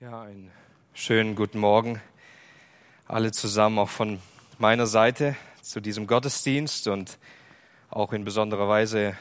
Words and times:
Ja, 0.00 0.22
einen 0.22 0.52
schönen 0.94 1.34
guten 1.34 1.58
Morgen 1.58 2.00
alle 3.08 3.32
zusammen, 3.32 3.80
auch 3.80 3.88
von 3.88 4.20
meiner 4.56 4.86
Seite 4.86 5.34
zu 5.60 5.80
diesem 5.80 6.06
Gottesdienst 6.06 6.86
und 6.86 7.18
auch 7.90 8.12
in 8.12 8.24
besonderer 8.24 8.68
Weise 8.68 9.16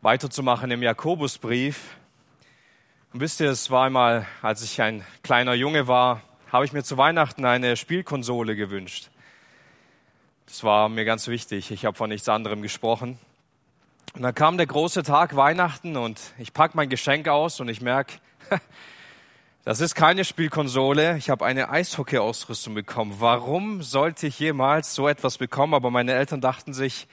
weiterzumachen 0.00 0.70
im 0.70 0.80
Jakobusbrief. 0.80 1.96
Und 3.12 3.18
wisst 3.18 3.40
ihr, 3.40 3.50
es 3.50 3.68
war 3.68 3.86
einmal, 3.86 4.28
als 4.42 4.62
ich 4.62 4.80
ein 4.80 5.04
kleiner 5.24 5.54
Junge 5.54 5.88
war, 5.88 6.22
habe 6.52 6.64
ich 6.64 6.72
mir 6.72 6.84
zu 6.84 6.96
Weihnachten 6.96 7.44
eine 7.44 7.76
Spielkonsole 7.76 8.54
gewünscht. 8.54 9.10
Das 10.46 10.62
war 10.62 10.88
mir 10.88 11.04
ganz 11.04 11.26
wichtig. 11.26 11.72
Ich 11.72 11.84
habe 11.84 11.96
von 11.96 12.10
nichts 12.10 12.28
anderem 12.28 12.62
gesprochen. 12.62 13.18
Und 14.14 14.22
dann 14.22 14.36
kam 14.36 14.56
der 14.56 14.66
große 14.66 15.02
Tag 15.02 15.34
Weihnachten 15.34 15.96
und 15.96 16.20
ich 16.38 16.52
packe 16.52 16.76
mein 16.76 16.88
Geschenk 16.88 17.26
aus 17.26 17.58
und 17.58 17.68
ich 17.68 17.80
merke, 17.80 18.20
Das 19.64 19.80
ist 19.80 19.94
keine 19.94 20.24
Spielkonsole. 20.24 21.16
Ich 21.18 21.30
habe 21.30 21.46
eine 21.46 21.70
Eishockey-Ausrüstung 21.70 22.74
bekommen. 22.74 23.14
Warum 23.20 23.80
sollte 23.80 24.26
ich 24.26 24.40
jemals 24.40 24.92
so 24.92 25.06
etwas 25.06 25.38
bekommen? 25.38 25.74
Aber 25.74 25.92
meine 25.92 26.14
Eltern 26.14 26.40
dachten 26.40 26.72
sich, 26.72 27.06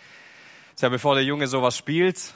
ja, 0.80 0.90
bevor 0.90 1.14
der 1.14 1.24
Junge 1.24 1.46
sowas 1.46 1.78
spielt, 1.78 2.34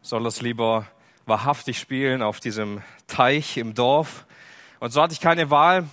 soll 0.00 0.24
er 0.24 0.28
es 0.28 0.40
lieber 0.40 0.88
wahrhaftig 1.26 1.78
spielen 1.78 2.22
auf 2.22 2.40
diesem 2.40 2.82
Teich 3.06 3.56
im 3.56 3.72
Dorf. 3.74 4.26
Und 4.80 4.92
so 4.92 5.00
hatte 5.00 5.12
ich 5.12 5.20
keine 5.20 5.48
Wahl. 5.48 5.84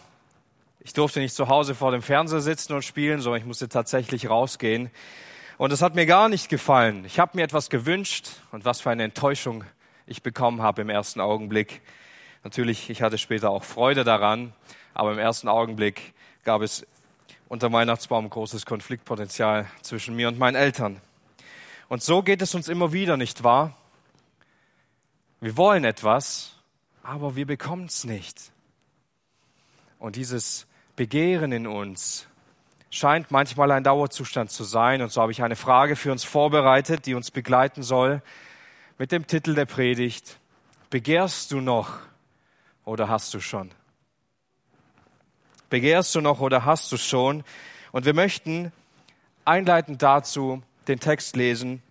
Ich 0.79 0.93
durfte 0.93 1.19
nicht 1.19 1.35
zu 1.35 1.47
Hause 1.47 1.75
vor 1.75 1.91
dem 1.91 2.01
Fernseher 2.01 2.41
sitzen 2.41 2.73
und 2.73 2.83
spielen, 2.83 3.21
sondern 3.21 3.39
ich 3.39 3.47
musste 3.47 3.69
tatsächlich 3.69 4.31
rausgehen. 4.31 4.89
Und 5.59 5.71
es 5.71 5.83
hat 5.83 5.93
mir 5.93 6.07
gar 6.07 6.27
nicht 6.27 6.49
gefallen. 6.49 7.05
Ich 7.05 7.19
habe 7.19 7.37
mir 7.37 7.43
etwas 7.43 7.69
gewünscht 7.69 8.29
und 8.51 8.65
was 8.65 8.81
für 8.81 8.89
eine 8.89 9.03
Enttäuschung 9.03 9.63
ich 10.07 10.23
bekommen 10.23 10.63
habe 10.63 10.81
im 10.81 10.89
ersten 10.89 11.21
Augenblick. 11.21 11.83
Natürlich, 12.43 12.89
ich 12.89 13.01
hatte 13.01 13.17
später 13.17 13.49
auch 13.49 13.63
Freude 13.63 14.03
daran, 14.03 14.53
aber 14.93 15.11
im 15.11 15.19
ersten 15.19 15.47
Augenblick 15.47 16.13
gab 16.43 16.61
es 16.61 16.85
unter 17.49 17.71
Weihnachtsbaum 17.71 18.29
großes 18.29 18.65
Konfliktpotenzial 18.65 19.67
zwischen 19.81 20.15
mir 20.15 20.27
und 20.27 20.39
meinen 20.39 20.55
Eltern. 20.55 21.01
Und 21.89 22.03
so 22.03 22.21
geht 22.21 22.41
es 22.41 22.55
uns 22.55 22.67
immer 22.67 22.93
wieder, 22.93 23.17
nicht 23.17 23.43
wahr? 23.43 23.75
Wir 25.41 25.57
wollen 25.57 25.83
etwas, 25.83 26.55
aber 27.01 27.35
wir 27.35 27.47
bekommen 27.47 27.85
es 27.85 28.03
nicht. 28.03 28.51
Und 29.97 30.15
dieses 30.15 30.67
Begehren 30.95 31.51
in 31.51 31.65
uns 31.65 32.27
scheint 32.89 33.31
manchmal 33.31 33.71
ein 33.71 33.83
Dauerzustand 33.83 34.51
zu 34.51 34.63
sein. 34.63 35.01
Und 35.01 35.11
so 35.11 35.21
habe 35.21 35.31
ich 35.31 35.41
eine 35.43 35.55
Frage 35.55 35.95
für 35.95 36.11
uns 36.11 36.23
vorbereitet, 36.23 37.05
die 37.05 37.15
uns 37.15 37.31
begleiten 37.31 37.83
soll, 37.83 38.21
mit 38.97 39.11
dem 39.11 39.27
Titel 39.27 39.55
der 39.55 39.65
Predigt. 39.65 40.39
Begehrst 40.89 41.51
du 41.51 41.61
noch 41.61 41.99
oder 42.89 43.07
hast 43.07 43.33
du 43.35 43.39
schon? 43.39 43.69
Begehrst 45.69 46.15
du 46.15 46.21
noch 46.21 46.39
oder 46.39 46.65
hast 46.65 46.91
du 46.91 46.97
schon? 46.97 47.43
Und 47.91 48.05
wir 48.05 48.15
möchten 48.15 48.71
einleitend 49.45 50.01
dazu 50.01 50.63
den 50.87 50.99
Text 50.99 51.35
lesen, 51.35 51.83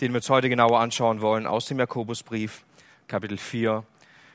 den 0.00 0.12
wir 0.12 0.18
uns 0.18 0.28
heute 0.28 0.50
genauer 0.50 0.78
anschauen 0.78 1.22
wollen, 1.22 1.46
aus 1.46 1.66
dem 1.66 1.78
Jakobusbrief, 1.78 2.64
Kapitel 3.08 3.38
4, 3.38 3.82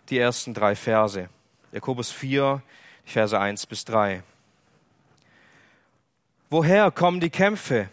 die 0.10 0.18
ersten 0.18 0.56
drei 0.56 0.76
Verse. 0.76 1.30
Jakobus 1.72 2.12
4, 2.12 2.64
Verse 3.06 3.40
1 3.40 3.68
bis 3.68 3.86
3. 3.86 4.24
Woher 6.50 6.90
kommen 6.90 7.20
die 7.20 7.30
Kämpfe 7.30 7.90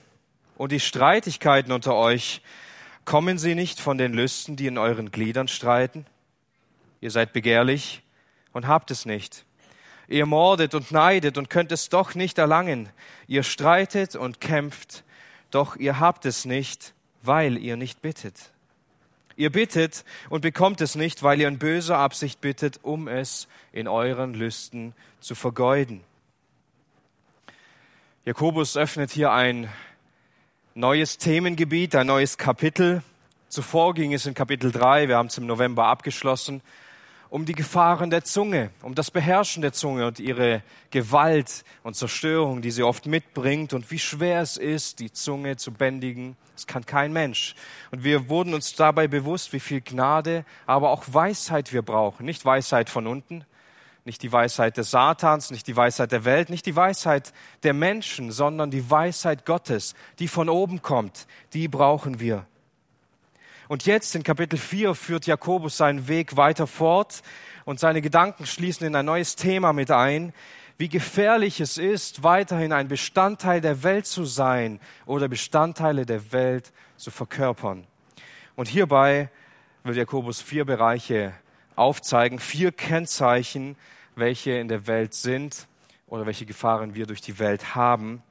und 0.56 0.72
die 0.72 0.80
Streitigkeiten 0.80 1.72
unter 1.72 1.94
euch? 1.94 2.40
Kommen 3.04 3.36
sie 3.36 3.54
nicht 3.54 3.80
von 3.80 3.98
den 3.98 4.14
Lüsten, 4.14 4.56
die 4.56 4.66
in 4.66 4.78
euren 4.78 5.10
Gliedern 5.10 5.48
streiten? 5.48 6.06
Ihr 7.02 7.10
seid 7.10 7.32
begehrlich 7.32 8.00
und 8.52 8.68
habt 8.68 8.90
es 8.92 9.04
nicht. 9.06 9.44
Ihr 10.06 10.24
mordet 10.24 10.74
und 10.74 10.92
neidet 10.92 11.36
und 11.36 11.50
könnt 11.50 11.72
es 11.72 11.88
doch 11.88 12.14
nicht 12.14 12.38
erlangen. 12.38 12.88
Ihr 13.26 13.42
streitet 13.42 14.14
und 14.14 14.40
kämpft, 14.40 15.02
doch 15.50 15.74
ihr 15.76 15.98
habt 15.98 16.24
es 16.26 16.44
nicht, 16.44 16.94
weil 17.20 17.58
ihr 17.58 17.76
nicht 17.76 18.02
bittet. 18.02 18.52
Ihr 19.34 19.50
bittet 19.50 20.04
und 20.30 20.42
bekommt 20.42 20.80
es 20.80 20.94
nicht, 20.94 21.24
weil 21.24 21.40
ihr 21.40 21.48
in 21.48 21.58
böser 21.58 21.98
Absicht 21.98 22.40
bittet, 22.40 22.78
um 22.82 23.08
es 23.08 23.48
in 23.72 23.88
euren 23.88 24.32
Lüsten 24.34 24.94
zu 25.18 25.34
vergeuden. 25.34 26.02
Jakobus 28.24 28.76
öffnet 28.76 29.10
hier 29.10 29.32
ein 29.32 29.68
neues 30.74 31.18
Themengebiet, 31.18 31.96
ein 31.96 32.06
neues 32.06 32.38
Kapitel. 32.38 33.02
Zuvor 33.48 33.94
ging 33.94 34.12
es 34.14 34.24
in 34.26 34.34
Kapitel 34.34 34.70
3, 34.70 35.08
wir 35.08 35.16
haben 35.16 35.26
es 35.26 35.38
im 35.38 35.46
November 35.46 35.86
abgeschlossen, 35.86 36.62
um 37.32 37.46
die 37.46 37.54
Gefahren 37.54 38.10
der 38.10 38.24
Zunge, 38.24 38.72
um 38.82 38.94
das 38.94 39.10
Beherrschen 39.10 39.62
der 39.62 39.72
Zunge 39.72 40.06
und 40.06 40.20
ihre 40.20 40.62
Gewalt 40.90 41.64
und 41.82 41.96
Zerstörung, 41.96 42.60
die 42.60 42.70
sie 42.70 42.82
oft 42.82 43.06
mitbringt 43.06 43.72
und 43.72 43.90
wie 43.90 43.98
schwer 43.98 44.42
es 44.42 44.58
ist, 44.58 44.98
die 44.98 45.10
Zunge 45.10 45.56
zu 45.56 45.72
bändigen. 45.72 46.36
Das 46.54 46.66
kann 46.66 46.84
kein 46.84 47.10
Mensch. 47.10 47.54
Und 47.90 48.04
wir 48.04 48.28
wurden 48.28 48.52
uns 48.52 48.74
dabei 48.74 49.08
bewusst, 49.08 49.54
wie 49.54 49.60
viel 49.60 49.80
Gnade, 49.80 50.44
aber 50.66 50.90
auch 50.90 51.04
Weisheit 51.06 51.72
wir 51.72 51.80
brauchen. 51.80 52.26
Nicht 52.26 52.44
Weisheit 52.44 52.90
von 52.90 53.06
unten, 53.06 53.46
nicht 54.04 54.22
die 54.22 54.30
Weisheit 54.30 54.76
des 54.76 54.90
Satans, 54.90 55.50
nicht 55.50 55.66
die 55.66 55.76
Weisheit 55.76 56.12
der 56.12 56.26
Welt, 56.26 56.50
nicht 56.50 56.66
die 56.66 56.76
Weisheit 56.76 57.32
der 57.62 57.72
Menschen, 57.72 58.30
sondern 58.30 58.70
die 58.70 58.90
Weisheit 58.90 59.46
Gottes, 59.46 59.94
die 60.18 60.28
von 60.28 60.50
oben 60.50 60.82
kommt. 60.82 61.26
Die 61.54 61.66
brauchen 61.66 62.20
wir. 62.20 62.46
Und 63.68 63.86
jetzt 63.86 64.14
in 64.14 64.22
Kapitel 64.22 64.58
4 64.58 64.94
führt 64.94 65.26
Jakobus 65.26 65.76
seinen 65.76 66.08
Weg 66.08 66.36
weiter 66.36 66.66
fort 66.66 67.22
und 67.64 67.80
seine 67.80 68.02
Gedanken 68.02 68.46
schließen 68.46 68.86
in 68.86 68.96
ein 68.96 69.06
neues 69.06 69.36
Thema 69.36 69.72
mit 69.72 69.90
ein, 69.90 70.32
wie 70.78 70.88
gefährlich 70.88 71.60
es 71.60 71.78
ist, 71.78 72.22
weiterhin 72.22 72.72
ein 72.72 72.88
Bestandteil 72.88 73.60
der 73.60 73.82
Welt 73.82 74.06
zu 74.06 74.24
sein 74.24 74.80
oder 75.06 75.28
Bestandteile 75.28 76.06
der 76.06 76.32
Welt 76.32 76.72
zu 76.96 77.10
verkörpern. 77.10 77.86
Und 78.56 78.68
hierbei 78.68 79.30
will 79.84 79.96
Jakobus 79.96 80.42
vier 80.42 80.64
Bereiche 80.64 81.34
aufzeigen, 81.76 82.38
vier 82.38 82.72
Kennzeichen, 82.72 83.76
welche 84.16 84.52
in 84.52 84.68
der 84.68 84.86
Welt 84.86 85.14
sind 85.14 85.66
oder 86.06 86.26
welche 86.26 86.46
Gefahren 86.46 86.94
wir 86.94 87.06
durch 87.06 87.20
die 87.20 87.38
Welt 87.38 87.74
haben. 87.74 88.22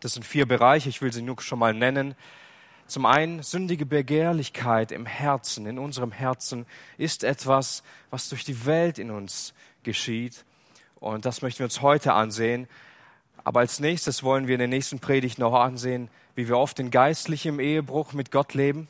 Das 0.00 0.14
sind 0.14 0.24
vier 0.24 0.46
Bereiche, 0.46 0.88
ich 0.88 1.02
will 1.02 1.12
sie 1.12 1.22
nur 1.22 1.40
schon 1.40 1.58
mal 1.58 1.74
nennen. 1.74 2.14
Zum 2.90 3.06
einen, 3.06 3.44
sündige 3.44 3.86
Begehrlichkeit 3.86 4.90
im 4.90 5.06
Herzen, 5.06 5.64
in 5.66 5.78
unserem 5.78 6.10
Herzen, 6.10 6.66
ist 6.98 7.22
etwas, 7.22 7.84
was 8.10 8.28
durch 8.28 8.42
die 8.42 8.66
Welt 8.66 8.98
in 8.98 9.12
uns 9.12 9.54
geschieht. 9.84 10.44
Und 10.96 11.24
das 11.24 11.40
möchten 11.40 11.60
wir 11.60 11.66
uns 11.66 11.82
heute 11.82 12.14
ansehen. 12.14 12.66
Aber 13.44 13.60
als 13.60 13.78
nächstes 13.78 14.24
wollen 14.24 14.48
wir 14.48 14.56
in 14.56 14.58
der 14.58 14.66
nächsten 14.66 14.98
Predigt 14.98 15.38
noch 15.38 15.54
ansehen, 15.54 16.10
wie 16.34 16.48
wir 16.48 16.58
oft 16.58 16.80
in 16.80 16.90
geistlichem 16.90 17.60
Ehebruch 17.60 18.12
mit 18.12 18.32
Gott 18.32 18.54
leben, 18.54 18.88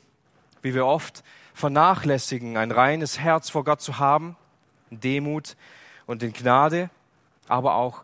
wie 0.63 0.73
wir 0.73 0.87
oft 0.87 1.23
vernachlässigen, 1.53 2.57
ein 2.57 2.71
reines 2.71 3.19
Herz 3.19 3.51
vor 3.51 3.65
Gott 3.65 3.83
zu 3.83 3.99
haben, 3.99 4.35
Demut 4.91 5.59
und 6.07 6.23
in 6.23 6.33
Gnade, 6.33 6.89
aber 7.49 7.75
auch 7.75 8.03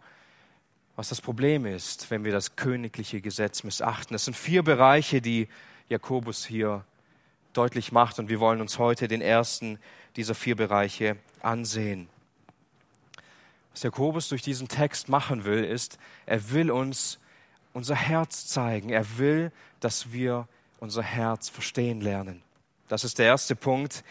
was 0.94 1.08
das 1.08 1.22
Problem 1.22 1.64
ist, 1.64 2.10
wenn 2.10 2.22
wir 2.22 2.32
das 2.32 2.54
königliche 2.54 3.22
Gesetz 3.22 3.64
missachten. 3.64 4.14
Es 4.14 4.26
sind 4.26 4.36
vier 4.36 4.62
Bereiche, 4.62 5.22
die 5.22 5.48
Jakobus 5.88 6.44
hier 6.44 6.84
deutlich 7.52 7.92
macht. 7.92 8.18
Und 8.18 8.28
wir 8.28 8.40
wollen 8.40 8.60
uns 8.60 8.78
heute 8.78 9.08
den 9.08 9.20
ersten 9.20 9.78
dieser 10.16 10.34
vier 10.34 10.56
Bereiche 10.56 11.16
ansehen. 11.42 12.08
Was 13.72 13.82
Jakobus 13.82 14.28
durch 14.28 14.42
diesen 14.42 14.68
Text 14.68 15.08
machen 15.08 15.44
will, 15.44 15.62
ist, 15.62 15.98
er 16.24 16.50
will 16.50 16.70
uns 16.70 17.18
unser 17.72 17.94
Herz 17.94 18.46
zeigen. 18.46 18.88
Er 18.90 19.18
will, 19.18 19.52
dass 19.80 20.12
wir 20.12 20.48
unser 20.80 21.02
Herz 21.02 21.48
verstehen 21.48 22.00
lernen. 22.00 22.42
Das 22.88 23.04
ist 23.04 23.18
der 23.18 23.26
erste 23.26 23.54
Punkt. 23.54 24.04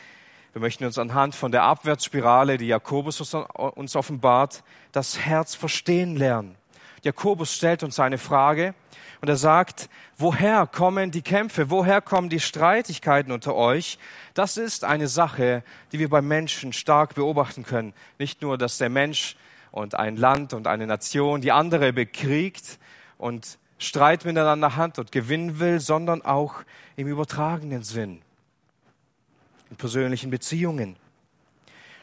Wir 0.53 0.61
möchten 0.61 0.85
uns 0.85 0.97
anhand 0.97 1.35
von 1.35 1.51
der 1.51 1.63
Abwärtsspirale, 1.63 2.57
die 2.57 2.67
Jakobus 2.67 3.19
uns 3.19 3.95
offenbart, 3.95 4.63
das 4.91 5.19
Herz 5.19 5.55
verstehen 5.55 6.15
lernen. 6.15 6.55
Jakobus 7.03 7.53
stellt 7.53 7.83
uns 7.83 7.99
eine 7.99 8.17
Frage 8.17 8.73
und 9.21 9.29
er 9.29 9.37
sagt, 9.37 9.89
woher 10.17 10.67
kommen 10.67 11.11
die 11.11 11.21
Kämpfe, 11.21 11.69
woher 11.69 12.01
kommen 12.01 12.29
die 12.29 12.39
Streitigkeiten 12.39 13.31
unter 13.31 13.55
euch? 13.55 13.97
Das 14.33 14.57
ist 14.57 14.83
eine 14.83 15.07
Sache, 15.07 15.63
die 15.91 15.99
wir 15.99 16.09
beim 16.09 16.27
Menschen 16.27 16.73
stark 16.73 17.15
beobachten 17.15 17.63
können. 17.63 17.93
Nicht 18.19 18.41
nur, 18.41 18.57
dass 18.57 18.77
der 18.77 18.89
Mensch 18.89 19.35
und 19.71 19.95
ein 19.95 20.15
Land 20.15 20.53
und 20.53 20.67
eine 20.67 20.87
Nation 20.87 21.41
die 21.41 21.51
andere 21.51 21.93
bekriegt 21.93 22.79
und 23.17 23.57
Streit 23.77 24.25
miteinander 24.25 24.75
hat 24.75 24.99
und 24.99 25.11
gewinnen 25.11 25.59
will, 25.59 25.79
sondern 25.79 26.21
auch 26.21 26.63
im 26.95 27.07
übertragenen 27.07 27.83
Sinn, 27.83 28.21
in 29.69 29.75
persönlichen 29.75 30.29
Beziehungen. 30.29 30.95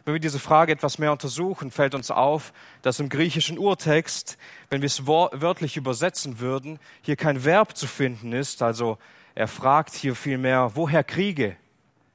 Wenn 0.04 0.14
wir 0.14 0.20
diese 0.20 0.40
Frage 0.40 0.72
etwas 0.72 0.98
mehr 0.98 1.12
untersuchen, 1.12 1.70
fällt 1.70 1.94
uns 1.94 2.10
auf, 2.10 2.52
dass 2.82 2.98
im 2.98 3.08
griechischen 3.08 3.56
Urtext, 3.56 4.36
wenn 4.68 4.82
wir 4.82 4.86
es 4.86 5.06
wörtlich 5.06 5.76
übersetzen 5.76 6.40
würden, 6.40 6.80
hier 7.02 7.14
kein 7.14 7.44
Verb 7.44 7.76
zu 7.76 7.86
finden 7.86 8.32
ist. 8.32 8.62
Also 8.62 8.98
er 9.36 9.46
fragt 9.46 9.94
hier 9.94 10.16
vielmehr, 10.16 10.72
woher 10.74 11.04
Kriege? 11.04 11.56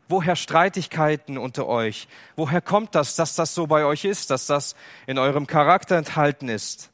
Woher 0.10 0.36
Streitigkeiten 0.36 1.38
unter 1.38 1.68
euch? 1.68 2.08
Woher 2.36 2.62
kommt 2.62 2.94
das, 2.94 3.16
dass 3.16 3.36
das 3.36 3.54
so 3.54 3.68
bei 3.68 3.86
euch 3.86 4.06
ist, 4.06 4.32
dass 4.32 4.48
das 4.48 4.76
in 5.06 5.18
eurem 5.18 5.48
Charakter 5.48 5.98
enthalten 5.98 6.50
ist? 6.50 6.92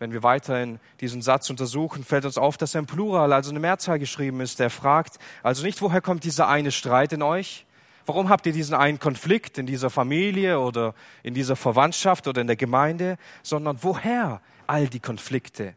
Wenn 0.00 0.12
wir 0.12 0.22
weiterhin 0.22 0.78
diesen 1.00 1.22
Satz 1.22 1.50
untersuchen, 1.50 2.04
fällt 2.04 2.24
uns 2.24 2.38
auf, 2.38 2.56
dass 2.56 2.74
er 2.74 2.80
im 2.80 2.86
Plural, 2.86 3.32
also 3.32 3.50
eine 3.50 3.58
Mehrzahl 3.58 3.98
geschrieben 3.98 4.40
ist, 4.40 4.60
der 4.60 4.70
fragt, 4.70 5.18
also 5.42 5.64
nicht, 5.64 5.82
woher 5.82 6.00
kommt 6.00 6.22
dieser 6.22 6.48
eine 6.48 6.70
Streit 6.70 7.12
in 7.12 7.22
euch? 7.22 7.66
Warum 8.08 8.30
habt 8.30 8.46
ihr 8.46 8.54
diesen 8.54 8.74
einen 8.74 8.98
Konflikt 8.98 9.58
in 9.58 9.66
dieser 9.66 9.90
Familie 9.90 10.60
oder 10.60 10.94
in 11.22 11.34
dieser 11.34 11.56
Verwandtschaft 11.56 12.26
oder 12.26 12.40
in 12.40 12.46
der 12.46 12.56
Gemeinde, 12.56 13.18
sondern 13.42 13.82
woher 13.82 14.40
all 14.66 14.88
die 14.88 14.98
Konflikte? 14.98 15.74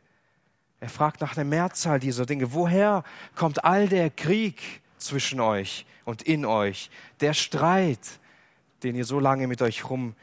Er 0.79 0.87
fragt 0.87 1.19
nach 1.19 1.35
der 1.35 1.43
Mehrzahl 1.43 1.99
dieser 1.99 2.25
Dinge. 2.25 2.53
Woher 2.53 3.03
kommt 3.35 3.65
all 3.65 3.89
der 3.89 4.09
Krieg 4.09 4.61
zwischen 4.97 5.41
euch 5.41 5.85
und 6.05 6.21
in 6.21 6.45
euch? 6.45 6.89
Der 7.19 7.33
Streit, 7.33 8.19
den 8.81 8.95
ihr 8.95 9.03
so 9.03 9.19
lange 9.19 9.47
mit 9.47 9.61
euch 9.61 9.89
rum, 9.89 10.15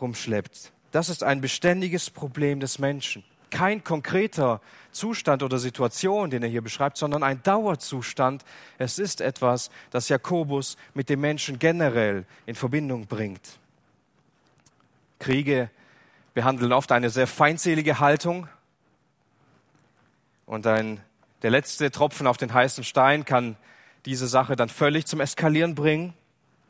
rumschleppt. 0.00 0.70
Das 0.92 1.08
ist 1.08 1.24
ein 1.24 1.40
beständiges 1.40 2.08
Problem 2.08 2.60
des 2.60 2.78
Menschen 2.78 3.24
kein 3.50 3.84
konkreter 3.84 4.60
Zustand 4.90 5.42
oder 5.42 5.58
Situation, 5.58 6.30
den 6.30 6.42
er 6.42 6.48
hier 6.48 6.62
beschreibt, 6.62 6.96
sondern 6.96 7.22
ein 7.22 7.42
Dauerzustand. 7.42 8.44
Es 8.78 8.98
ist 8.98 9.20
etwas, 9.20 9.70
das 9.90 10.08
Jakobus 10.08 10.76
mit 10.94 11.08
dem 11.08 11.20
Menschen 11.20 11.58
generell 11.58 12.26
in 12.46 12.54
Verbindung 12.54 13.06
bringt. 13.06 13.58
Kriege 15.18 15.70
behandeln 16.34 16.72
oft 16.72 16.92
eine 16.92 17.10
sehr 17.10 17.26
feindselige 17.26 17.98
Haltung 17.98 18.48
und 20.46 20.66
ein, 20.66 21.00
der 21.42 21.50
letzte 21.50 21.90
Tropfen 21.90 22.26
auf 22.26 22.38
den 22.38 22.54
heißen 22.54 22.82
Stein 22.82 23.24
kann 23.24 23.56
diese 24.06 24.26
Sache 24.26 24.56
dann 24.56 24.70
völlig 24.70 25.06
zum 25.06 25.20
Eskalieren 25.20 25.74
bringen. 25.74 26.14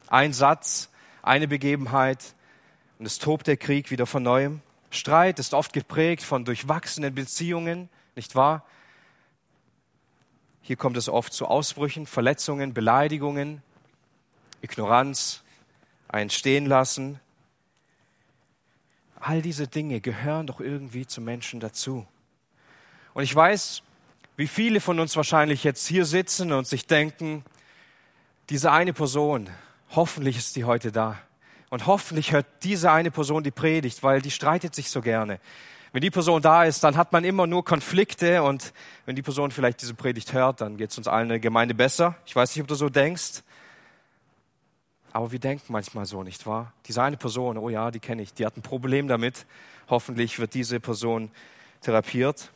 Ein 0.09 0.33
Satz, 0.33 0.91
eine 1.23 1.47
Begebenheit 1.47 2.35
und 2.99 3.07
es 3.07 3.19
tobt 3.19 3.47
der 3.47 3.57
Krieg 3.57 3.91
wieder 3.91 4.07
von 4.07 4.23
neuem. 4.23 4.63
Streit 4.91 5.39
ist 5.39 5.55
oft 5.55 5.73
geprägt 5.73 6.23
von 6.23 6.45
durchwachsenen 6.45 7.15
Beziehungen, 7.15 7.89
nicht 8.17 8.35
wahr? 8.35 8.65
Hier 10.63 10.77
kommt 10.77 10.97
es 10.97 11.09
oft 11.09 11.33
zu 11.33 11.47
Ausbrüchen, 11.47 12.07
Verletzungen, 12.07 12.75
Beleidigungen, 12.75 13.63
Ignoranz, 14.61 15.43
ein 16.09 16.31
Stehenlassen. 16.31 17.21
All 19.21 19.43
diese 19.43 19.67
Dinge 19.67 20.01
gehören 20.01 20.47
doch 20.47 20.61
irgendwie 20.61 21.07
zum 21.07 21.25
Menschen 21.25 21.61
dazu. 21.61 22.07
Und 23.15 23.23
ich 23.23 23.35
weiß, 23.35 23.83
wie 24.37 24.47
viele 24.47 24.81
von 24.81 25.01
uns 25.01 25.17
wahrscheinlich 25.17 25.65
jetzt 25.65 25.87
hier 25.87 26.05
sitzen 26.05 26.53
und 26.53 26.67
sich 26.67 26.87
denken, 26.87 27.45
diese 28.51 28.71
eine 28.71 28.93
Person, 28.93 29.51
hoffentlich 29.91 30.37
ist 30.37 30.57
die 30.57 30.65
heute 30.65 30.93
da. 30.93 31.19
Und 31.71 31.87
hoffentlich 31.87 32.33
hört 32.33 32.47
diese 32.63 32.91
eine 32.91 33.11
Person 33.11 33.45
die 33.45 33.51
Predigt, 33.51 34.03
weil 34.03 34.23
die 34.23 34.31
streitet 34.31 34.75
sich 34.75 34.91
so 34.91 35.01
gerne. 35.01 35.39
Wenn 35.93 36.03
die 36.03 36.11
Person 36.11 36.43
da 36.43 36.65
ist, 36.65 36.85
dann 36.85 36.97
hat 36.97 37.13
man 37.13 37.25
immer 37.25 37.47
nur 37.47 37.65
Konflikte 37.65 38.43
und 38.43 38.73
wenn 39.07 39.17
die 39.17 39.23
Person 39.23 39.51
vielleicht 39.51 39.81
diese 39.81 39.95
Predigt 39.95 40.33
hört, 40.33 40.61
dann 40.61 40.77
geht 40.77 40.91
es 40.91 40.99
uns 40.99 41.09
allen 41.09 41.25
in 41.25 41.29
der 41.31 41.41
Gemeinde 41.41 41.75
besser. 41.75 42.15
Ich 42.27 42.37
weiß 42.37 42.55
nicht, 42.55 42.63
ob 42.63 42.69
du 42.69 42.75
so 42.75 42.89
denkst, 42.89 43.43
aber 45.13 45.33
wir 45.33 45.39
denken 45.39 45.73
manchmal 45.73 46.07
so, 46.07 46.23
nicht 46.23 46.47
wahr? 46.47 46.73
Diese 46.87 47.03
eine 47.03 47.17
Person, 47.17 47.57
oh 47.57 47.71
ja, 47.71 47.91
die 47.91 48.01
kenne 48.01 48.23
ich, 48.23 48.35
die 48.35 48.45
hat 48.45 48.57
ein 48.57 48.63
Problem 48.63 49.09
damit. 49.09 49.47
Hoffentlich 49.89 50.39
wird 50.39 50.55
diese 50.55 50.81
Person 50.81 51.31
therapiert. 51.81 52.51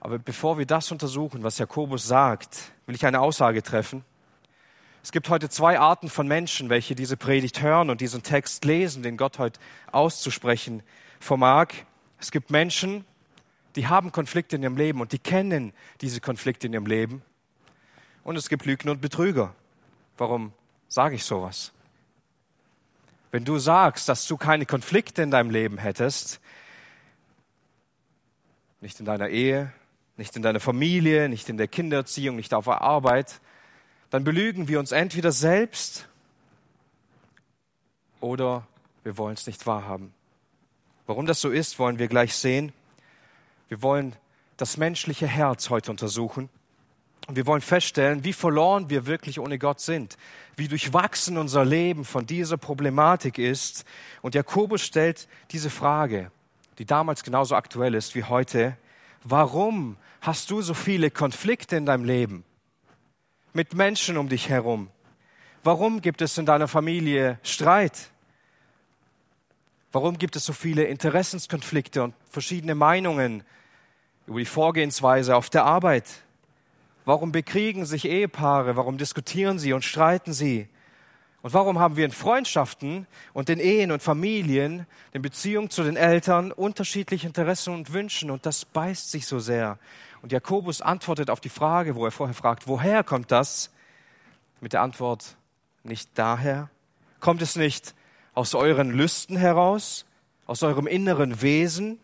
Aber 0.00 0.18
bevor 0.18 0.58
wir 0.58 0.66
das 0.66 0.92
untersuchen, 0.92 1.42
was 1.42 1.56
Jakobus 1.56 2.06
sagt, 2.06 2.72
will 2.86 2.94
ich 2.94 3.06
eine 3.06 3.20
Aussage 3.20 3.62
treffen. 3.62 4.04
Es 5.04 5.12
gibt 5.12 5.28
heute 5.28 5.50
zwei 5.50 5.78
Arten 5.78 6.08
von 6.08 6.26
Menschen, 6.26 6.70
welche 6.70 6.94
diese 6.94 7.18
Predigt 7.18 7.60
hören 7.60 7.90
und 7.90 8.00
diesen 8.00 8.22
Text 8.22 8.64
lesen, 8.64 9.02
den 9.02 9.18
Gott 9.18 9.38
heute 9.38 9.60
auszusprechen 9.92 10.82
vermag. 11.20 11.74
Es 12.18 12.30
gibt 12.30 12.50
Menschen, 12.50 13.04
die 13.76 13.86
haben 13.86 14.12
Konflikte 14.12 14.56
in 14.56 14.62
ihrem 14.62 14.78
Leben 14.78 15.02
und 15.02 15.12
die 15.12 15.18
kennen 15.18 15.74
diese 16.00 16.22
Konflikte 16.22 16.68
in 16.68 16.72
ihrem 16.72 16.86
Leben. 16.86 17.20
Und 18.22 18.36
es 18.36 18.48
gibt 18.48 18.64
Lügner 18.64 18.92
und 18.92 19.02
Betrüger. 19.02 19.54
Warum 20.16 20.54
sage 20.88 21.16
ich 21.16 21.24
sowas? 21.24 21.72
Wenn 23.30 23.44
du 23.44 23.58
sagst, 23.58 24.08
dass 24.08 24.26
du 24.26 24.38
keine 24.38 24.64
Konflikte 24.64 25.20
in 25.20 25.30
deinem 25.30 25.50
Leben 25.50 25.76
hättest, 25.76 26.40
nicht 28.80 28.98
in 29.00 29.04
deiner 29.04 29.28
Ehe, 29.28 29.70
nicht 30.16 30.34
in 30.34 30.40
deiner 30.40 30.60
Familie, 30.60 31.28
nicht 31.28 31.50
in 31.50 31.58
der 31.58 31.68
Kindererziehung, 31.68 32.36
nicht 32.36 32.54
auf 32.54 32.64
der 32.64 32.80
Arbeit, 32.80 33.42
dann 34.14 34.22
belügen 34.22 34.68
wir 34.68 34.78
uns 34.78 34.92
entweder 34.92 35.32
selbst 35.32 36.06
oder 38.20 38.64
wir 39.02 39.18
wollen 39.18 39.34
es 39.34 39.48
nicht 39.48 39.66
wahrhaben. 39.66 40.14
Warum 41.08 41.26
das 41.26 41.40
so 41.40 41.50
ist, 41.50 41.80
wollen 41.80 41.98
wir 41.98 42.06
gleich 42.06 42.36
sehen. 42.36 42.72
Wir 43.66 43.82
wollen 43.82 44.14
das 44.56 44.76
menschliche 44.76 45.26
Herz 45.26 45.68
heute 45.68 45.90
untersuchen. 45.90 46.48
Und 47.26 47.34
wir 47.34 47.44
wollen 47.46 47.60
feststellen, 47.60 48.22
wie 48.22 48.32
verloren 48.32 48.88
wir 48.88 49.06
wirklich 49.06 49.40
ohne 49.40 49.58
Gott 49.58 49.80
sind, 49.80 50.16
wie 50.54 50.68
durchwachsen 50.68 51.36
unser 51.36 51.64
Leben 51.64 52.04
von 52.04 52.24
dieser 52.24 52.56
Problematik 52.56 53.36
ist. 53.36 53.84
Und 54.22 54.36
Jakobus 54.36 54.82
stellt 54.82 55.26
diese 55.50 55.70
Frage, 55.70 56.30
die 56.78 56.84
damals 56.84 57.24
genauso 57.24 57.56
aktuell 57.56 57.94
ist 57.94 58.14
wie 58.14 58.22
heute. 58.22 58.76
Warum 59.24 59.96
hast 60.20 60.52
du 60.52 60.62
so 60.62 60.72
viele 60.72 61.10
Konflikte 61.10 61.74
in 61.74 61.84
deinem 61.84 62.04
Leben? 62.04 62.44
Mit 63.54 63.72
Menschen 63.72 64.18
um 64.18 64.28
dich 64.28 64.48
herum? 64.48 64.90
Warum 65.62 66.02
gibt 66.02 66.20
es 66.20 66.36
in 66.36 66.44
deiner 66.44 66.68
Familie 66.68 67.38
Streit? 67.42 68.10
Warum 69.92 70.18
gibt 70.18 70.36
es 70.36 70.44
so 70.44 70.52
viele 70.52 70.84
Interessenskonflikte 70.84 72.02
und 72.02 72.14
verschiedene 72.28 72.74
Meinungen 72.74 73.44
über 74.26 74.40
die 74.40 74.44
Vorgehensweise 74.44 75.36
auf 75.36 75.48
der 75.50 75.64
Arbeit? 75.64 76.04
Warum 77.04 77.32
bekriegen 77.32 77.86
sich 77.86 78.06
Ehepaare? 78.06 78.76
Warum 78.76 78.98
diskutieren 78.98 79.58
sie 79.58 79.72
und 79.72 79.84
streiten 79.84 80.32
sie? 80.32 80.68
Und 81.42 81.52
warum 81.52 81.78
haben 81.78 81.96
wir 81.96 82.06
in 82.06 82.10
Freundschaften 82.10 83.06
und 83.34 83.50
in 83.50 83.60
Ehen 83.60 83.92
und 83.92 84.02
Familien, 84.02 84.86
in 85.12 85.22
Beziehung 85.22 85.70
zu 85.70 85.84
den 85.84 85.96
Eltern 85.96 86.50
unterschiedliche 86.50 87.26
Interessen 87.26 87.74
und 87.74 87.92
Wünschen 87.92 88.30
und 88.30 88.46
das 88.46 88.64
beißt 88.64 89.10
sich 89.10 89.26
so 89.26 89.38
sehr? 89.38 89.78
Und 90.24 90.32
Jakobus 90.32 90.80
antwortet 90.80 91.28
auf 91.28 91.40
die 91.40 91.50
Frage, 91.50 91.96
wo 91.96 92.06
er 92.06 92.10
vorher 92.10 92.32
fragt, 92.32 92.66
woher 92.66 93.04
kommt 93.04 93.30
das? 93.30 93.70
Mit 94.62 94.72
der 94.72 94.80
Antwort, 94.80 95.36
nicht 95.82 96.08
daher. 96.14 96.70
Kommt 97.20 97.42
es 97.42 97.56
nicht 97.56 97.94
aus 98.32 98.54
euren 98.54 98.88
Lüsten 98.88 99.36
heraus, 99.36 100.06
aus 100.46 100.62
eurem 100.62 100.86
inneren 100.86 101.42
Wesen? 101.42 102.00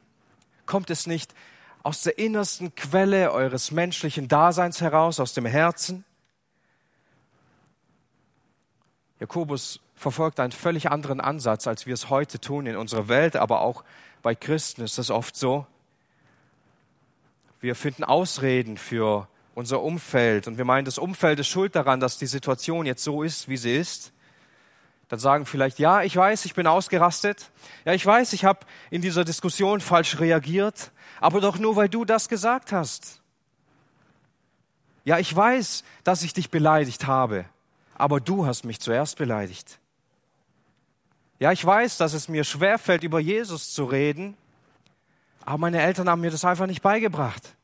Kommt 0.66 0.90
es 0.90 1.06
nicht 1.06 1.32
aus 1.82 2.02
der 2.02 2.18
innersten 2.18 2.74
Quelle 2.74 3.32
eures 3.32 3.70
menschlichen 3.70 4.28
Daseins 4.28 4.82
heraus, 4.82 5.18
aus 5.18 5.32
dem 5.32 5.46
Herzen? 5.46 6.04
Jakobus 9.18 9.80
verfolgt 9.96 10.40
einen 10.40 10.52
völlig 10.52 10.90
anderen 10.90 11.22
Ansatz, 11.22 11.66
als 11.66 11.86
wir 11.86 11.94
es 11.94 12.10
heute 12.10 12.38
tun 12.38 12.66
in 12.66 12.76
unserer 12.76 13.08
Welt, 13.08 13.36
aber 13.36 13.62
auch 13.62 13.82
bei 14.20 14.34
Christen 14.34 14.82
ist 14.82 14.98
das 14.98 15.08
oft 15.08 15.36
so. 15.36 15.66
Wir 17.60 17.74
finden 17.74 18.04
Ausreden 18.04 18.78
für 18.78 19.28
unser 19.54 19.82
Umfeld 19.82 20.46
und 20.46 20.56
wir 20.56 20.64
meinen, 20.64 20.86
das 20.86 20.96
Umfeld 20.96 21.38
ist 21.40 21.48
schuld 21.48 21.76
daran, 21.76 22.00
dass 22.00 22.18
die 22.18 22.26
Situation 22.26 22.86
jetzt 22.86 23.04
so 23.04 23.22
ist, 23.22 23.48
wie 23.48 23.58
sie 23.58 23.76
ist. 23.76 24.12
Dann 25.08 25.18
sagen 25.18 25.44
vielleicht, 25.44 25.78
ja, 25.78 26.02
ich 26.02 26.16
weiß, 26.16 26.44
ich 26.44 26.54
bin 26.54 26.66
ausgerastet. 26.66 27.50
Ja, 27.84 27.92
ich 27.92 28.06
weiß, 28.06 28.32
ich 28.32 28.44
habe 28.44 28.60
in 28.90 29.02
dieser 29.02 29.24
Diskussion 29.24 29.80
falsch 29.80 30.20
reagiert, 30.20 30.92
aber 31.20 31.40
doch 31.40 31.58
nur, 31.58 31.76
weil 31.76 31.88
du 31.88 32.04
das 32.04 32.28
gesagt 32.28 32.72
hast. 32.72 33.20
Ja, 35.04 35.18
ich 35.18 35.34
weiß, 35.34 35.84
dass 36.04 36.22
ich 36.22 36.32
dich 36.32 36.50
beleidigt 36.50 37.06
habe, 37.06 37.44
aber 37.94 38.20
du 38.20 38.46
hast 38.46 38.64
mich 38.64 38.80
zuerst 38.80 39.18
beleidigt. 39.18 39.78
Ja, 41.40 41.52
ich 41.52 41.64
weiß, 41.64 41.96
dass 41.96 42.12
es 42.12 42.28
mir 42.28 42.44
schwerfällt, 42.44 43.02
über 43.02 43.18
Jesus 43.18 43.72
zu 43.72 43.84
reden, 43.84 44.36
aber 45.44 45.58
meine 45.58 45.80
Eltern 45.80 46.08
haben 46.08 46.20
mir 46.20 46.30
das 46.30 46.44
einfach 46.44 46.66
nicht 46.66 46.82
beigebracht. 46.82 47.54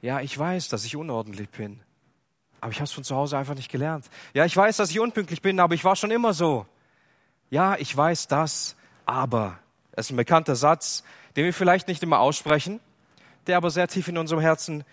Ja, 0.00 0.20
ich 0.20 0.38
weiß, 0.38 0.68
dass 0.68 0.84
ich 0.84 0.96
unordentlich 0.96 1.48
bin, 1.48 1.80
aber 2.60 2.72
ich 2.72 2.78
habe 2.78 2.84
es 2.84 2.92
von 2.92 3.04
zu 3.04 3.16
Hause 3.16 3.38
einfach 3.38 3.54
nicht 3.54 3.70
gelernt. 3.70 4.06
Ja, 4.34 4.44
ich 4.44 4.56
weiß, 4.56 4.76
dass 4.76 4.90
ich 4.90 5.00
unpünktlich 5.00 5.40
bin, 5.40 5.58
aber 5.60 5.74
ich 5.74 5.84
war 5.84 5.96
schon 5.96 6.10
immer 6.10 6.34
so. 6.34 6.66
Ja, 7.50 7.76
ich 7.76 7.96
weiß 7.96 8.28
das, 8.28 8.76
aber. 9.06 9.58
Das 9.92 10.06
ist 10.06 10.10
ein 10.10 10.16
bekannter 10.16 10.56
Satz, 10.56 11.04
den 11.36 11.44
wir 11.44 11.54
vielleicht 11.54 11.88
nicht 11.88 12.02
immer 12.02 12.18
aussprechen, 12.18 12.80
der 13.46 13.56
aber 13.56 13.70
sehr 13.70 13.88
tief 13.88 14.08
in 14.08 14.18
unserem 14.18 14.40
Herzen 14.40 14.84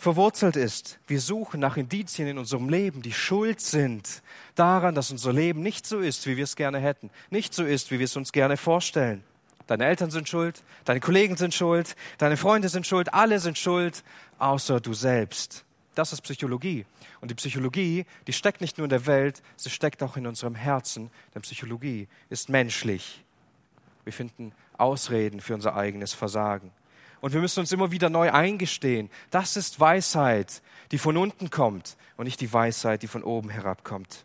verwurzelt 0.00 0.56
ist. 0.56 0.98
Wir 1.06 1.20
suchen 1.20 1.60
nach 1.60 1.76
Indizien 1.76 2.26
in 2.26 2.38
unserem 2.38 2.68
Leben, 2.68 3.02
die 3.02 3.12
schuld 3.12 3.60
sind 3.60 4.22
daran, 4.54 4.94
dass 4.94 5.10
unser 5.10 5.32
Leben 5.32 5.62
nicht 5.62 5.86
so 5.86 6.00
ist, 6.00 6.26
wie 6.26 6.36
wir 6.36 6.44
es 6.44 6.56
gerne 6.56 6.78
hätten, 6.78 7.10
nicht 7.30 7.52
so 7.54 7.64
ist, 7.64 7.90
wie 7.90 7.98
wir 7.98 8.06
es 8.06 8.16
uns 8.16 8.32
gerne 8.32 8.56
vorstellen. 8.56 9.22
Deine 9.66 9.84
Eltern 9.84 10.10
sind 10.10 10.28
schuld, 10.28 10.64
deine 10.84 11.00
Kollegen 11.00 11.36
sind 11.36 11.54
schuld, 11.54 11.94
deine 12.18 12.36
Freunde 12.36 12.68
sind 12.68 12.86
schuld, 12.86 13.14
alle 13.14 13.38
sind 13.38 13.56
schuld, 13.56 14.02
außer 14.38 14.80
du 14.80 14.94
selbst. 14.94 15.64
Das 15.94 16.12
ist 16.12 16.22
Psychologie. 16.22 16.86
Und 17.20 17.30
die 17.30 17.34
Psychologie, 17.34 18.06
die 18.26 18.32
steckt 18.32 18.62
nicht 18.62 18.78
nur 18.78 18.86
in 18.86 18.90
der 18.90 19.06
Welt, 19.06 19.42
sie 19.56 19.70
steckt 19.70 20.02
auch 20.02 20.16
in 20.16 20.26
unserem 20.26 20.54
Herzen, 20.54 21.10
denn 21.34 21.42
Psychologie 21.42 22.08
ist 22.30 22.48
menschlich. 22.48 23.22
Wir 24.04 24.12
finden 24.12 24.52
Ausreden 24.78 25.40
für 25.40 25.54
unser 25.54 25.76
eigenes 25.76 26.14
Versagen. 26.14 26.72
Und 27.20 27.32
wir 27.32 27.40
müssen 27.40 27.60
uns 27.60 27.72
immer 27.72 27.90
wieder 27.90 28.08
neu 28.08 28.32
eingestehen, 28.32 29.10
das 29.30 29.56
ist 29.56 29.78
Weisheit, 29.78 30.62
die 30.90 30.98
von 30.98 31.16
unten 31.16 31.50
kommt 31.50 31.96
und 32.16 32.24
nicht 32.24 32.40
die 32.40 32.52
Weisheit, 32.52 33.02
die 33.02 33.08
von 33.08 33.22
oben 33.22 33.50
herabkommt. 33.50 34.24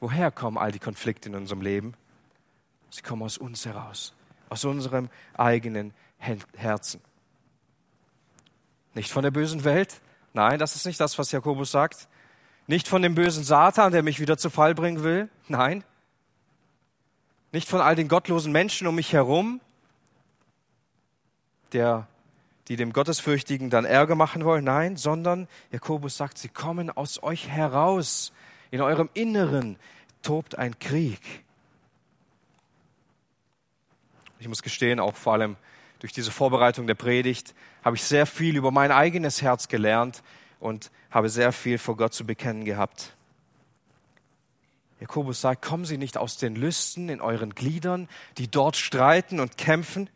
Woher 0.00 0.30
kommen 0.30 0.58
all 0.58 0.72
die 0.72 0.78
Konflikte 0.78 1.28
in 1.28 1.34
unserem 1.34 1.60
Leben? 1.60 1.94
Sie 2.90 3.02
kommen 3.02 3.22
aus 3.22 3.38
uns 3.38 3.64
heraus, 3.66 4.14
aus 4.48 4.64
unserem 4.64 5.10
eigenen 5.34 5.94
Herzen. 6.18 7.00
Nicht 8.94 9.10
von 9.10 9.22
der 9.22 9.30
bösen 9.30 9.64
Welt. 9.64 10.00
Nein, 10.34 10.58
das 10.58 10.76
ist 10.76 10.86
nicht 10.86 11.00
das, 11.00 11.18
was 11.18 11.32
Jakobus 11.32 11.70
sagt. 11.70 12.08
Nicht 12.66 12.88
von 12.88 13.02
dem 13.02 13.14
bösen 13.14 13.44
Satan, 13.44 13.92
der 13.92 14.02
mich 14.02 14.20
wieder 14.20 14.38
zu 14.38 14.50
Fall 14.50 14.74
bringen 14.74 15.02
will. 15.02 15.28
Nein. 15.48 15.84
Nicht 17.50 17.68
von 17.68 17.80
all 17.80 17.96
den 17.96 18.08
gottlosen 18.08 18.52
Menschen 18.52 18.86
um 18.86 18.94
mich 18.94 19.12
herum, 19.12 19.60
der, 21.72 22.06
die 22.68 22.76
dem 22.76 22.92
Gottesfürchtigen 22.92 23.70
dann 23.70 23.84
Ärger 23.84 24.14
machen 24.14 24.44
wollen. 24.44 24.64
Nein, 24.64 24.96
sondern 24.96 25.48
Jakobus 25.70 26.16
sagt, 26.16 26.38
sie 26.38 26.48
kommen 26.48 26.90
aus 26.90 27.22
euch 27.22 27.48
heraus. 27.48 28.32
In 28.70 28.80
eurem 28.80 29.10
Inneren 29.14 29.76
tobt 30.22 30.56
ein 30.56 30.78
Krieg. 30.78 31.44
Ich 34.38 34.48
muss 34.48 34.62
gestehen, 34.62 34.98
auch 35.00 35.14
vor 35.14 35.34
allem 35.34 35.56
durch 36.00 36.12
diese 36.12 36.32
Vorbereitung 36.32 36.88
der 36.88 36.94
Predigt 36.94 37.54
habe 37.84 37.96
ich 37.96 38.02
sehr 38.02 38.26
viel 38.26 38.56
über 38.56 38.72
mein 38.72 38.90
eigenes 38.90 39.40
Herz 39.40 39.68
gelernt 39.68 40.22
und 40.58 40.90
habe 41.10 41.28
sehr 41.28 41.52
viel 41.52 41.78
vor 41.78 41.96
Gott 41.96 42.12
zu 42.12 42.26
bekennen 42.26 42.64
gehabt. 42.64 43.14
Jakobus 45.00 45.40
sagt, 45.40 45.62
kommen 45.62 45.84
Sie 45.84 45.98
nicht 45.98 46.16
aus 46.16 46.38
den 46.38 46.54
Lüsten 46.54 47.08
in 47.08 47.20
euren 47.20 47.54
Gliedern, 47.54 48.08
die 48.38 48.48
dort 48.48 48.76
streiten 48.76 49.40
und 49.40 49.58
kämpfen. 49.58 50.08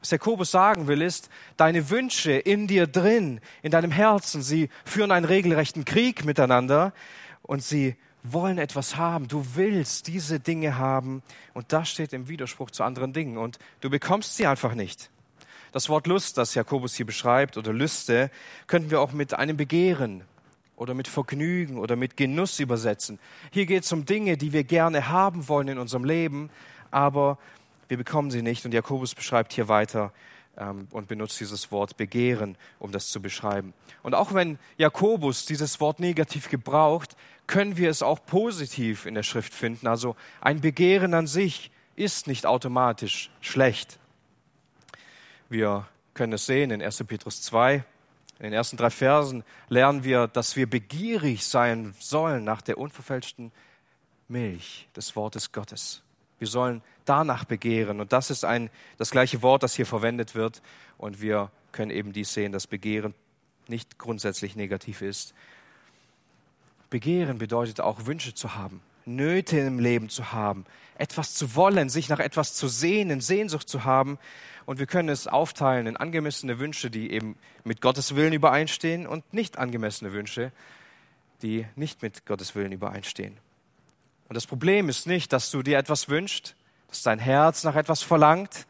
Was 0.00 0.10
Jakobus 0.10 0.50
sagen 0.50 0.86
will, 0.86 1.02
ist, 1.02 1.28
deine 1.56 1.90
Wünsche 1.90 2.32
in 2.32 2.66
dir 2.66 2.86
drin, 2.86 3.40
in 3.62 3.70
deinem 3.70 3.90
Herzen, 3.90 4.42
sie 4.42 4.70
führen 4.84 5.12
einen 5.12 5.26
regelrechten 5.26 5.84
Krieg 5.84 6.24
miteinander 6.24 6.94
und 7.42 7.62
sie 7.62 7.96
wollen 8.22 8.58
etwas 8.58 8.96
haben. 8.96 9.28
Du 9.28 9.44
willst 9.54 10.08
diese 10.08 10.40
Dinge 10.40 10.78
haben 10.78 11.22
und 11.52 11.72
das 11.72 11.90
steht 11.90 12.12
im 12.12 12.28
Widerspruch 12.28 12.70
zu 12.70 12.82
anderen 12.82 13.12
Dingen 13.12 13.36
und 13.36 13.58
du 13.80 13.90
bekommst 13.90 14.36
sie 14.36 14.46
einfach 14.46 14.74
nicht. 14.74 15.10
Das 15.72 15.88
Wort 15.88 16.06
Lust, 16.06 16.36
das 16.36 16.54
Jakobus 16.54 16.94
hier 16.94 17.06
beschreibt, 17.06 17.56
oder 17.56 17.72
Lüste, 17.72 18.30
könnten 18.66 18.90
wir 18.90 19.00
auch 19.00 19.12
mit 19.12 19.34
einem 19.34 19.56
Begehren 19.56 20.24
oder 20.76 20.94
mit 20.94 21.08
Vergnügen 21.08 21.78
oder 21.78 21.94
mit 21.94 22.16
Genuss 22.16 22.58
übersetzen. 22.58 23.20
Hier 23.52 23.66
geht 23.66 23.84
es 23.84 23.92
um 23.92 24.04
Dinge, 24.04 24.36
die 24.36 24.52
wir 24.52 24.64
gerne 24.64 25.08
haben 25.08 25.46
wollen 25.46 25.68
in 25.68 25.78
unserem 25.78 26.04
Leben, 26.04 26.50
aber 26.90 27.38
wir 27.90 27.96
bekommen 27.96 28.30
sie 28.30 28.40
nicht. 28.40 28.64
Und 28.64 28.72
Jakobus 28.72 29.16
beschreibt 29.16 29.52
hier 29.52 29.66
weiter 29.66 30.12
ähm, 30.56 30.86
und 30.92 31.08
benutzt 31.08 31.40
dieses 31.40 31.72
Wort 31.72 31.96
Begehren, 31.96 32.56
um 32.78 32.92
das 32.92 33.08
zu 33.08 33.20
beschreiben. 33.20 33.74
Und 34.04 34.14
auch 34.14 34.32
wenn 34.32 34.60
Jakobus 34.78 35.44
dieses 35.44 35.80
Wort 35.80 35.98
negativ 35.98 36.48
gebraucht, 36.48 37.16
können 37.48 37.76
wir 37.76 37.90
es 37.90 38.02
auch 38.02 38.24
positiv 38.24 39.06
in 39.06 39.14
der 39.14 39.24
Schrift 39.24 39.52
finden. 39.52 39.88
Also 39.88 40.14
ein 40.40 40.60
Begehren 40.60 41.14
an 41.14 41.26
sich 41.26 41.72
ist 41.96 42.28
nicht 42.28 42.46
automatisch 42.46 43.30
schlecht. 43.40 43.98
Wir 45.48 45.88
können 46.14 46.32
es 46.32 46.46
sehen 46.46 46.70
in 46.70 46.80
1. 46.80 47.02
Petrus 47.08 47.42
2. 47.42 47.84
In 48.38 48.44
den 48.44 48.52
ersten 48.52 48.76
drei 48.76 48.90
Versen 48.90 49.42
lernen 49.68 50.04
wir, 50.04 50.28
dass 50.28 50.54
wir 50.54 50.70
begierig 50.70 51.44
sein 51.44 51.92
sollen 51.98 52.44
nach 52.44 52.62
der 52.62 52.78
unverfälschten 52.78 53.50
Milch 54.28 54.88
des 54.94 55.16
Wortes 55.16 55.50
Gottes. 55.50 56.04
Wir 56.40 56.48
sollen 56.48 56.82
danach 57.04 57.44
begehren. 57.44 58.00
Und 58.00 58.12
das 58.12 58.30
ist 58.30 58.44
ein, 58.44 58.70
das 58.98 59.10
gleiche 59.10 59.42
Wort, 59.42 59.62
das 59.62 59.74
hier 59.74 59.86
verwendet 59.86 60.34
wird. 60.34 60.62
Und 60.98 61.20
wir 61.20 61.50
können 61.70 61.90
eben 61.90 62.12
dies 62.12 62.32
sehen, 62.32 62.50
dass 62.50 62.66
Begehren 62.66 63.14
nicht 63.68 63.98
grundsätzlich 63.98 64.56
negativ 64.56 65.02
ist. 65.02 65.34
Begehren 66.88 67.38
bedeutet 67.38 67.80
auch 67.80 68.06
Wünsche 68.06 68.34
zu 68.34 68.56
haben, 68.56 68.80
Nöte 69.06 69.58
im 69.58 69.78
Leben 69.78 70.08
zu 70.08 70.32
haben, 70.32 70.64
etwas 70.96 71.34
zu 71.34 71.54
wollen, 71.54 71.88
sich 71.88 72.08
nach 72.08 72.18
etwas 72.18 72.54
zu 72.54 72.68
sehnen, 72.68 73.20
Sehnsucht 73.20 73.68
zu 73.68 73.84
haben. 73.84 74.18
Und 74.66 74.78
wir 74.78 74.86
können 74.86 75.08
es 75.08 75.26
aufteilen 75.26 75.86
in 75.86 75.96
angemessene 75.96 76.58
Wünsche, 76.58 76.90
die 76.90 77.12
eben 77.12 77.36
mit 77.64 77.80
Gottes 77.80 78.16
Willen 78.16 78.32
übereinstehen 78.32 79.06
und 79.06 79.32
nicht 79.32 79.58
angemessene 79.58 80.12
Wünsche, 80.12 80.52
die 81.42 81.66
nicht 81.76 82.02
mit 82.02 82.26
Gottes 82.26 82.54
Willen 82.54 82.72
übereinstehen. 82.72 83.36
Und 84.30 84.36
das 84.36 84.46
Problem 84.46 84.88
ist 84.88 85.08
nicht, 85.08 85.32
dass 85.32 85.50
du 85.50 85.60
dir 85.60 85.76
etwas 85.76 86.08
wünschst, 86.08 86.54
dass 86.86 87.02
dein 87.02 87.18
Herz 87.18 87.64
nach 87.64 87.74
etwas 87.74 88.04
verlangt. 88.04 88.68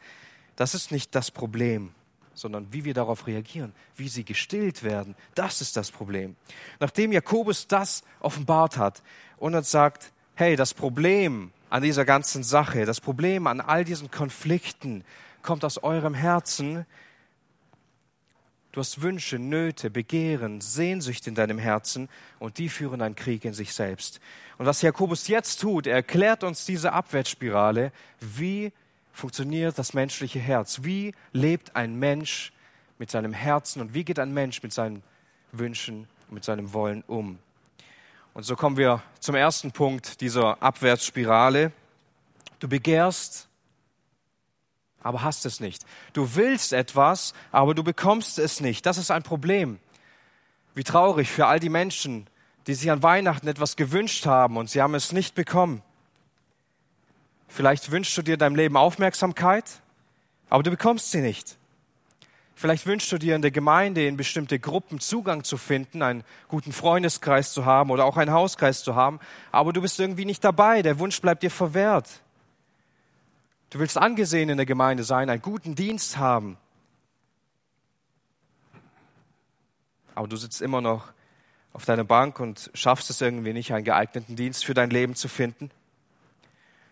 Das 0.55 0.73
ist 0.73 0.91
nicht 0.91 1.13
das 1.13 1.29
Problem, 1.29 1.91
sondern 2.33 2.73
wie 2.73 2.83
wir 2.83 2.95
darauf 2.95 3.27
reagieren, 3.27 3.71
wie 3.95 4.07
sie 4.07 4.25
gestillt 4.25 4.81
werden. 4.81 5.15
Das 5.35 5.61
ist 5.61 5.77
das 5.77 5.91
Problem. 5.91 6.35
Nachdem 6.79 7.11
Jakobus 7.11 7.67
das 7.67 8.03
offenbart 8.21 8.77
hat 8.77 9.03
und 9.37 9.53
uns 9.53 9.69
sagt, 9.69 10.11
hey, 10.33 10.55
das 10.55 10.73
Problem 10.73 11.51
an 11.69 11.83
dieser 11.83 12.05
ganzen 12.05 12.41
Sache, 12.41 12.85
das 12.85 12.99
Problem 12.99 13.45
an 13.45 13.61
all 13.61 13.85
diesen 13.85 14.09
Konflikten, 14.09 15.03
kommt 15.43 15.63
aus 15.63 15.77
eurem 15.83 16.15
Herzen. 16.15 16.87
Du 18.71 18.79
hast 18.79 19.01
Wünsche, 19.01 19.37
Nöte, 19.37 19.89
Begehren, 19.89 20.61
Sehnsucht 20.61 21.27
in 21.27 21.35
deinem 21.35 21.57
Herzen 21.57 22.07
und 22.39 22.57
die 22.57 22.69
führen 22.69 23.01
einen 23.01 23.15
Krieg 23.15 23.43
in 23.43 23.53
sich 23.53 23.73
selbst. 23.73 24.21
Und 24.57 24.65
was 24.65 24.81
Jakobus 24.81 25.27
jetzt 25.27 25.59
tut, 25.59 25.87
er 25.87 25.95
erklärt 25.95 26.43
uns 26.43 26.65
diese 26.65 26.93
Abwärtsspirale, 26.93 27.91
wie 28.21 28.71
funktioniert 29.11 29.77
das 29.77 29.93
menschliche 29.93 30.39
Herz, 30.39 30.79
wie 30.83 31.13
lebt 31.33 31.75
ein 31.75 31.99
Mensch 31.99 32.53
mit 32.97 33.11
seinem 33.11 33.33
Herzen 33.33 33.81
und 33.81 33.93
wie 33.93 34.05
geht 34.05 34.19
ein 34.19 34.33
Mensch 34.33 34.63
mit 34.63 34.71
seinen 34.71 35.03
Wünschen 35.51 36.07
mit 36.31 36.43
seinem 36.43 36.73
Wollen 36.73 37.03
um. 37.07 37.39
Und 38.33 38.43
so 38.43 38.55
kommen 38.55 38.77
wir 38.77 39.03
zum 39.19 39.35
ersten 39.35 39.71
Punkt 39.71 40.21
dieser 40.21 40.61
Abwärtsspirale. 40.63 41.73
Du 42.59 42.69
begehrst, 42.69 43.49
aber 45.03 45.23
hast 45.23 45.45
es 45.45 45.59
nicht. 45.59 45.85
Du 46.13 46.35
willst 46.35 46.73
etwas, 46.73 47.33
aber 47.51 47.73
du 47.73 47.83
bekommst 47.83 48.39
es 48.39 48.59
nicht. 48.61 48.85
Das 48.85 48.97
ist 48.97 49.11
ein 49.11 49.23
Problem. 49.23 49.79
Wie 50.73 50.83
traurig 50.83 51.29
für 51.29 51.47
all 51.47 51.59
die 51.59 51.69
Menschen, 51.69 52.27
die 52.67 52.73
sich 52.73 52.91
an 52.91 53.03
Weihnachten 53.03 53.47
etwas 53.47 53.75
gewünscht 53.75 54.25
haben 54.25 54.57
und 54.57 54.69
sie 54.69 54.81
haben 54.81 54.95
es 54.95 55.11
nicht 55.11 55.35
bekommen. 55.35 55.81
Vielleicht 57.47 57.91
wünschst 57.91 58.17
du 58.17 58.21
dir 58.21 58.35
in 58.35 58.39
deinem 58.39 58.55
Leben 58.55 58.77
Aufmerksamkeit, 58.77 59.65
aber 60.49 60.63
du 60.63 60.71
bekommst 60.71 61.11
sie 61.11 61.21
nicht. 61.21 61.57
Vielleicht 62.55 62.85
wünschst 62.85 63.11
du 63.11 63.17
dir 63.17 63.35
in 63.35 63.41
der 63.41 63.49
Gemeinde 63.49 64.05
in 64.05 64.17
bestimmte 64.17 64.59
Gruppen 64.59 64.99
Zugang 64.99 65.43
zu 65.43 65.57
finden, 65.57 66.03
einen 66.03 66.23
guten 66.47 66.71
Freundeskreis 66.71 67.53
zu 67.53 67.65
haben 67.65 67.89
oder 67.89 68.05
auch 68.05 68.17
einen 68.17 68.31
Hauskreis 68.31 68.83
zu 68.83 68.95
haben, 68.95 69.19
aber 69.51 69.73
du 69.73 69.81
bist 69.81 69.99
irgendwie 69.99 70.25
nicht 70.25 70.43
dabei. 70.43 70.83
Der 70.83 70.99
Wunsch 70.99 71.19
bleibt 71.19 71.41
dir 71.41 71.49
verwehrt. 71.49 72.21
Du 73.71 73.79
willst 73.79 73.97
angesehen 73.97 74.49
in 74.49 74.57
der 74.57 74.65
Gemeinde 74.65 75.03
sein, 75.05 75.29
einen 75.29 75.41
guten 75.41 75.75
Dienst 75.75 76.17
haben. 76.17 76.57
Aber 80.13 80.27
du 80.27 80.35
sitzt 80.35 80.61
immer 80.61 80.81
noch 80.81 81.13
auf 81.71 81.85
deiner 81.85 82.03
Bank 82.03 82.41
und 82.41 82.69
schaffst 82.73 83.09
es 83.09 83.21
irgendwie 83.21 83.53
nicht, 83.53 83.73
einen 83.73 83.85
geeigneten 83.85 84.35
Dienst 84.35 84.65
für 84.65 84.73
dein 84.73 84.89
Leben 84.89 85.15
zu 85.15 85.29
finden. 85.29 85.71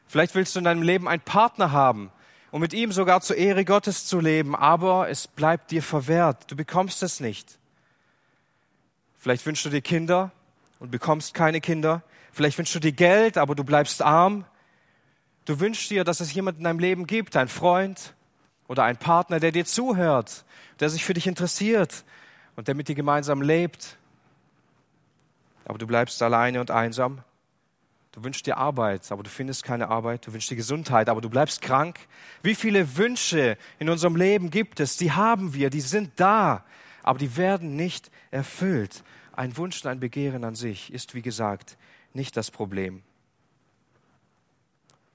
Vielleicht 0.08 0.36
willst 0.36 0.56
du 0.56 0.60
in 0.60 0.66
deinem 0.66 0.82
Leben 0.82 1.10
einen 1.10 1.22
Partner 1.22 1.74
haben 1.74 2.14
und 2.50 2.62
mit 2.62 2.74
ihm 2.74 2.94
sogar 2.94 3.20
zur 3.20 3.36
Ehre 3.36 3.66
Gottes 3.66 4.06
zu 4.06 4.22
leben, 4.22 4.56
aber 4.56 5.10
es 5.10 5.28
bleibt 5.28 5.72
dir 5.72 5.84
verwehrt. 5.84 6.50
Du 6.50 6.56
bekommst 6.56 7.04
es 7.04 7.20
nicht. 7.20 7.60
Vielleicht 9.18 9.46
wünschst 9.46 9.66
du 9.66 9.70
dir 9.70 9.82
Kinder 9.82 10.32
und 10.80 10.92
bekommst 10.92 11.34
keine 11.34 11.60
Kinder. 11.60 12.04
Vielleicht 12.32 12.58
wünschst 12.58 12.74
du 12.74 12.80
dir 12.80 12.94
Geld, 12.94 13.38
aber 13.38 13.54
du 13.54 13.66
bleibst 13.66 14.02
arm. 14.02 14.46
Du 15.50 15.60
wünschst 15.60 15.90
dir, 15.90 16.04
dass 16.04 16.20
es 16.20 16.32
jemanden 16.32 16.60
in 16.60 16.66
deinem 16.66 16.78
Leben 16.78 17.08
gibt, 17.08 17.36
ein 17.36 17.48
Freund 17.48 18.14
oder 18.68 18.84
ein 18.84 18.98
Partner, 18.98 19.40
der 19.40 19.52
dir 19.52 19.66
zuhört, 19.66 20.46
der 20.80 20.92
sich 20.92 21.04
für 21.04 21.16
dich 21.16 21.26
interessiert 21.26 22.04
und 22.56 22.68
der 22.68 22.76
mit 22.76 22.88
dir 22.88 22.94
gemeinsam 22.94 23.42
lebt. 23.42 23.98
Aber 25.66 25.80
du 25.80 25.88
bleibst 25.88 26.22
alleine 26.22 26.62
und 26.62 26.70
einsam. 26.70 27.24
Du 28.12 28.24
wünschst 28.24 28.46
dir 28.46 28.58
Arbeit, 28.58 29.12
aber 29.12 29.24
du 29.24 29.32
findest 29.32 29.64
keine 29.64 29.88
Arbeit. 29.88 30.28
Du 30.28 30.34
wünschst 30.34 30.52
dir 30.52 30.56
Gesundheit, 30.56 31.10
aber 31.10 31.20
du 31.20 31.32
bleibst 31.32 31.64
krank. 31.64 31.98
Wie 32.44 32.54
viele 32.54 32.96
Wünsche 32.98 33.58
in 33.80 33.90
unserem 33.90 34.16
Leben 34.16 34.52
gibt 34.52 34.80
es? 34.80 34.98
Die 34.98 35.14
haben 35.14 35.56
wir, 35.56 35.72
die 35.72 35.82
sind 35.82 36.12
da, 36.18 36.64
aber 37.02 37.18
die 37.18 37.38
werden 37.38 37.76
nicht 37.76 38.12
erfüllt. 38.30 39.04
Ein 39.32 39.58
Wunsch 39.58 39.84
und 39.84 39.90
ein 39.90 40.00
Begehren 40.00 40.44
an 40.44 40.54
sich 40.54 40.94
ist, 40.94 41.16
wie 41.16 41.24
gesagt, 41.24 41.76
nicht 42.14 42.38
das 42.38 42.52
Problem. 42.52 43.02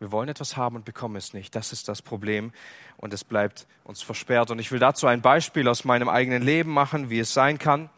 Wir 0.04 0.12
wollen 0.12 0.28
etwas 0.28 0.58
haben 0.58 0.76
und 0.76 0.84
bekommen 0.84 1.16
es 1.16 1.32
nicht. 1.32 1.54
Das 1.54 1.72
ist 1.72 1.88
das 1.88 2.02
Problem 2.02 2.52
und 2.98 3.14
es 3.14 3.24
bleibt 3.24 3.66
uns 3.84 4.02
versperrt. 4.02 4.50
Und 4.50 4.58
ich 4.58 4.70
will 4.70 4.78
dazu 4.78 5.06
ein 5.06 5.22
Beispiel 5.22 5.66
aus 5.66 5.86
meinem 5.86 6.10
eigenen 6.10 6.42
Leben 6.42 6.72
machen, 6.72 7.08
wie 7.08 7.20
es 7.20 7.32
sein 7.32 7.56
kann. 7.56 7.88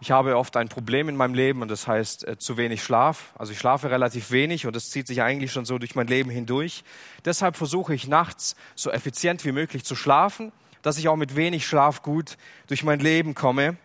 Ich 0.00 0.10
habe 0.10 0.38
oft 0.38 0.56
ein 0.56 0.70
Problem 0.70 1.06
in 1.10 1.16
meinem 1.16 1.34
Leben 1.34 1.60
und 1.60 1.68
das 1.68 1.86
heißt 1.86 2.26
äh, 2.26 2.38
zu 2.38 2.56
wenig 2.56 2.82
Schlaf. 2.82 3.34
Also 3.36 3.52
ich 3.52 3.58
schlafe 3.58 3.90
relativ 3.90 4.30
wenig 4.30 4.66
und 4.66 4.74
das 4.74 4.88
zieht 4.88 5.06
sich 5.06 5.20
eigentlich 5.20 5.52
schon 5.52 5.66
so 5.66 5.76
durch 5.76 5.94
mein 5.94 6.06
Leben 6.06 6.30
hindurch. 6.30 6.82
Deshalb 7.26 7.56
versuche 7.56 7.94
ich 7.94 8.08
nachts 8.08 8.56
so 8.74 8.90
effizient 8.90 9.44
wie 9.44 9.52
möglich 9.52 9.84
zu 9.84 9.94
schlafen, 9.94 10.50
dass 10.80 10.96
ich 10.96 11.08
auch 11.08 11.16
mit 11.16 11.36
wenig 11.36 11.66
Schlaf 11.66 12.00
gut 12.00 12.38
durch 12.68 12.84
mein 12.84 13.00
Leben 13.00 13.34
komme. 13.34 13.76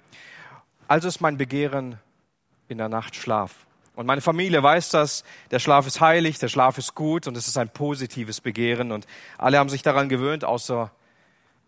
Also 0.87 1.09
ist 1.09 1.19
mein 1.19 1.35
Begehren 1.35 1.99
in 2.69 2.77
der 2.77 2.87
Nacht 2.87 3.17
Schlaf. 3.17 3.53
Und 3.99 4.05
meine 4.05 4.21
Familie 4.21 4.63
weiß 4.63 4.91
das. 4.91 5.25
Der 5.51 5.59
Schlaf 5.59 5.85
ist 5.85 5.99
heilig, 5.99 6.39
der 6.39 6.47
Schlaf 6.47 6.77
ist 6.77 6.95
gut 6.95 7.27
und 7.27 7.35
es 7.35 7.49
ist 7.49 7.57
ein 7.57 7.67
positives 7.67 8.39
Begehren. 8.39 8.93
Und 8.93 9.05
alle 9.37 9.59
haben 9.59 9.67
sich 9.67 9.81
daran 9.81 10.07
gewöhnt, 10.07 10.45
außer 10.45 10.89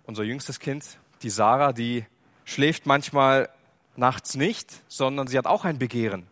unser 0.05 0.23
jüngstes 0.23 0.61
Kind, 0.61 0.97
die 1.23 1.29
Sarah, 1.29 1.73
die 1.73 2.05
schläft 2.45 2.85
manchmal 2.85 3.49
nachts 3.97 4.35
nicht, 4.35 4.81
sondern 4.87 5.27
sie 5.27 5.37
hat 5.37 5.45
auch 5.45 5.65
ein 5.65 5.77
Begehren. 5.77 6.25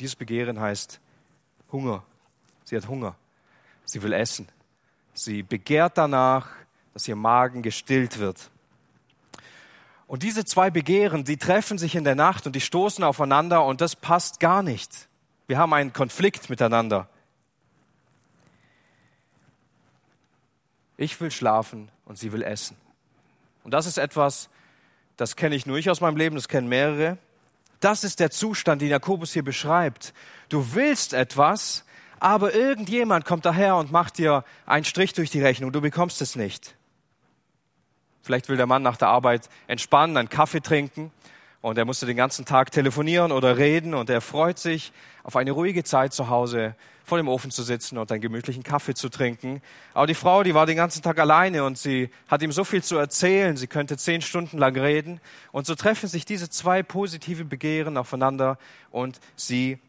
Dieses 0.00 0.16
Begehren 0.16 0.58
heißt 0.58 1.00
Hunger. 1.70 2.02
Sie 2.64 2.74
hat 2.74 2.88
Hunger. 2.88 3.14
Sie 3.84 4.02
will 4.02 4.14
essen. 4.14 4.48
Sie 5.12 5.42
begehrt 5.42 5.98
danach, 5.98 6.48
dass 6.94 7.06
ihr 7.08 7.16
Magen 7.16 7.60
gestillt 7.60 8.20
wird. 8.20 8.50
Und 10.06 10.22
diese 10.22 10.46
zwei 10.46 10.70
Begehren, 10.70 11.24
die 11.24 11.36
treffen 11.36 11.76
sich 11.76 11.94
in 11.94 12.04
der 12.04 12.14
Nacht 12.14 12.46
und 12.46 12.56
die 12.56 12.62
stoßen 12.62 13.04
aufeinander 13.04 13.66
und 13.66 13.82
das 13.82 13.96
passt 13.96 14.40
gar 14.40 14.62
nicht. 14.62 15.10
Wir 15.46 15.58
haben 15.58 15.72
einen 15.72 15.92
Konflikt 15.92 16.50
miteinander. 16.50 17.08
Ich 20.96 21.20
will 21.20 21.30
schlafen 21.30 21.90
und 22.04 22.18
sie 22.18 22.32
will 22.32 22.42
essen. 22.42 22.76
Und 23.62 23.72
das 23.72 23.86
ist 23.86 23.98
etwas, 23.98 24.48
das 25.16 25.36
kenne 25.36 25.54
ich 25.54 25.66
nur 25.66 25.76
ich 25.76 25.90
aus 25.90 26.00
meinem 26.00 26.16
Leben, 26.16 26.36
das 26.36 26.48
kennen 26.48 26.68
mehrere. 26.68 27.18
Das 27.80 28.02
ist 28.02 28.20
der 28.20 28.30
Zustand, 28.30 28.80
den 28.80 28.88
Jakobus 28.88 29.32
hier 29.32 29.44
beschreibt. 29.44 30.14
Du 30.48 30.74
willst 30.74 31.12
etwas, 31.12 31.84
aber 32.18 32.54
irgendjemand 32.54 33.24
kommt 33.24 33.44
daher 33.44 33.76
und 33.76 33.92
macht 33.92 34.18
dir 34.18 34.44
einen 34.64 34.84
Strich 34.84 35.12
durch 35.12 35.30
die 35.30 35.42
Rechnung. 35.42 35.72
Du 35.72 35.80
bekommst 35.80 36.22
es 36.22 36.34
nicht. 36.34 36.74
Vielleicht 38.22 38.48
will 38.48 38.56
der 38.56 38.66
Mann 38.66 38.82
nach 38.82 38.96
der 38.96 39.08
Arbeit 39.08 39.48
entspannen, 39.68 40.16
einen 40.16 40.28
Kaffee 40.28 40.60
trinken 40.60 41.12
und 41.66 41.76
er 41.78 41.84
musste 41.84 42.06
den 42.06 42.16
ganzen 42.16 42.44
Tag 42.44 42.70
telefonieren 42.70 43.32
oder 43.32 43.56
reden 43.56 43.92
und 43.92 44.08
er 44.08 44.20
freut 44.20 44.56
sich 44.56 44.92
auf 45.24 45.34
eine 45.34 45.50
ruhige 45.50 45.82
Zeit 45.82 46.12
zu 46.12 46.28
Hause 46.28 46.76
vor 47.04 47.18
dem 47.18 47.26
Ofen 47.26 47.50
zu 47.50 47.64
sitzen 47.64 47.98
und 47.98 48.12
einen 48.12 48.20
gemütlichen 48.20 48.62
Kaffee 48.62 48.94
zu 48.94 49.08
trinken. 49.08 49.60
Aber 49.92 50.06
die 50.06 50.14
Frau, 50.14 50.44
die 50.44 50.54
war 50.54 50.66
den 50.66 50.76
ganzen 50.76 51.02
Tag 51.02 51.18
alleine 51.18 51.64
und 51.64 51.76
sie 51.76 52.10
hat 52.28 52.40
ihm 52.42 52.52
so 52.52 52.62
viel 52.62 52.84
zu 52.84 52.96
erzählen, 52.98 53.56
sie 53.56 53.66
könnte 53.66 53.96
zehn 53.96 54.22
Stunden 54.22 54.58
lang 54.58 54.76
reden. 54.76 55.20
Und 55.50 55.66
so 55.66 55.74
treffen 55.74 56.08
sich 56.08 56.24
diese 56.24 56.48
zwei 56.48 56.84
positive 56.84 57.44
Begehren 57.44 57.96
aufeinander 57.96 58.58
und 58.92 59.18
sie, 59.34 59.80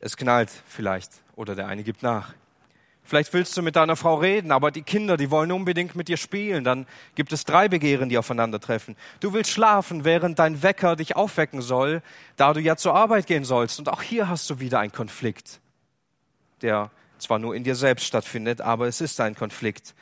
es 0.00 0.16
knallt 0.16 0.50
vielleicht 0.66 1.12
oder 1.36 1.54
der 1.54 1.68
eine 1.68 1.84
gibt 1.84 2.02
nach. 2.02 2.34
Vielleicht 3.08 3.32
willst 3.32 3.56
du 3.56 3.62
mit 3.62 3.74
deiner 3.74 3.96
Frau 3.96 4.16
reden, 4.16 4.52
aber 4.52 4.70
die 4.70 4.82
Kinder, 4.82 5.16
die 5.16 5.30
wollen 5.30 5.50
unbedingt 5.50 5.96
mit 5.96 6.08
dir 6.08 6.18
spielen. 6.18 6.62
Dann 6.62 6.86
gibt 7.14 7.32
es 7.32 7.46
drei 7.46 7.66
Begehren, 7.66 8.10
die 8.10 8.18
aufeinandertreffen. 8.18 8.96
Du 9.20 9.32
willst 9.32 9.50
schlafen, 9.50 10.04
während 10.04 10.38
dein 10.38 10.62
Wecker 10.62 10.94
dich 10.94 11.16
aufwecken 11.16 11.62
soll, 11.62 12.02
da 12.36 12.52
du 12.52 12.60
ja 12.60 12.76
zur 12.76 12.94
Arbeit 12.94 13.26
gehen 13.26 13.46
sollst. 13.46 13.78
Und 13.78 13.88
auch 13.88 14.02
hier 14.02 14.28
hast 14.28 14.50
du 14.50 14.60
wieder 14.60 14.80
einen 14.80 14.92
Konflikt, 14.92 15.58
der 16.60 16.90
zwar 17.16 17.38
nur 17.38 17.54
in 17.54 17.64
dir 17.64 17.76
selbst 17.76 18.04
stattfindet, 18.04 18.60
aber 18.60 18.86
es 18.88 19.00
ist 19.00 19.18
ein 19.22 19.34
Konflikt. 19.34 19.94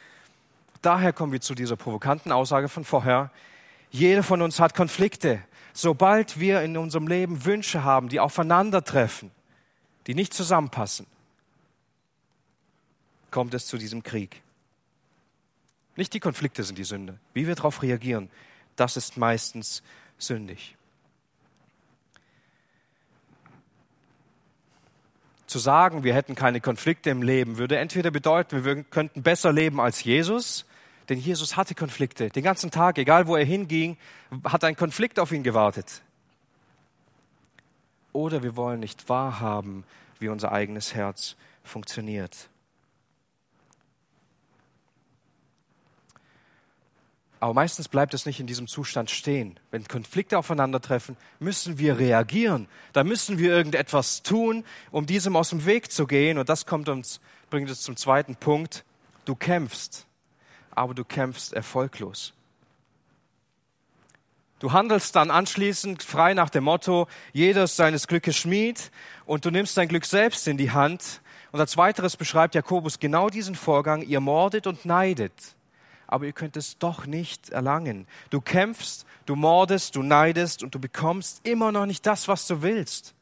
Daher 0.83 1.13
kommen 1.13 1.31
wir 1.31 1.41
zu 1.41 1.55
dieser 1.55 1.77
provokanten 1.77 2.33
Aussage 2.33 2.69
von 2.69 2.85
vorher. 2.85 3.31
Jeder 3.93 4.25
von 4.25 4.43
uns 4.43 4.59
hat 4.59 4.75
Konflikte. 4.75 5.41
Sobald 5.73 6.41
wir 6.41 6.61
in 6.63 6.77
unserem 6.77 7.07
Leben 7.07 7.45
Wünsche 7.45 7.85
haben, 7.85 8.09
die 8.09 8.19
aufeinandertreffen, 8.19 9.31
die 10.09 10.17
nicht 10.17 10.35
zusammenpassen, 10.35 11.07
kommt 13.37 13.53
es 13.53 13.67
zu 13.67 13.77
diesem 13.77 14.03
Krieg. 14.03 14.41
Nicht 15.95 16.15
die 16.15 16.21
Konflikte 16.21 16.65
sind 16.65 16.79
die 16.79 16.85
Sünde. 16.85 17.19
Wie 17.35 17.47
wir 17.47 17.55
darauf 17.55 17.83
reagieren, 17.83 18.31
das 18.77 18.97
ist 18.97 19.19
meistens 19.19 19.83
sündig. 20.17 20.75
Zu 25.47 25.59
sagen, 25.59 26.03
wir 26.03 26.15
hätten 26.15 26.35
keine 26.35 26.63
Konflikte 26.63 27.11
im 27.11 27.21
Leben, 27.21 27.59
würde 27.59 27.77
entweder 27.77 28.11
bedeuten, 28.11 28.65
wir 28.65 28.85
könnten 28.85 29.23
besser 29.23 29.53
leben 29.53 29.83
als 29.83 30.03
Jesus, 30.03 30.65
denn 31.11 31.19
Jesus 31.19 31.59
hatte 31.59 31.75
Konflikte. 31.75 32.31
Den 32.31 32.43
ganzen 32.43 32.71
Tag, 32.71 32.97
egal 32.97 33.27
wo 33.27 33.37
er 33.37 33.45
hinging, 33.45 33.99
hat 34.45 34.65
ein 34.65 34.77
Konflikt 34.77 35.21
auf 35.21 35.31
ihn 35.31 35.43
gewartet. 35.43 36.01
Oder 38.15 38.43
wir 38.43 38.57
wollen 38.57 38.81
nicht 38.81 39.11
wahrhaben, 39.11 39.85
wie 40.21 40.31
unser 40.31 40.53
eigenes 40.53 40.95
Herz 40.95 41.37
funktioniert. 41.63 42.49
Aber 47.39 47.53
meistens 47.53 47.89
bleibt 47.89 48.15
es 48.15 48.25
nicht 48.25 48.41
in 48.41 48.47
diesem 48.47 48.67
Zustand 48.67 49.11
stehen. 49.11 49.61
Wenn 49.71 49.87
Konflikte 49.87 50.39
aufeinandertreffen, 50.39 51.17
müssen 51.39 51.79
wir 51.79 51.99
reagieren. 51.99 52.67
Da 52.95 53.05
müssen 53.05 53.39
wir 53.39 53.51
irgendetwas 53.51 54.23
tun, 54.23 54.65
um 54.91 55.05
diesem 55.07 55.37
aus 55.37 55.51
dem 55.51 55.67
Weg 55.67 55.93
zu 55.93 56.07
gehen. 56.07 56.39
Und 56.39 56.49
das 56.49 56.65
kommt 56.65 56.89
uns, 56.89 57.21
bringt 57.51 57.69
uns 57.69 57.83
zum 57.83 57.97
zweiten 57.97 58.37
Punkt. 58.37 58.85
Du 59.27 59.35
kämpfst, 59.35 60.07
aber 60.71 60.95
du 60.95 61.05
kämpfst 61.05 61.53
erfolglos. 61.53 62.33
Du 64.59 64.73
handelst 64.73 65.15
dann 65.15 65.31
anschließend 65.31 66.03
frei 66.03 66.33
nach 66.33 66.49
dem 66.49 66.65
Motto, 66.65 67.09
jeder 67.35 67.65
ist 67.65 67.77
seines 67.77 68.07
Glückes 68.07 68.37
Schmied 68.37 68.91
und 69.27 69.45
du 69.45 69.51
nimmst 69.51 69.77
dein 69.77 69.89
Glück 69.89 70.07
selbst 70.07 70.49
in 70.49 70.57
die 70.57 70.71
Hand. 70.71 71.21
Und 71.53 71.61
als 71.61 71.77
weiteres 71.77 72.17
beschreibt 72.17 72.55
Jakobus 72.55 72.99
genau 72.99 73.29
diesen 73.29 73.55
Vorgang, 73.55 74.01
ihr 74.01 74.21
mordet 74.21 74.67
und 74.67 74.87
neidet 74.87 75.57
aber 76.07 76.27
ihr 76.27 76.33
könnt 76.33 76.57
es 76.57 76.79
doch 76.79 77.07
nicht 77.07 77.51
erlangen. 77.51 78.07
Du 78.31 78.41
kämpfst, 78.41 79.07
du 79.27 79.37
mordest, 79.37 79.97
du 79.97 80.03
neidest 80.03 80.63
und 80.63 80.75
du 80.75 80.79
bekommst 80.79 81.47
immer 81.47 81.73
noch 81.73 81.87
nicht 81.87 82.07
das, 82.07 82.29
was 82.29 82.47
du 82.47 82.63
willst. 82.63 83.15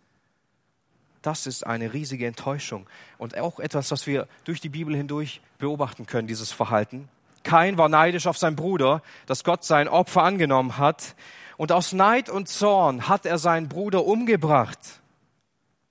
Das 1.22 1.46
ist 1.46 1.66
eine 1.66 1.94
riesige 1.94 2.26
Enttäuschung 2.26 2.86
und 3.16 3.38
auch 3.38 3.58
etwas, 3.58 3.90
was 3.90 4.06
wir 4.06 4.28
durch 4.44 4.60
die 4.60 4.68
Bibel 4.68 4.94
hindurch 4.94 5.40
beobachten 5.58 6.06
können, 6.06 6.28
dieses 6.28 6.52
Verhalten. 6.52 7.08
Kain 7.44 7.78
war 7.78 7.88
neidisch 7.88 8.26
auf 8.26 8.36
seinen 8.36 8.56
Bruder, 8.56 9.02
dass 9.26 9.44
Gott 9.44 9.64
sein 9.64 9.88
Opfer 9.88 10.22
angenommen 10.22 10.78
hat. 10.78 11.14
Und 11.56 11.72
aus 11.72 11.92
Neid 11.92 12.28
und 12.28 12.48
Zorn 12.48 13.08
hat 13.08 13.26
er 13.26 13.38
seinen 13.38 13.68
Bruder 13.68 14.04
umgebracht. 14.04 14.78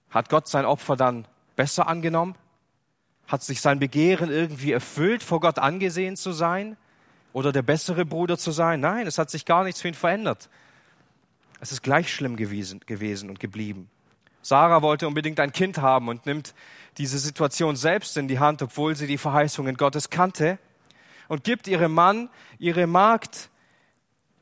Hat 0.10 0.29
Gott 0.29 0.47
sein 0.47 0.65
Opfer 0.65 0.95
dann 0.95 1.25
besser 1.56 1.88
angenommen? 1.88 2.36
Hat 3.27 3.43
sich 3.43 3.62
sein 3.62 3.79
Begehren 3.79 4.29
irgendwie 4.29 4.71
erfüllt, 4.71 5.23
vor 5.23 5.39
Gott 5.39 5.60
angesehen 5.60 6.17
zu 6.17 6.34
sein? 6.34 6.75
Oder 7.34 7.52
der 7.52 7.63
bessere 7.63 8.06
Bruder 8.06 8.38
zu 8.38 8.52
sein. 8.52 8.80
Nein, 8.80 9.08
es 9.08 9.17
hat 9.17 9.30
sich 9.30 9.46
gar 9.46 9.63
nichts 9.63 9.82
für 9.82 9.89
ihn 9.89 9.93
verändert. 9.93 10.50
Es 11.60 11.72
ist 11.72 11.82
gleich 11.82 12.13
schlimm 12.13 12.36
gewesen, 12.36 12.82
gewesen 12.86 13.30
und 13.30 13.39
geblieben. 13.39 13.89
Sarah 14.41 14.82
wollte 14.82 15.08
unbedingt 15.08 15.39
ein 15.39 15.52
Kind 15.54 15.80
haben 15.80 16.10
und 16.10 16.26
nimmt 16.26 16.54
diese 16.98 17.17
Situation 17.17 17.76
selbst 17.76 18.17
in 18.17 18.28
die 18.28 18.39
Hand, 18.39 18.62
obwohl 18.62 18.96
sie 18.96 19.08
die 19.08 19.17
Verheißungen 19.17 19.78
Gottes 19.78 20.10
kannte 20.10 20.60
und 21.28 21.43
gibt 21.43 21.67
ihrem 21.67 21.93
Mann, 21.93 22.30
ihre 22.60 22.86
Magd 22.86 23.50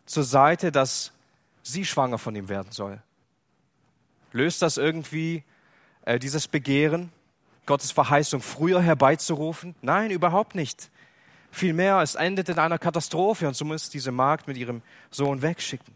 zur 0.06 0.23
Seite, 0.23 0.71
dass 0.71 1.13
sie 1.63 1.86
schwanger 1.86 2.17
von 2.17 2.36
ihm 2.36 2.49
werden 2.49 2.71
soll. 2.71 3.01
Löst 4.34 4.62
das 4.62 4.77
irgendwie 4.77 5.43
äh, 6.06 6.19
dieses 6.19 6.47
Begehren, 6.47 7.12
Gottes 7.65 7.91
Verheißung 7.91 8.41
früher 8.41 8.82
herbeizurufen? 8.82 9.75
Nein, 9.82 10.10
überhaupt 10.10 10.56
nicht. 10.56 10.89
Vielmehr, 11.51 11.99
es 11.99 12.15
endet 12.15 12.49
in 12.49 12.57
einer 12.57 12.79
Katastrophe 12.79 13.47
und 13.47 13.55
so 13.55 13.65
muss 13.65 13.89
diese 13.89 14.11
Magd 14.11 14.47
mit 14.47 14.57
ihrem 14.57 14.81
Sohn 15.09 15.41
wegschicken. 15.41 15.93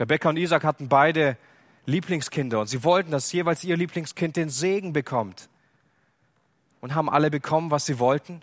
Rebekka 0.00 0.30
und 0.30 0.38
Isaac 0.38 0.64
hatten 0.64 0.88
beide 0.88 1.36
Lieblingskinder 1.84 2.60
und 2.60 2.68
sie 2.68 2.82
wollten, 2.82 3.10
dass 3.10 3.30
jeweils 3.32 3.62
ihr 3.64 3.76
Lieblingskind 3.76 4.36
den 4.36 4.48
Segen 4.48 4.92
bekommt. 4.92 5.48
Und 6.80 6.94
haben 6.94 7.10
alle 7.10 7.30
bekommen, 7.30 7.70
was 7.70 7.86
sie 7.86 7.98
wollten? 7.98 8.42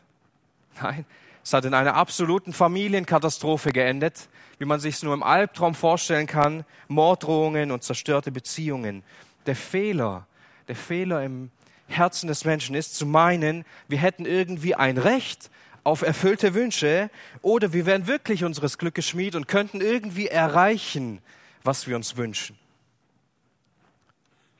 Nein, 0.81 1.05
es 1.43 1.51
hat 1.51 1.65
in 1.65 1.73
einer 1.73 1.95
absoluten 1.95 2.53
Familienkatastrophe 2.53 3.71
geendet, 3.71 4.29
wie 4.59 4.65
man 4.65 4.79
sich 4.79 4.95
es 4.95 5.03
nur 5.03 5.13
im 5.13 5.23
Albtraum 5.23 5.73
vorstellen 5.73 6.27
kann. 6.27 6.63
Morddrohungen 6.87 7.71
und 7.71 7.83
zerstörte 7.83 8.31
Beziehungen. 8.31 9.03
Der 9.45 9.55
Fehler, 9.55 10.27
der 10.67 10.75
Fehler 10.75 11.23
im 11.23 11.49
Herzen 11.87 12.27
des 12.27 12.45
Menschen 12.45 12.75
ist 12.75 12.95
zu 12.95 13.05
meinen, 13.05 13.65
wir 13.87 13.97
hätten 13.97 14.25
irgendwie 14.25 14.75
ein 14.75 14.97
Recht 14.97 15.49
auf 15.83 16.01
erfüllte 16.01 16.53
Wünsche 16.53 17.09
oder 17.41 17.73
wir 17.73 17.85
wären 17.85 18.07
wirklich 18.07 18.43
unseres 18.43 18.77
Glückes 18.77 19.07
Schmied 19.07 19.35
und 19.35 19.47
könnten 19.47 19.81
irgendwie 19.81 20.27
erreichen, 20.27 21.21
was 21.63 21.87
wir 21.87 21.95
uns 21.95 22.17
wünschen. 22.17 22.57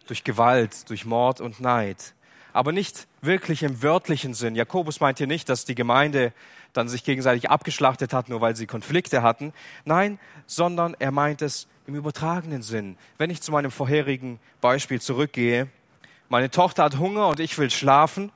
Durch 0.08 0.23
Gewalt, 0.23 0.89
durch 0.89 1.05
Mord 1.05 1.41
und 1.41 1.60
Neid. 1.60 2.13
aber 2.53 2.71
nicht 2.71 3.08
wirklich 3.21 3.63
im 3.63 3.82
wörtlichen 3.84 4.34
Sinn. 4.34 4.55
Jakobus 4.55 4.99
meint 4.99 5.17
hier 5.17 5.27
nicht, 5.27 5.49
dass 5.49 5.65
die 5.65 5.75
Gemeinde 5.75 6.34
dann 6.73 6.88
sich 6.88 7.03
gegenseitig 7.03 7.49
abgeschlachtet 7.49 8.13
hat, 8.13 8.29
nur 8.29 8.41
weil 8.41 8.55
sie 8.55 8.67
Konflikte 8.67 9.21
hatten. 9.21 9.53
Nein, 9.86 10.19
sondern 10.45 10.95
er 10.99 11.12
meint 11.12 11.41
es 11.41 11.67
im 11.88 11.95
übertragenen 11.95 12.62
Sinn. 12.62 12.97
Wenn 13.17 13.29
ich 13.29 13.41
zu 13.41 13.51
meinem 13.51 13.71
vorherigen 13.71 14.39
Beispiel 14.62 15.01
zurückgehe, 15.01 15.67
meine 16.27 16.51
Tochter 16.51 16.84
hat 16.84 16.97
Hunger 16.97 17.27
und 17.27 17.39
ich 17.39 17.58
will 17.58 17.71
schlafen. 17.71 18.32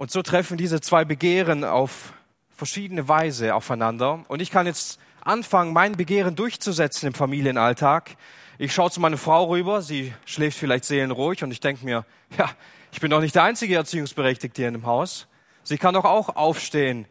Und 0.00 0.10
so 0.10 0.22
treffen 0.22 0.56
diese 0.56 0.80
zwei 0.80 1.04
Begehren 1.04 1.62
auf 1.62 2.14
verschiedene 2.56 3.06
Weise 3.06 3.54
aufeinander. 3.54 4.24
Und 4.28 4.40
ich 4.40 4.50
kann 4.50 4.66
jetzt 4.66 4.98
anfangen, 5.20 5.74
mein 5.74 5.98
Begehren 5.98 6.36
durchzusetzen 6.36 7.08
im 7.08 7.12
Familienalltag. 7.12 8.16
Ich 8.56 8.72
schaue 8.72 8.90
zu 8.90 8.98
meiner 8.98 9.18
Frau 9.18 9.50
rüber, 9.50 9.82
sie 9.82 10.14
schläft 10.24 10.58
vielleicht 10.58 10.86
seelenruhig 10.86 11.44
und 11.44 11.50
ich 11.50 11.60
denke 11.60 11.84
mir, 11.84 12.06
ja, 12.38 12.48
ich 12.92 13.00
bin 13.00 13.10
doch 13.10 13.20
nicht 13.20 13.34
der 13.34 13.42
einzige 13.42 13.74
Erziehungsberechtigte 13.74 14.62
hier 14.62 14.68
in 14.68 14.72
dem 14.72 14.86
Haus. 14.86 15.26
Sie 15.64 15.76
kann 15.76 15.92
doch 15.92 16.06
auch 16.06 16.34
aufstehen 16.34 17.04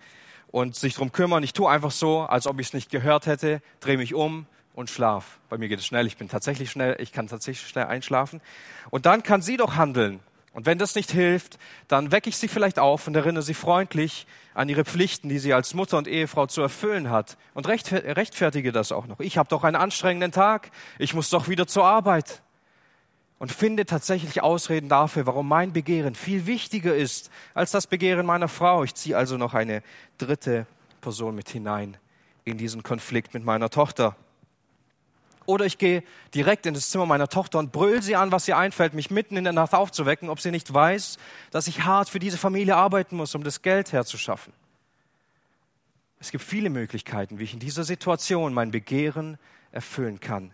und 0.47 0.75
sich 0.75 0.95
drum 0.95 1.11
kümmern. 1.11 1.43
Ich 1.43 1.53
tue 1.53 1.69
einfach 1.69 1.91
so, 1.91 2.21
als 2.21 2.47
ob 2.47 2.59
ich 2.59 2.69
es 2.69 2.73
nicht 2.73 2.89
gehört 2.89 3.27
hätte, 3.27 3.61
drehe 3.81 3.97
mich 3.97 4.15
um 4.15 4.47
und 4.73 4.89
schlaf. 4.89 5.37
Bei 5.49 5.59
mir 5.59 5.69
geht 5.69 5.77
es 5.77 5.85
schnell. 5.85 6.07
Ich 6.07 6.17
bin 6.17 6.27
tatsächlich 6.27 6.71
schnell. 6.71 6.97
Ich 6.99 7.11
kann 7.11 7.27
tatsächlich 7.27 7.69
schnell 7.69 7.85
einschlafen. 7.85 8.41
Und 8.89 9.05
dann 9.05 9.21
kann 9.21 9.43
sie 9.43 9.57
doch 9.57 9.75
handeln. 9.75 10.21
Und 10.53 10.65
wenn 10.65 10.77
das 10.77 10.95
nicht 10.95 11.11
hilft, 11.11 11.59
dann 11.87 12.11
wecke 12.11 12.29
ich 12.29 12.37
sie 12.37 12.47
vielleicht 12.47 12.79
auf 12.79 13.07
und 13.07 13.15
erinnere 13.15 13.43
sie 13.43 13.53
freundlich 13.53 14.25
an 14.53 14.67
ihre 14.67 14.83
Pflichten, 14.83 15.29
die 15.29 15.39
sie 15.39 15.53
als 15.53 15.73
Mutter 15.73 15.97
und 15.97 16.07
Ehefrau 16.07 16.47
zu 16.47 16.61
erfüllen 16.61 17.09
hat. 17.09 17.37
Und 17.53 17.67
rechtfertige 17.67 18.71
das 18.71 18.91
auch 18.91 19.05
noch. 19.05 19.19
Ich 19.19 19.37
habe 19.37 19.49
doch 19.49 19.63
einen 19.63 19.75
anstrengenden 19.75 20.31
Tag. 20.31 20.71
Ich 20.97 21.13
muss 21.13 21.29
doch 21.29 21.47
wieder 21.47 21.67
zur 21.67 21.85
Arbeit 21.85 22.41
und 23.37 23.51
finde 23.51 23.85
tatsächlich 23.85 24.43
Ausreden 24.43 24.89
dafür, 24.89 25.25
warum 25.25 25.47
mein 25.47 25.71
Begehren 25.71 26.13
viel 26.13 26.45
wichtiger 26.45 26.95
ist 26.95 27.31
als 27.53 27.71
das 27.71 27.87
Begehren 27.87 28.25
meiner 28.25 28.49
Frau. 28.49 28.83
Ich 28.83 28.93
ziehe 28.95 29.17
also 29.17 29.37
noch 29.37 29.53
eine 29.53 29.81
dritte 30.17 30.67
Person 30.99 31.35
mit 31.35 31.49
hinein 31.49 31.97
in 32.43 32.57
diesen 32.57 32.83
Konflikt 32.83 33.33
mit 33.33 33.45
meiner 33.45 33.69
Tochter. 33.69 34.15
Oder 35.49 35.65
ich 35.65 35.79
gehe 35.79 36.03
direkt 36.35 36.67
in 36.67 36.75
das 36.75 36.91
Zimmer 36.91 37.07
meiner 37.07 37.27
Tochter 37.27 37.57
und 37.57 37.71
brüll 37.71 38.03
sie 38.03 38.15
an, 38.15 38.31
was 38.31 38.47
ihr 38.47 38.55
einfällt, 38.55 38.93
mich 38.93 39.09
mitten 39.09 39.35
in 39.35 39.45
der 39.45 39.51
Nacht 39.51 39.73
aufzuwecken, 39.73 40.29
ob 40.29 40.39
sie 40.39 40.51
nicht 40.51 40.71
weiß, 40.71 41.17
dass 41.49 41.65
ich 41.65 41.85
hart 41.85 42.07
für 42.07 42.19
diese 42.19 42.37
Familie 42.37 42.75
arbeiten 42.75 43.15
muss, 43.15 43.33
um 43.33 43.43
das 43.43 43.63
Geld 43.63 43.91
herzuschaffen. 43.91 44.53
Es 46.19 46.29
gibt 46.29 46.43
viele 46.43 46.69
Möglichkeiten, 46.69 47.39
wie 47.39 47.45
ich 47.45 47.53
in 47.55 47.59
dieser 47.59 47.83
Situation 47.83 48.53
mein 48.53 48.69
Begehren 48.69 49.39
erfüllen 49.71 50.19
kann. 50.19 50.51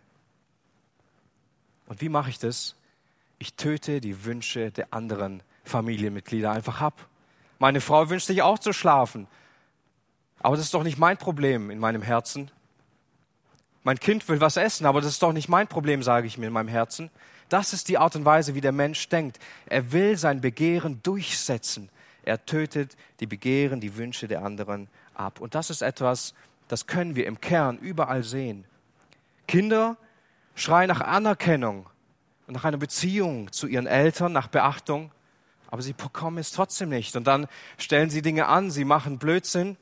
Und 1.87 1.99
wie 1.99 2.07
mache 2.07 2.29
ich 2.29 2.39
das? 2.39 2.77
Ich 3.37 3.55
töte 3.55 3.99
die 3.99 4.23
Wünsche 4.23 4.71
der 4.71 4.93
anderen 4.93 5.43
Familienmitglieder 5.65 6.51
einfach 6.51 6.79
ab. 6.79 7.09
Meine 7.59 7.81
Frau 7.81 8.09
wünscht 8.09 8.27
sich 8.27 8.41
auch 8.41 8.59
zu 8.59 8.71
schlafen. 8.71 9.27
Aber 10.39 10.55
das 10.55 10.63
ist 10.63 10.73
doch 10.73 10.83
nicht 10.83 10.97
mein 10.97 11.17
Problem 11.17 11.69
in 11.69 11.79
meinem 11.79 12.01
Herzen. 12.01 12.49
Mein 13.85 13.99
Kind 13.99 14.27
will 14.27 14.41
was 14.41 14.57
essen, 14.57 14.87
aber 14.87 14.99
das 14.99 15.11
ist 15.11 15.21
doch 15.21 15.31
nicht 15.31 15.47
mein 15.47 15.67
Problem, 15.67 16.01
sage 16.01 16.25
ich 16.25 16.39
mir 16.39 16.47
in 16.47 16.53
meinem 16.53 16.69
Herzen. 16.69 17.11
Das 17.49 17.71
ist 17.71 17.87
die 17.87 17.99
Art 17.99 18.15
und 18.15 18.25
Weise, 18.25 18.55
wie 18.55 18.61
der 18.61 18.71
Mensch 18.71 19.07
denkt. 19.09 19.37
Er 19.67 19.91
will 19.91 20.17
sein 20.17 20.41
Begehren 20.41 21.03
durchsetzen. 21.03 21.89
Er 22.23 22.43
tötet 22.47 22.97
die 23.19 23.27
Begehren, 23.27 23.79
die 23.79 23.95
Wünsche 23.95 24.27
der 24.27 24.43
anderen 24.43 24.87
ab. 25.13 25.39
Und 25.39 25.53
das 25.53 25.69
ist 25.69 25.83
etwas, 25.83 26.33
das 26.67 26.87
können 26.87 27.15
wir 27.15 27.27
im 27.27 27.39
Kern 27.39 27.77
überall 27.77 28.23
sehen. 28.23 28.65
Kinder 29.47 29.97
schreien 30.55 30.87
nach 30.87 31.01
Anerkennung 31.01 31.87
und 32.47 32.55
nach 32.55 32.63
einer 32.63 32.77
Beziehung 32.77 33.51
zu 33.51 33.67
ihren 33.67 33.85
Eltern, 33.85 34.31
nach 34.33 34.47
Beachtung, 34.47 35.11
aber 35.69 35.83
sie 35.83 35.93
bekommen 35.93 36.39
es 36.39 36.51
trotzdem 36.51 36.89
nicht. 36.89 37.15
Und 37.15 37.27
dann 37.27 37.45
stellen 37.77 38.09
sie 38.09 38.23
Dinge 38.23 38.47
an, 38.47 38.71
sie 38.71 38.83
machen 38.83 39.19
Blödsinn, 39.19 39.77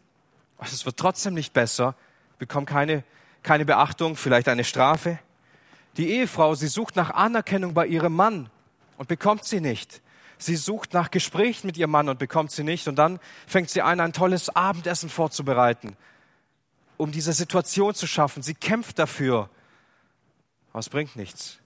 es 0.60 0.86
wird 0.86 0.98
trotzdem 0.98 1.36
nicht 1.36 1.54
besser, 1.54 1.96
bekommen 2.38 2.66
keine, 2.66 3.06
keine 3.44 3.66
Beachtung, 3.66 4.16
vielleicht 4.16 4.48
eine 4.48 4.64
Strafe. 4.64 5.20
Die 5.98 6.10
Ehefrau, 6.10 6.56
sie 6.56 6.68
sucht 6.68 6.96
nach 6.96 7.12
Anerkennung 7.12 7.74
bei 7.74 7.86
ihrem 7.86 8.14
Mann 8.14 8.50
und 8.98 9.08
bekommt 9.08 9.46
sie 9.46 9.62
nicht. 9.62 10.02
Sie 10.38 10.56
sucht 10.56 10.94
nach 10.94 11.12
Gesprächen 11.12 11.68
mit 11.68 11.78
ihrem 11.78 11.92
Mann 11.92 12.10
und 12.10 12.20
bekommt 12.20 12.52
sie 12.52 12.64
nicht. 12.64 12.88
Und 12.88 12.96
dann 12.96 13.20
fängt 13.48 13.70
sie 13.70 13.82
an, 13.82 14.00
ein 14.00 14.14
tolles 14.14 14.50
Abendessen 14.56 15.10
vorzubereiten, 15.10 15.96
um 16.98 17.12
diese 17.12 17.34
Situation 17.34 17.94
zu 17.94 18.08
schaffen. 18.08 18.42
Sie 18.42 18.56
kämpft 18.56 19.00
dafür, 19.00 19.50
aber 20.72 20.80
es 20.80 20.90
bringt 20.90 21.16
nichts. 21.16 21.60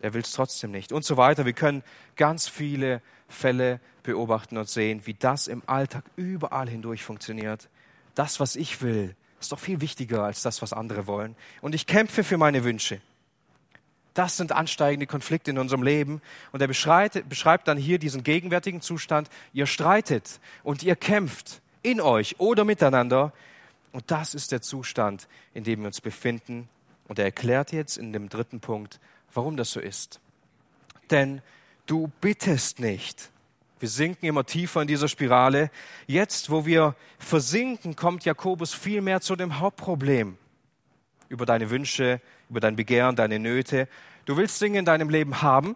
Er 0.00 0.14
will 0.14 0.22
es 0.22 0.32
trotzdem 0.32 0.70
nicht. 0.70 0.92
Und 0.92 1.04
so 1.04 1.16
weiter. 1.16 1.44
Wir 1.44 1.52
können 1.52 1.82
ganz 2.16 2.48
viele 2.48 3.02
Fälle 3.28 3.80
beobachten 4.02 4.56
und 4.58 4.68
sehen, 4.68 5.02
wie 5.04 5.14
das 5.14 5.46
im 5.46 5.62
Alltag 5.66 6.04
überall 6.16 6.68
hindurch 6.68 7.04
funktioniert. 7.04 7.68
Das, 8.14 8.40
was 8.40 8.56
ich 8.56 8.82
will, 8.82 9.14
ist 9.42 9.52
doch 9.52 9.58
viel 9.58 9.80
wichtiger 9.80 10.24
als 10.24 10.42
das, 10.42 10.62
was 10.62 10.72
andere 10.72 11.06
wollen. 11.06 11.36
Und 11.60 11.74
ich 11.74 11.86
kämpfe 11.86 12.24
für 12.24 12.38
meine 12.38 12.64
Wünsche. 12.64 13.00
Das 14.14 14.36
sind 14.36 14.52
ansteigende 14.52 15.06
Konflikte 15.06 15.50
in 15.50 15.58
unserem 15.58 15.82
Leben. 15.82 16.20
Und 16.52 16.60
er 16.60 16.68
beschreibt, 16.68 17.68
dann 17.68 17.78
hier 17.78 17.98
diesen 17.98 18.24
gegenwärtigen 18.24 18.80
Zustand. 18.80 19.28
Ihr 19.52 19.66
streitet 19.66 20.40
und 20.62 20.82
ihr 20.82 20.96
kämpft 20.96 21.60
in 21.82 22.00
euch 22.00 22.38
oder 22.38 22.64
miteinander. 22.64 23.32
Und 23.92 24.10
das 24.10 24.34
ist 24.34 24.52
der 24.52 24.62
Zustand, 24.62 25.28
in 25.54 25.64
dem 25.64 25.80
wir 25.80 25.86
uns 25.86 26.00
befinden 26.00 26.68
und 27.08 27.18
er 27.18 27.26
erklärt 27.26 27.72
jetzt 27.72 27.98
in 27.98 28.12
dem 28.12 28.28
dritten 28.28 28.60
Punkt, 28.60 29.00
warum 29.34 29.56
das 29.56 29.70
so 29.70 29.80
ist. 29.80 30.20
Denn 31.10 31.42
du 31.86 32.10
bittest 32.20 32.80
nicht. 32.80 33.31
Wir 33.82 33.88
sinken 33.88 34.26
immer 34.26 34.46
tiefer 34.46 34.80
in 34.82 34.86
dieser 34.86 35.08
Spirale. 35.08 35.68
Jetzt, 36.06 36.50
wo 36.50 36.64
wir 36.64 36.94
versinken, 37.18 37.96
kommt 37.96 38.24
Jakobus 38.24 38.72
viel 38.72 39.00
mehr 39.00 39.20
zu 39.20 39.34
dem 39.34 39.58
Hauptproblem. 39.58 40.38
Über 41.28 41.46
deine 41.46 41.68
Wünsche, 41.68 42.20
über 42.48 42.60
dein 42.60 42.76
Begehren, 42.76 43.16
deine 43.16 43.40
Nöte. 43.40 43.88
Du 44.24 44.36
willst 44.36 44.60
Dinge 44.62 44.78
in 44.78 44.84
deinem 44.84 45.10
Leben 45.10 45.42
haben, 45.42 45.74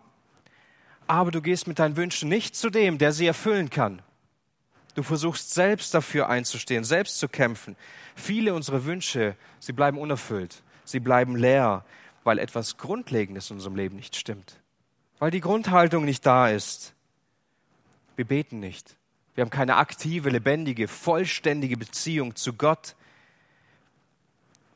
aber 1.08 1.32
du 1.32 1.42
gehst 1.42 1.66
mit 1.66 1.80
deinen 1.80 1.96
Wünschen 1.96 2.28
nicht 2.28 2.54
zu 2.54 2.70
dem, 2.70 2.98
der 2.98 3.10
sie 3.12 3.26
erfüllen 3.26 3.70
kann. 3.70 4.02
Du 4.94 5.02
versuchst 5.02 5.52
selbst 5.52 5.92
dafür 5.92 6.28
einzustehen, 6.28 6.84
selbst 6.84 7.18
zu 7.18 7.28
kämpfen. 7.28 7.74
Viele 8.14 8.54
unserer 8.54 8.84
Wünsche, 8.84 9.34
sie 9.58 9.72
bleiben 9.72 9.98
unerfüllt 9.98 10.62
sie 10.88 11.00
bleiben 11.00 11.36
leer, 11.36 11.84
weil 12.24 12.38
etwas 12.38 12.76
Grundlegendes 12.76 13.50
in 13.50 13.56
unserem 13.56 13.76
Leben 13.76 13.96
nicht 13.96 14.16
stimmt. 14.16 14.60
Weil 15.18 15.30
die 15.30 15.40
Grundhaltung 15.40 16.04
nicht 16.04 16.24
da 16.24 16.48
ist. 16.48 16.94
Wir 18.16 18.24
beten 18.24 18.60
nicht. 18.60 18.96
Wir 19.34 19.42
haben 19.42 19.50
keine 19.50 19.76
aktive, 19.76 20.30
lebendige, 20.30 20.88
vollständige 20.88 21.76
Beziehung 21.76 22.34
zu 22.34 22.54
Gott. 22.54 22.96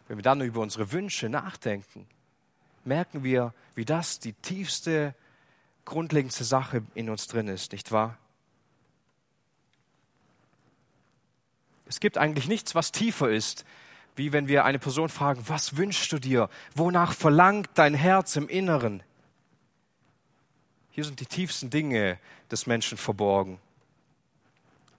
Wenn 0.06 0.18
wir 0.18 0.22
dann 0.22 0.40
über 0.42 0.60
unsere 0.60 0.92
Wünsche 0.92 1.28
nachdenken, 1.28 2.06
merken 2.84 3.24
wir, 3.24 3.54
wie 3.74 3.84
das 3.84 4.18
die 4.18 4.34
tiefste, 4.34 5.14
grundlegendste 5.84 6.44
Sache 6.44 6.82
in 6.94 7.08
uns 7.08 7.26
drin 7.26 7.48
ist, 7.48 7.72
nicht 7.72 7.90
wahr? 7.90 8.18
Es 11.86 11.98
gibt 11.98 12.18
eigentlich 12.18 12.46
nichts, 12.46 12.74
was 12.74 12.92
tiefer 12.92 13.30
ist 13.30 13.64
wie 14.20 14.32
wenn 14.32 14.48
wir 14.48 14.66
eine 14.66 14.78
Person 14.78 15.08
fragen, 15.08 15.42
was 15.46 15.78
wünschst 15.78 16.12
du 16.12 16.18
dir? 16.18 16.50
Wonach 16.74 17.14
verlangt 17.14 17.70
dein 17.74 17.94
Herz 17.94 18.36
im 18.36 18.48
Inneren? 18.48 19.02
Hier 21.00 21.06
sind 21.06 21.20
die 21.20 21.24
tiefsten 21.24 21.70
Dinge 21.70 22.18
des 22.50 22.66
Menschen 22.66 22.98
verborgen. 22.98 23.58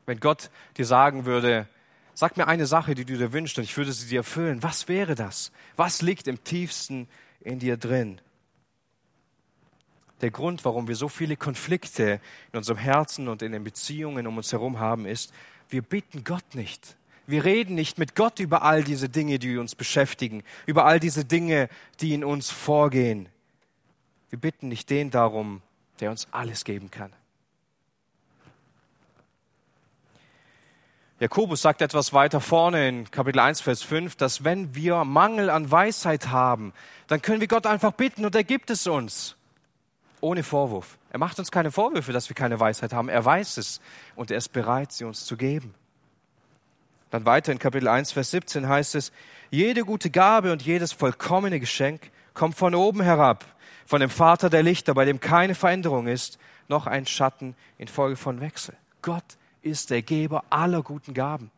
Wenn 0.08 0.20
Gott 0.20 0.50
dir 0.76 0.86
sagen 0.88 1.26
würde, 1.26 1.68
sag 2.16 2.38
mir 2.38 2.48
eine 2.48 2.66
Sache, 2.66 2.96
die 2.96 3.06
du 3.06 3.20
dir 3.20 3.34
wünschst 3.34 3.60
und 3.60 3.66
ich 3.66 3.78
würde 3.78 3.94
sie 3.94 4.08
dir 4.08 4.22
erfüllen, 4.22 4.64
was 4.64 4.88
wäre 4.88 5.14
das? 5.14 5.52
Was 5.76 6.02
liegt 6.02 6.28
im 6.28 6.44
tiefsten 6.44 7.08
in 7.40 7.60
dir 7.60 7.78
drin? 7.78 8.20
Der 10.22 10.32
Grund, 10.32 10.66
warum 10.66 10.88
wir 10.88 10.96
so 10.96 11.08
viele 11.08 11.38
Konflikte 11.38 12.20
in 12.52 12.58
unserem 12.58 12.80
Herzen 12.80 13.28
und 13.28 13.44
in 13.44 13.52
den 13.52 13.64
Beziehungen 13.64 14.26
um 14.26 14.38
uns 14.38 14.52
herum 14.52 14.80
haben, 14.80 15.06
ist, 15.06 15.32
wir 15.70 15.84
bitten 15.84 16.24
Gott 16.24 16.56
nicht. 16.56 16.98
Wir 17.28 17.46
reden 17.46 17.76
nicht 17.76 18.00
mit 18.00 18.16
Gott 18.16 18.40
über 18.40 18.64
all 18.64 18.84
diese 18.84 19.08
Dinge, 19.08 19.38
die 19.38 19.56
uns 19.56 19.76
beschäftigen, 19.76 20.42
über 20.66 20.84
all 20.86 21.00
diese 21.00 21.26
Dinge, 21.26 21.70
die 22.00 22.16
in 22.16 22.24
uns 22.24 22.50
vorgehen. 22.50 23.30
Wir 24.32 24.40
bitten 24.40 24.68
nicht 24.68 24.90
den 24.90 25.12
darum, 25.12 25.62
der 26.02 26.10
uns 26.10 26.28
alles 26.32 26.66
geben 26.66 26.92
kann. 26.92 27.14
Jakobus 31.20 31.62
sagt 31.62 31.84
etwas 31.84 32.14
weiter 32.14 32.42
vorne 32.42 32.90
in 32.90 33.12
Kapitel 33.12 33.40
1, 33.40 33.62
Vers 33.62 33.84
5, 33.84 34.16
dass 34.16 34.44
wenn 34.44 34.74
wir 34.74 35.04
Mangel 35.06 35.52
an 35.52 35.70
Weisheit 35.70 36.30
haben, 36.30 36.74
dann 37.06 37.22
können 37.22 37.42
wir 37.42 37.48
Gott 37.48 37.68
einfach 37.68 37.92
bitten 37.92 38.26
und 38.26 38.34
er 38.34 38.44
gibt 38.44 38.72
es 38.72 38.88
uns. 38.88 39.36
Ohne 40.20 40.42
Vorwurf. 40.42 40.98
Er 41.12 41.20
macht 41.20 41.38
uns 41.38 41.52
keine 41.52 41.72
Vorwürfe, 41.72 42.12
dass 42.12 42.30
wir 42.30 42.36
keine 42.36 42.60
Weisheit 42.60 42.92
haben. 42.92 43.08
Er 43.08 43.24
weiß 43.24 43.58
es 43.58 43.82
und 44.16 44.32
er 44.32 44.38
ist 44.38 44.50
bereit, 44.50 44.92
sie 44.92 45.04
uns 45.04 45.26
zu 45.26 45.38
geben. 45.38 45.76
Dann 47.12 47.26
weiter 47.26 47.52
in 47.52 47.60
Kapitel 47.60 47.88
1, 47.88 48.14
Vers 48.14 48.32
17 48.32 48.68
heißt 48.68 48.96
es, 48.96 49.12
jede 49.52 49.84
gute 49.84 50.10
Gabe 50.10 50.52
und 50.52 50.64
jedes 50.64 50.92
vollkommene 50.92 51.60
Geschenk 51.60 52.10
kommt 52.34 52.56
von 52.56 52.74
oben 52.74 53.02
herab, 53.02 53.46
von 53.86 54.02
dem 54.02 54.10
Vater 54.10 54.50
der 54.50 54.64
Lichter, 54.64 54.94
bei 54.94 55.06
dem 55.06 55.20
keine 55.20 55.56
Veränderung 55.56 56.08
ist, 56.08 56.38
noch 56.68 56.88
ein 56.88 57.06
Schatten 57.06 57.56
infolge 57.78 58.16
von 58.16 58.42
Wechsel. 58.42 58.76
Gott 59.02 59.24
ist 59.62 59.90
der 59.90 60.02
Geber 60.02 60.44
aller 60.50 60.82
guten 60.82 61.14
Gaben. 61.14 61.52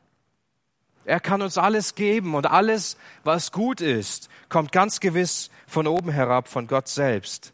Er 1.06 1.20
kann 1.20 1.42
uns 1.42 1.58
alles 1.58 1.96
geben 1.96 2.34
und 2.34 2.46
alles, 2.46 2.98
was 3.24 3.52
gut 3.52 3.82
ist, 3.82 4.30
kommt 4.50 4.72
ganz 4.72 5.00
gewiss 5.00 5.50
von 5.68 5.88
oben 5.88 6.12
herab, 6.12 6.48
von 6.48 6.68
Gott 6.68 6.88
selbst. 6.88 7.54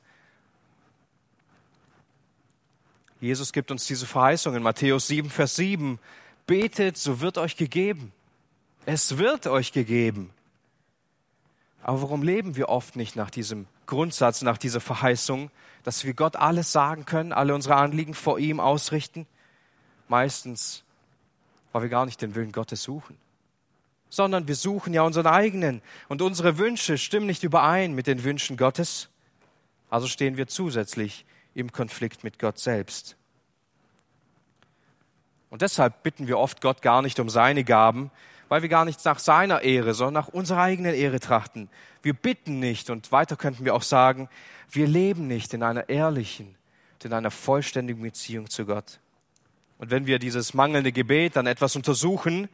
Jesus 3.20 3.52
gibt 3.52 3.72
uns 3.72 3.86
diese 3.86 4.06
Verheißung 4.06 4.56
in 4.56 4.64
Matthäus 4.64 5.08
7, 5.08 5.30
Vers 5.30 5.56
7. 5.56 6.00
Betet, 6.46 6.98
so 6.98 7.20
wird 7.20 7.38
euch 7.38 7.58
gegeben. 7.58 8.14
Es 8.86 9.18
wird 9.18 9.48
euch 9.48 9.74
gegeben. 9.74 10.32
Aber 11.84 12.02
warum 12.02 12.24
leben 12.24 12.56
wir 12.56 12.70
oft 12.70 12.96
nicht 12.96 13.16
nach 13.16 13.30
diesem 13.30 13.68
Grundsatz, 13.86 14.42
nach 14.42 14.58
dieser 14.58 14.82
Verheißung, 14.82 15.50
dass 15.84 16.04
wir 16.04 16.14
Gott 16.14 16.36
alles 16.36 16.72
sagen 16.72 17.06
können, 17.06 17.32
alle 17.32 17.56
unsere 17.56 17.76
Anliegen 17.76 18.14
vor 18.14 18.40
ihm 18.40 18.60
ausrichten? 18.60 19.26
Meistens, 20.08 20.84
weil 21.72 21.84
wir 21.84 21.90
gar 21.90 22.06
nicht 22.06 22.22
den 22.22 22.36
Willen 22.36 22.52
Gottes 22.52 22.84
suchen, 22.84 23.18
sondern 24.10 24.48
wir 24.48 24.56
suchen 24.56 24.94
ja 24.94 25.04
unseren 25.04 25.28
eigenen 25.28 25.82
und 26.08 26.22
unsere 26.22 26.58
Wünsche 26.58 26.98
stimmen 26.98 27.28
nicht 27.28 27.44
überein 27.44 27.94
mit 27.94 28.08
den 28.08 28.24
Wünschen 28.24 28.58
Gottes. 28.58 29.10
Also 29.90 30.08
stehen 30.08 30.38
wir 30.38 30.48
zusätzlich 30.48 31.26
im 31.54 31.72
Konflikt 31.72 32.24
mit 32.24 32.40
Gott 32.40 32.60
selbst. 32.60 33.16
Und 35.50 35.62
deshalb 35.62 36.04
bitten 36.04 36.28
wir 36.28 36.38
oft 36.38 36.62
Gott 36.62 36.82
gar 36.82 37.02
nicht 37.02 37.20
um 37.20 37.30
seine 37.30 37.64
Gaben, 37.64 38.12
weil 38.50 38.62
wir 38.62 38.70
gar 38.70 38.84
nicht 38.84 39.04
nach 39.06 39.20
seiner 39.20 39.62
Ehre, 39.62 39.94
sondern 39.94 40.26
nach 40.26 40.28
unserer 40.28 40.62
eigenen 40.62 40.94
Ehre 40.94 41.20
trachten. 41.20 41.70
Wir 42.02 42.14
bitten 42.14 42.60
nicht 42.60 42.90
und 42.90 43.12
weiter 43.12 43.38
könnten 43.38 43.64
wir 43.64 43.76
auch 43.76 43.84
sagen, 43.84 44.28
wir 44.72 44.88
leben 44.88 45.28
nicht 45.28 45.54
in 45.54 45.64
einer 45.64 45.88
ehrlichen, 45.88 46.56
in 47.04 47.14
einer 47.14 47.32
vollständigen 47.32 48.02
Beziehung 48.02 48.50
zu 48.50 48.66
Gott. 48.66 49.00
Und 49.78 49.92
wenn 49.92 50.06
wir 50.06 50.20
dieses 50.20 50.54
mangelnde 50.54 50.92
Gebet 50.92 51.38
dann 51.38 51.48
etwas 51.48 51.76
untersuchen, 51.76 52.50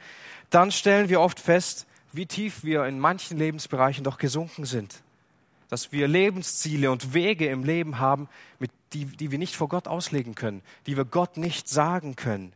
dann 0.52 0.72
stellen 0.72 1.10
wir 1.10 1.22
oft 1.22 1.40
fest, 1.40 1.88
wie 2.12 2.28
tief 2.28 2.64
wir 2.64 2.86
in 2.86 3.00
manchen 3.00 3.38
Lebensbereichen 3.38 4.04
doch 4.04 4.18
gesunken 4.18 4.66
sind. 4.66 5.02
Dass 5.70 5.92
wir 5.92 6.08
Lebensziele 6.08 6.92
und 6.92 7.14
Wege 7.14 7.48
im 7.48 7.64
Leben 7.64 8.00
haben, 8.00 8.30
mit 8.60 8.72
die, 8.94 9.06
die 9.06 9.32
wir 9.32 9.40
nicht 9.40 9.56
vor 9.56 9.68
Gott 9.68 9.88
auslegen 9.88 10.36
können, 10.36 10.62
die 10.86 10.96
wir 10.96 11.06
Gott 11.06 11.38
nicht 11.38 11.68
sagen 11.68 12.16
können. 12.16 12.54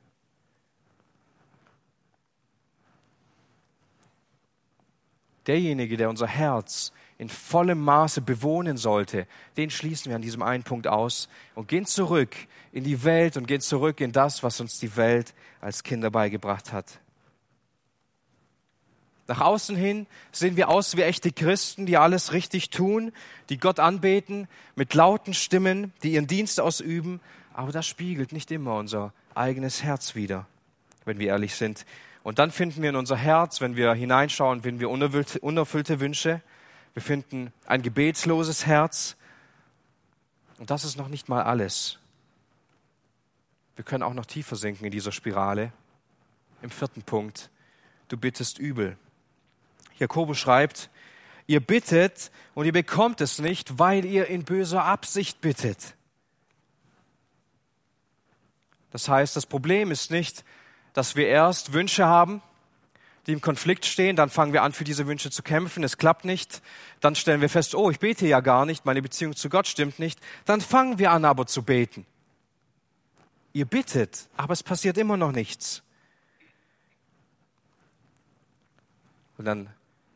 Derjenige, 5.49 5.97
der 5.97 6.09
unser 6.09 6.27
Herz 6.27 6.93
in 7.17 7.27
vollem 7.27 7.81
Maße 7.81 8.21
bewohnen 8.21 8.77
sollte, 8.77 9.27
den 9.57 9.69
schließen 9.69 10.09
wir 10.09 10.15
an 10.15 10.21
diesem 10.21 10.41
einen 10.41 10.63
Punkt 10.63 10.87
aus 10.87 11.27
und 11.53 11.67
gehen 11.67 11.85
zurück 11.85 12.33
in 12.71 12.85
die 12.85 13.03
Welt 13.03 13.35
und 13.35 13.47
gehen 13.47 13.59
zurück 13.59 13.99
in 13.99 14.13
das, 14.13 14.41
was 14.41 14.61
uns 14.61 14.79
die 14.79 14.95
Welt 14.95 15.33
als 15.59 15.83
Kinder 15.83 16.11
beigebracht 16.11 16.71
hat. 16.71 16.99
Nach 19.27 19.41
außen 19.41 19.75
hin 19.75 20.07
sehen 20.31 20.55
wir 20.55 20.69
aus 20.69 20.95
wie 20.95 21.03
echte 21.03 21.31
Christen, 21.31 21.85
die 21.85 21.97
alles 21.97 22.31
richtig 22.31 22.69
tun, 22.69 23.11
die 23.49 23.57
Gott 23.57 23.79
anbeten, 23.79 24.47
mit 24.75 24.93
lauten 24.93 25.33
Stimmen, 25.33 25.93
die 26.03 26.13
ihren 26.13 26.25
Dienst 26.25 26.59
ausüben, 26.59 27.19
aber 27.53 27.71
das 27.71 27.85
spiegelt 27.85 28.31
nicht 28.31 28.49
immer 28.49 28.75
unser 28.75 29.13
eigenes 29.35 29.83
Herz 29.83 30.15
wider, 30.15 30.47
wenn 31.05 31.19
wir 31.19 31.27
ehrlich 31.27 31.55
sind. 31.55 31.85
Und 32.29 32.37
dann 32.37 32.51
finden 32.51 32.83
wir 32.83 32.91
in 32.91 32.95
unser 32.95 33.15
Herz, 33.15 33.59
wenn 33.59 33.75
wir 33.75 33.91
hineinschauen, 33.95 34.61
finden 34.61 34.79
wir 34.79 34.91
unerfüllte, 34.91 35.39
unerfüllte 35.39 35.99
Wünsche. 35.99 36.43
Wir 36.93 37.01
finden 37.01 37.51
ein 37.65 37.81
gebetsloses 37.81 38.67
Herz. 38.67 39.15
Und 40.59 40.69
das 40.69 40.83
ist 40.83 40.95
noch 40.95 41.07
nicht 41.07 41.27
mal 41.27 41.41
alles. 41.41 41.97
Wir 43.75 43.83
können 43.83 44.03
auch 44.03 44.13
noch 44.13 44.27
tiefer 44.27 44.55
sinken 44.55 44.85
in 44.85 44.91
dieser 44.91 45.11
Spirale. 45.11 45.71
Im 46.61 46.69
vierten 46.69 47.01
Punkt, 47.01 47.49
du 48.09 48.17
bittest 48.17 48.59
übel. 48.59 48.95
Jakobus 49.97 50.37
schreibt, 50.37 50.91
ihr 51.47 51.61
bittet 51.61 52.29
und 52.53 52.67
ihr 52.67 52.73
bekommt 52.73 53.21
es 53.21 53.39
nicht, 53.39 53.79
weil 53.79 54.05
ihr 54.05 54.27
in 54.27 54.43
böser 54.43 54.85
Absicht 54.85 55.41
bittet. 55.41 55.95
Das 58.91 59.09
heißt, 59.09 59.35
das 59.35 59.47
Problem 59.47 59.89
ist 59.89 60.11
nicht, 60.11 60.45
dass 60.99 61.15
wir 61.15 61.29
erst 61.29 61.71
Wünsche 61.71 62.07
haben, 62.07 62.41
die 63.25 63.31
im 63.31 63.39
Konflikt 63.39 63.85
stehen, 63.85 64.17
dann 64.17 64.29
fangen 64.29 64.51
wir 64.51 64.63
an, 64.63 64.73
für 64.73 64.83
diese 64.83 65.07
Wünsche 65.07 65.31
zu 65.31 65.41
kämpfen, 65.41 65.81
es 65.81 65.97
klappt 65.97 66.25
nicht, 66.25 66.61
dann 66.99 67.15
stellen 67.15 67.39
wir 67.39 67.47
fest, 67.47 67.73
oh, 67.73 67.89
ich 67.89 67.99
bete 67.99 68.27
ja 68.27 68.41
gar 68.41 68.65
nicht, 68.65 68.83
meine 68.83 69.01
Beziehung 69.01 69.33
zu 69.33 69.47
Gott 69.47 69.65
stimmt 69.65 69.97
nicht, 69.97 70.19
dann 70.43 70.59
fangen 70.59 70.99
wir 70.99 71.11
an, 71.11 71.23
aber 71.23 71.45
zu 71.45 71.63
beten. 71.63 72.05
Ihr 73.53 73.63
bittet, 73.63 74.27
aber 74.35 74.51
es 74.51 74.61
passiert 74.61 74.97
immer 74.97 75.15
noch 75.15 75.31
nichts. 75.31 75.83
Und 79.37 79.45
dann 79.45 79.69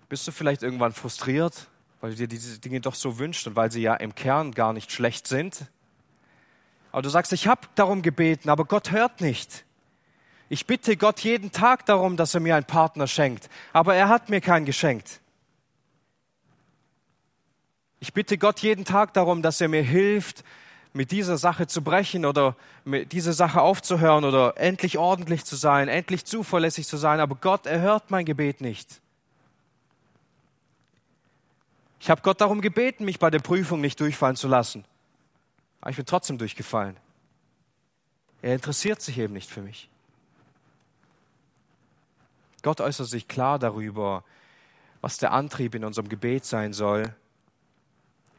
bist 0.09 0.27
du 0.27 0.33
vielleicht 0.33 0.63
irgendwann 0.63 0.91
frustriert, 0.91 1.69
weil 2.01 2.09
du 2.09 2.17
dir 2.17 2.27
diese 2.27 2.59
Dinge 2.59 2.81
doch 2.81 2.95
so 2.95 3.19
wünschst 3.19 3.47
und 3.47 3.55
weil 3.55 3.71
sie 3.71 3.81
ja 3.81 3.95
im 3.95 4.15
Kern 4.15 4.51
gar 4.51 4.73
nicht 4.73 4.91
schlecht 4.91 5.27
sind. 5.27 5.65
Aber 6.91 7.03
du 7.03 7.07
sagst, 7.07 7.31
ich 7.31 7.47
habe 7.47 7.69
darum 7.75 8.01
gebeten, 8.01 8.49
aber 8.49 8.65
Gott 8.65 8.91
hört 8.91 9.21
nicht. 9.21 9.63
Ich 10.53 10.67
bitte 10.67 10.97
Gott 10.97 11.21
jeden 11.21 11.51
Tag 11.51 11.87
darum, 11.87 12.15
dass 12.15 12.35
er 12.35 12.39
mir 12.39 12.55
einen 12.55 12.67
Partner 12.67 13.07
schenkt, 13.07 13.49
aber 13.73 13.95
er 13.95 14.07
hat 14.07 14.29
mir 14.29 14.39
keinen 14.39 14.67
geschenkt. 14.67 15.19
Ich 17.99 18.13
bitte 18.13 18.37
Gott 18.37 18.59
jeden 18.59 18.85
Tag 18.85 19.15
darum, 19.15 19.41
dass 19.41 19.61
er 19.61 19.67
mir 19.67 19.81
hilft, 19.81 20.43
mit 20.93 21.09
dieser 21.09 21.37
Sache 21.37 21.65
zu 21.65 21.81
brechen 21.81 22.23
oder 22.23 22.55
mit 22.85 23.13
dieser 23.13 23.33
Sache 23.33 23.63
aufzuhören 23.63 24.25
oder 24.25 24.55
endlich 24.57 24.99
ordentlich 24.99 25.43
zu 25.43 25.55
sein, 25.55 25.87
endlich 25.87 26.23
zuverlässig 26.23 26.85
zu 26.85 26.97
sein, 26.97 27.19
aber 27.19 27.33
Gott 27.33 27.65
erhört 27.65 28.11
mein 28.11 28.23
Gebet 28.23 28.61
nicht. 28.61 29.01
Ich 31.99 32.11
habe 32.11 32.21
Gott 32.21 32.41
darum 32.41 32.61
gebeten, 32.61 33.05
mich 33.05 33.17
bei 33.17 33.31
der 33.31 33.39
Prüfung 33.39 33.81
nicht 33.81 33.99
durchfallen 33.99 34.35
zu 34.35 34.47
lassen. 34.47 34.85
Aber 35.81 35.89
ich 35.89 35.95
bin 35.95 36.05
trotzdem 36.05 36.37
durchgefallen. 36.37 36.95
Er 38.43 38.53
interessiert 38.53 39.01
sich 39.01 39.17
eben 39.17 39.33
nicht 39.33 39.49
für 39.49 39.63
mich. 39.63 39.89
Gott 42.63 42.81
äußert 42.81 43.07
sich 43.07 43.27
klar 43.27 43.59
darüber, 43.59 44.23
was 45.01 45.17
der 45.17 45.33
Antrieb 45.33 45.75
in 45.75 45.83
unserem 45.83 46.07
Gebet 46.07 46.45
sein 46.45 46.71
soll. 46.71 47.13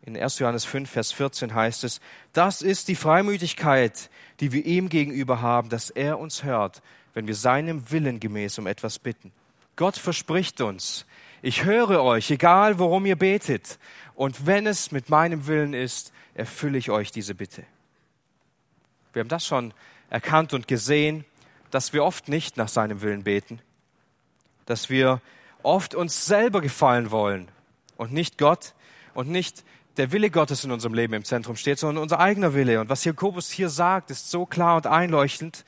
In 0.02 0.16
1. 0.16 0.38
Johannes 0.38 0.64
5, 0.64 0.90
Vers 0.90 1.12
14 1.12 1.54
heißt 1.54 1.84
es, 1.84 2.00
das 2.32 2.62
ist 2.62 2.88
die 2.88 2.96
Freimütigkeit, 2.96 4.10
die 4.40 4.52
wir 4.52 4.64
ihm 4.64 4.88
gegenüber 4.88 5.42
haben, 5.42 5.68
dass 5.68 5.90
er 5.90 6.18
uns 6.18 6.42
hört, 6.42 6.82
wenn 7.12 7.26
wir 7.26 7.34
seinem 7.34 7.90
Willen 7.90 8.18
gemäß 8.18 8.58
um 8.58 8.66
etwas 8.66 8.98
bitten. 8.98 9.30
Gott 9.76 9.96
verspricht 9.96 10.60
uns, 10.60 11.04
ich 11.42 11.64
höre 11.64 12.02
euch, 12.02 12.30
egal 12.30 12.78
worum 12.78 13.04
ihr 13.06 13.16
betet, 13.16 13.78
und 14.14 14.46
wenn 14.46 14.66
es 14.66 14.90
mit 14.90 15.10
meinem 15.10 15.46
Willen 15.46 15.74
ist, 15.74 16.12
erfülle 16.32 16.78
ich 16.78 16.90
euch 16.90 17.10
diese 17.10 17.34
Bitte. 17.34 17.64
Wir 19.12 19.20
haben 19.20 19.28
das 19.28 19.46
schon 19.46 19.74
erkannt 20.08 20.54
und 20.54 20.66
gesehen, 20.66 21.26
dass 21.70 21.92
wir 21.92 22.04
oft 22.04 22.28
nicht 22.28 22.56
nach 22.56 22.68
seinem 22.68 23.02
Willen 23.02 23.24
beten 23.24 23.60
dass 24.66 24.90
wir 24.90 25.20
oft 25.62 25.94
uns 25.94 26.26
selber 26.26 26.60
gefallen 26.60 27.10
wollen 27.10 27.48
und 27.96 28.12
nicht 28.12 28.38
Gott 28.38 28.74
und 29.14 29.28
nicht 29.28 29.64
der 29.96 30.12
Wille 30.12 30.30
Gottes 30.30 30.64
in 30.64 30.72
unserem 30.72 30.94
Leben 30.94 31.14
im 31.14 31.24
Zentrum 31.24 31.56
steht, 31.56 31.78
sondern 31.78 32.02
unser 32.02 32.18
eigener 32.18 32.54
Wille. 32.54 32.80
Und 32.80 32.88
was 32.88 33.04
Jakobus 33.04 33.50
hier 33.50 33.68
sagt, 33.68 34.10
ist 34.10 34.30
so 34.30 34.44
klar 34.44 34.76
und 34.76 34.86
einleuchtend. 34.86 35.64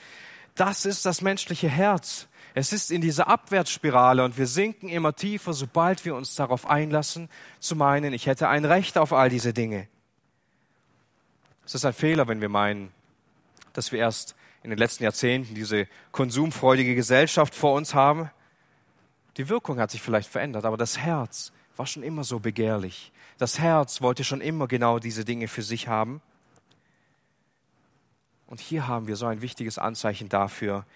Das 0.54 0.84
ist 0.84 1.06
das 1.06 1.20
menschliche 1.20 1.68
Herz. 1.68 2.28
Es 2.54 2.72
ist 2.72 2.90
in 2.90 3.02
dieser 3.02 3.28
Abwärtsspirale 3.28 4.24
und 4.24 4.38
wir 4.38 4.46
sinken 4.46 4.88
immer 4.88 5.14
tiefer, 5.14 5.52
sobald 5.52 6.04
wir 6.04 6.14
uns 6.14 6.34
darauf 6.34 6.66
einlassen, 6.68 7.28
zu 7.60 7.76
meinen, 7.76 8.14
ich 8.14 8.26
hätte 8.26 8.48
ein 8.48 8.64
Recht 8.64 8.96
auf 8.96 9.12
all 9.12 9.28
diese 9.28 9.52
Dinge. 9.52 9.86
Es 11.66 11.74
ist 11.74 11.84
ein 11.84 11.92
Fehler, 11.92 12.28
wenn 12.28 12.40
wir 12.40 12.48
meinen, 12.48 12.92
dass 13.74 13.92
wir 13.92 13.98
erst 13.98 14.34
in 14.62 14.70
den 14.70 14.78
letzten 14.78 15.04
Jahrzehnten 15.04 15.54
diese 15.54 15.86
konsumfreudige 16.12 16.94
Gesellschaft 16.94 17.54
vor 17.54 17.74
uns 17.74 17.94
haben 17.94 18.30
die 19.36 19.48
Wirkung 19.48 19.78
hat 19.78 19.90
sich 19.90 20.02
vielleicht 20.02 20.30
verändert, 20.30 20.64
aber 20.64 20.76
das 20.76 20.98
Herz 20.98 21.52
war 21.76 21.86
schon 21.86 22.02
immer 22.02 22.24
so 22.24 22.38
begehrlich. 22.38 23.12
Das 23.38 23.58
Herz 23.58 24.00
wollte 24.00 24.24
schon 24.24 24.40
immer 24.40 24.66
genau 24.66 24.98
diese 24.98 25.24
Dinge 25.24 25.46
für 25.48 25.62
sich 25.62 25.88
haben. 25.88 26.22
Und 28.46 28.60
hier 28.60 28.86
haben 28.86 29.08
wir 29.08 29.16
so 29.16 29.26
ein 29.26 29.42
wichtiges 29.42 29.76
Anzeichen 29.78 30.28
dafür, 30.28 30.86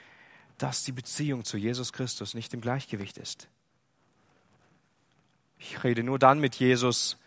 dass 0.57 0.85
die 0.85 0.93
Beziehung 0.93 1.45
zu 1.45 1.57
Jesus 1.57 1.93
Christus 1.93 2.35
nicht 2.35 2.55
im 2.55 2.61
Gleichgewicht 2.61 3.19
ist. 3.19 3.49
Ich 5.59 5.85
rede 5.85 6.03
nur 6.03 6.19
dann 6.19 6.41
mit 6.41 6.55
Jesus, 6.55 7.19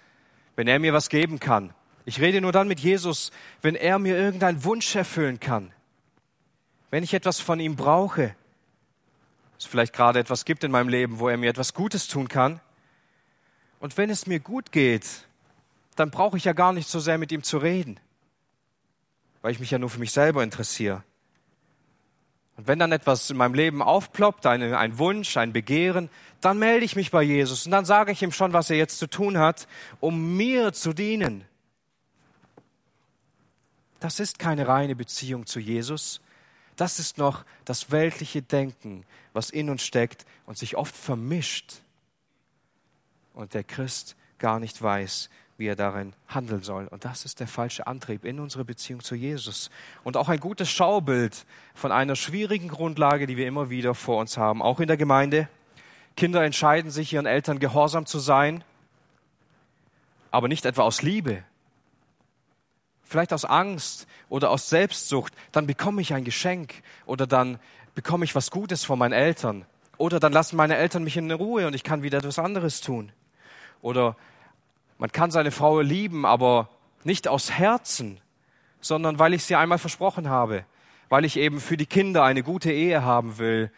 wenn 0.56 0.68
er 0.68 0.80
mir 0.80 0.94
was 0.94 1.10
geben 1.10 1.40
kann. 1.40 1.74
Ich 2.06 2.20
rede 2.20 2.42
nur 2.42 2.52
dann 2.52 2.68
mit 2.68 2.80
Jesus, 2.80 3.32
wenn 3.62 3.76
er 3.76 4.00
mir 4.00 4.18
irgendeinen 4.18 4.64
Wunsch 4.64 4.96
erfüllen 4.96 5.40
kann. 5.40 5.72
Wenn 6.90 7.04
ich 7.04 7.14
etwas 7.14 7.40
von 7.40 7.60
ihm 7.60 7.76
brauche, 7.76 8.36
es 9.64 9.70
vielleicht 9.70 9.94
gerade 9.94 10.20
etwas 10.20 10.46
gibt 10.46 10.64
in 10.64 10.72
meinem 10.72 10.90
Leben, 10.90 11.20
wo 11.20 11.30
er 11.30 11.38
mir 11.38 11.50
etwas 11.50 11.74
Gutes 11.74 12.08
tun 12.08 12.28
kann. 12.28 12.60
Und 13.80 13.98
wenn 13.98 14.10
es 14.10 14.28
mir 14.28 14.40
gut 14.40 14.72
geht, 14.72 15.06
dann 15.96 16.12
brauche 16.12 16.38
ich 16.38 16.46
ja 16.46 16.54
gar 16.54 16.74
nicht 16.74 16.90
so 16.90 17.00
sehr 17.00 17.18
mit 17.18 17.32
ihm 17.32 17.44
zu 17.44 17.58
reden, 17.58 18.00
weil 19.42 19.52
ich 19.52 19.60
mich 19.60 19.72
ja 19.72 19.80
nur 19.80 19.90
für 19.90 20.00
mich 20.00 20.12
selber 20.12 20.44
interessiere. 20.44 21.04
Und 22.56 22.68
wenn 22.68 22.80
dann 22.80 22.92
etwas 22.92 23.30
in 23.30 23.38
meinem 23.38 23.56
Leben 23.56 23.82
aufploppt, 23.82 24.46
ein, 24.46 24.62
ein 24.62 24.98
Wunsch, 25.00 25.38
ein 25.38 25.54
Begehren, 25.54 26.10
dann 26.40 26.60
melde 26.60 26.86
ich 26.86 26.96
mich 26.96 27.10
bei 27.10 27.24
Jesus 27.24 27.66
und 27.66 27.72
dann 27.72 27.86
sage 27.86 28.12
ich 28.12 28.22
ihm 28.22 28.32
schon, 28.32 28.54
was 28.54 28.70
er 28.70 28.78
jetzt 28.78 29.00
zu 29.00 29.08
tun 29.08 29.38
hat, 29.38 29.68
um 30.00 30.38
mir 30.38 30.74
zu 30.74 30.94
dienen. 30.94 31.46
Das 34.00 34.20
ist 34.20 34.38
keine 34.38 34.68
reine 34.68 34.96
Beziehung 34.96 35.46
zu 35.46 35.60
Jesus. 35.60 36.22
Das 36.76 37.00
ist 37.00 37.18
noch 37.18 37.46
das 37.66 37.92
weltliche 37.92 38.42
Denken, 38.42 39.06
was 39.34 39.50
in 39.50 39.70
uns 39.70 39.84
steckt 39.84 40.26
und 40.46 40.58
sich 40.58 40.76
oft 40.76 40.96
vermischt. 40.96 41.82
Und 43.34 43.54
der 43.54 43.64
Christ 43.64 44.16
gar 44.38 44.60
nicht 44.60 44.82
weiß, 44.82 45.30
wie 45.58 45.68
er 45.68 45.76
darin 45.76 46.14
handeln 46.28 46.64
soll. 46.64 46.88
Und 46.88 47.06
das 47.06 47.26
ist 47.26 47.40
der 47.40 47.48
falsche 47.48 47.88
Antrieb 47.88 48.26
in 48.26 48.40
unserer 48.40 48.64
Beziehung 48.64 49.02
zu 49.02 49.16
Jesus. 49.16 49.70
Und 50.04 50.18
auch 50.18 50.30
ein 50.30 50.40
gutes 50.40 50.70
Schaubild 50.70 51.46
von 51.74 51.92
einer 51.92 52.16
schwierigen 52.16 52.68
Grundlage, 52.68 53.28
die 53.28 53.38
wir 53.38 53.48
immer 53.48 53.70
wieder 53.70 53.96
vor 53.96 54.20
uns 54.20 54.38
haben, 54.38 54.62
auch 54.62 54.80
in 54.80 54.88
der 54.88 54.98
Gemeinde. 54.98 55.48
Kinder 56.16 56.44
entscheiden 56.44 56.92
sich, 56.92 57.14
ihren 57.14 57.26
Eltern 57.26 57.60
gehorsam 57.60 58.06
zu 58.06 58.20
sein, 58.20 58.64
aber 60.32 60.48
nicht 60.48 60.66
etwa 60.66 60.84
aus 60.84 61.02
Liebe, 61.02 61.44
vielleicht 63.14 63.32
aus 63.32 63.46
Angst 63.46 64.08
oder 64.28 64.50
aus 64.50 64.70
Selbstsucht. 64.70 65.34
Dann 65.52 65.68
bekomme 65.68 66.02
ich 66.02 66.16
ein 66.16 66.24
Geschenk 66.24 66.82
oder 67.06 67.28
dann 67.28 67.60
bekomme 67.94 68.26
ich 68.26 68.34
was 68.34 68.50
Gutes 68.50 68.84
von 68.84 68.98
meinen 68.98 69.14
Eltern. 69.14 69.66
Oder 69.98 70.20
dann 70.20 70.34
lassen 70.34 70.56
meine 70.56 70.78
Eltern 70.78 71.04
mich 71.04 71.16
in 71.16 71.32
Ruhe 71.32 71.68
und 71.68 71.76
ich 71.76 71.84
kann 71.84 72.02
wieder 72.02 72.18
etwas 72.18 72.40
anderes 72.40 72.82
tun. 72.82 73.12
Oder 73.84 74.18
man 74.98 75.12
kann 75.12 75.30
seine 75.30 75.52
Frau 75.52 75.80
lieben, 75.82 76.26
aber 76.26 76.70
nicht 77.04 77.28
aus 77.28 77.52
Herzen, 77.52 78.20
sondern 78.82 79.20
weil 79.20 79.36
ich 79.36 79.44
sie 79.44 79.56
einmal 79.56 79.78
versprochen 79.78 80.28
habe, 80.28 80.66
weil 81.10 81.24
ich 81.24 81.38
eben 81.38 81.60
für 81.60 81.78
die 81.78 81.86
Kinder 81.86 82.24
eine 82.24 82.42
gute 82.42 82.72
Ehe 82.72 83.04
haben 83.04 83.38
will, 83.38 83.72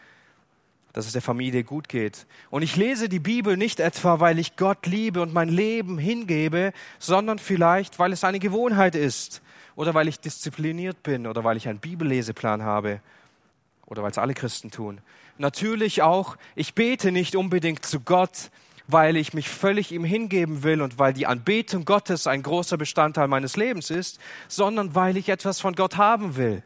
dass 0.95 1.08
es 1.08 1.12
der 1.12 1.21
Familie 1.21 1.65
gut 1.65 1.89
geht. 1.89 2.25
Und 2.49 2.62
ich 2.62 2.77
lese 2.77 3.10
die 3.10 3.19
Bibel 3.19 3.58
nicht 3.58 3.81
etwa, 3.81 4.21
weil 4.21 4.39
ich 4.39 4.55
Gott 4.55 4.86
liebe 4.86 5.21
und 5.21 5.34
mein 5.34 5.49
Leben 5.49 5.97
hingebe, 5.97 6.71
sondern 6.99 7.38
vielleicht, 7.38 7.99
weil 7.99 8.13
es 8.13 8.23
eine 8.23 8.39
Gewohnheit 8.39 8.95
ist 8.95 9.41
oder 9.75 9.93
weil 9.93 10.08
ich 10.08 10.21
diszipliniert 10.21 11.03
bin 11.03 11.27
oder 11.27 11.43
weil 11.43 11.58
ich 11.58 11.67
einen 11.67 11.79
Bibelleseplan 11.79 12.63
habe 12.63 13.01
oder 13.88 14.03
weil 14.03 14.12
es 14.12 14.17
alle 14.17 14.34
Christen 14.34 14.71
tun. 14.71 15.01
Natürlich 15.38 16.01
auch, 16.01 16.38
ich 16.55 16.75
bete 16.75 17.12
nicht 17.12 17.36
unbedingt 17.36 17.86
zu 17.86 17.99
Gott, 17.99 18.49
weil 18.88 19.17
ich 19.17 19.34
mich 19.34 19.49
völlig 19.49 19.91
ihm 19.91 20.05
hingeben 20.05 20.63
will 20.63 20.81
und 20.81 20.97
weil 20.97 21.12
die 21.12 21.27
Anbetung 21.27 21.84
Gottes 21.84 22.25
ein 22.25 22.41
großer 22.41 22.77
Bestandteil 22.77 23.27
meines 23.27 23.58
Lebens 23.58 23.89
ist, 23.89 24.17
sondern 24.47 24.95
weil 24.95 25.17
ich 25.17 25.27
etwas 25.27 25.60
von 25.60 25.75
Gott 25.75 25.97
haben 25.97 26.38
will. 26.38 26.63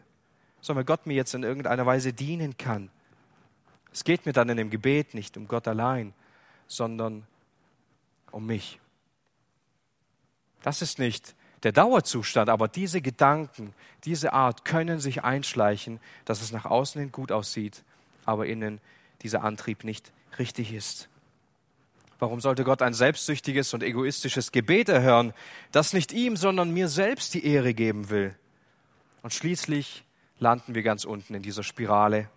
Sondern 0.62 0.82
weil 0.82 0.96
Gott 0.96 1.08
mir 1.08 1.16
jetzt 1.16 1.34
in 1.34 1.42
irgendeiner 1.42 1.88
Weise 1.88 2.14
dienen 2.14 2.56
kann. 2.60 2.92
Es 3.92 4.04
geht 4.04 4.26
mir 4.26 4.34
dann 4.34 4.50
in 4.50 4.58
dem 4.58 4.70
Gebet 4.70 5.14
nicht 5.14 5.38
um 5.38 5.48
Gott 5.48 5.68
allein, 5.68 6.14
sondern 6.68 7.26
um 8.32 8.46
mich. 8.46 8.80
Das 10.62 10.82
ist 10.82 11.00
nicht 11.00 11.36
der 11.64 11.72
Dauerzustand, 11.72 12.50
aber 12.50 12.68
diese 12.68 13.02
Gedanken, 13.02 13.74
diese 14.06 14.34
Art 14.34 14.66
können 14.66 15.00
sich 15.00 15.24
einschleichen, 15.24 16.00
dass 16.26 16.42
es 16.42 16.52
nach 16.52 16.66
außen 16.66 17.02
hin 17.02 17.12
gut 17.12 17.32
aussieht, 17.32 17.84
aber 18.26 18.46
innen 18.46 18.80
dieser 19.22 19.44
Antrieb 19.44 19.84
nicht 19.84 20.12
richtig 20.38 20.74
ist. 20.74 21.10
Warum 22.20 22.42
sollte 22.42 22.66
Gott 22.66 22.82
ein 22.82 22.94
selbstsüchtiges 22.94 23.74
und 23.74 23.82
egoistisches 23.82 24.52
Gebet 24.52 24.90
erhören, 24.90 25.34
das 25.72 25.94
nicht 25.94 26.12
ihm, 26.12 26.36
sondern 26.36 26.72
mir 26.72 26.90
selbst 26.90 27.34
die 27.34 27.46
Ehre 27.46 27.74
geben 27.74 28.10
will? 28.10 28.36
Und 29.22 29.34
schließlich 29.34 30.04
landen 30.38 30.76
wir 30.76 30.84
ganz 30.84 31.06
unten 31.06 31.34
in 31.34 31.42
dieser 31.42 31.64
Spirale, 31.64 32.30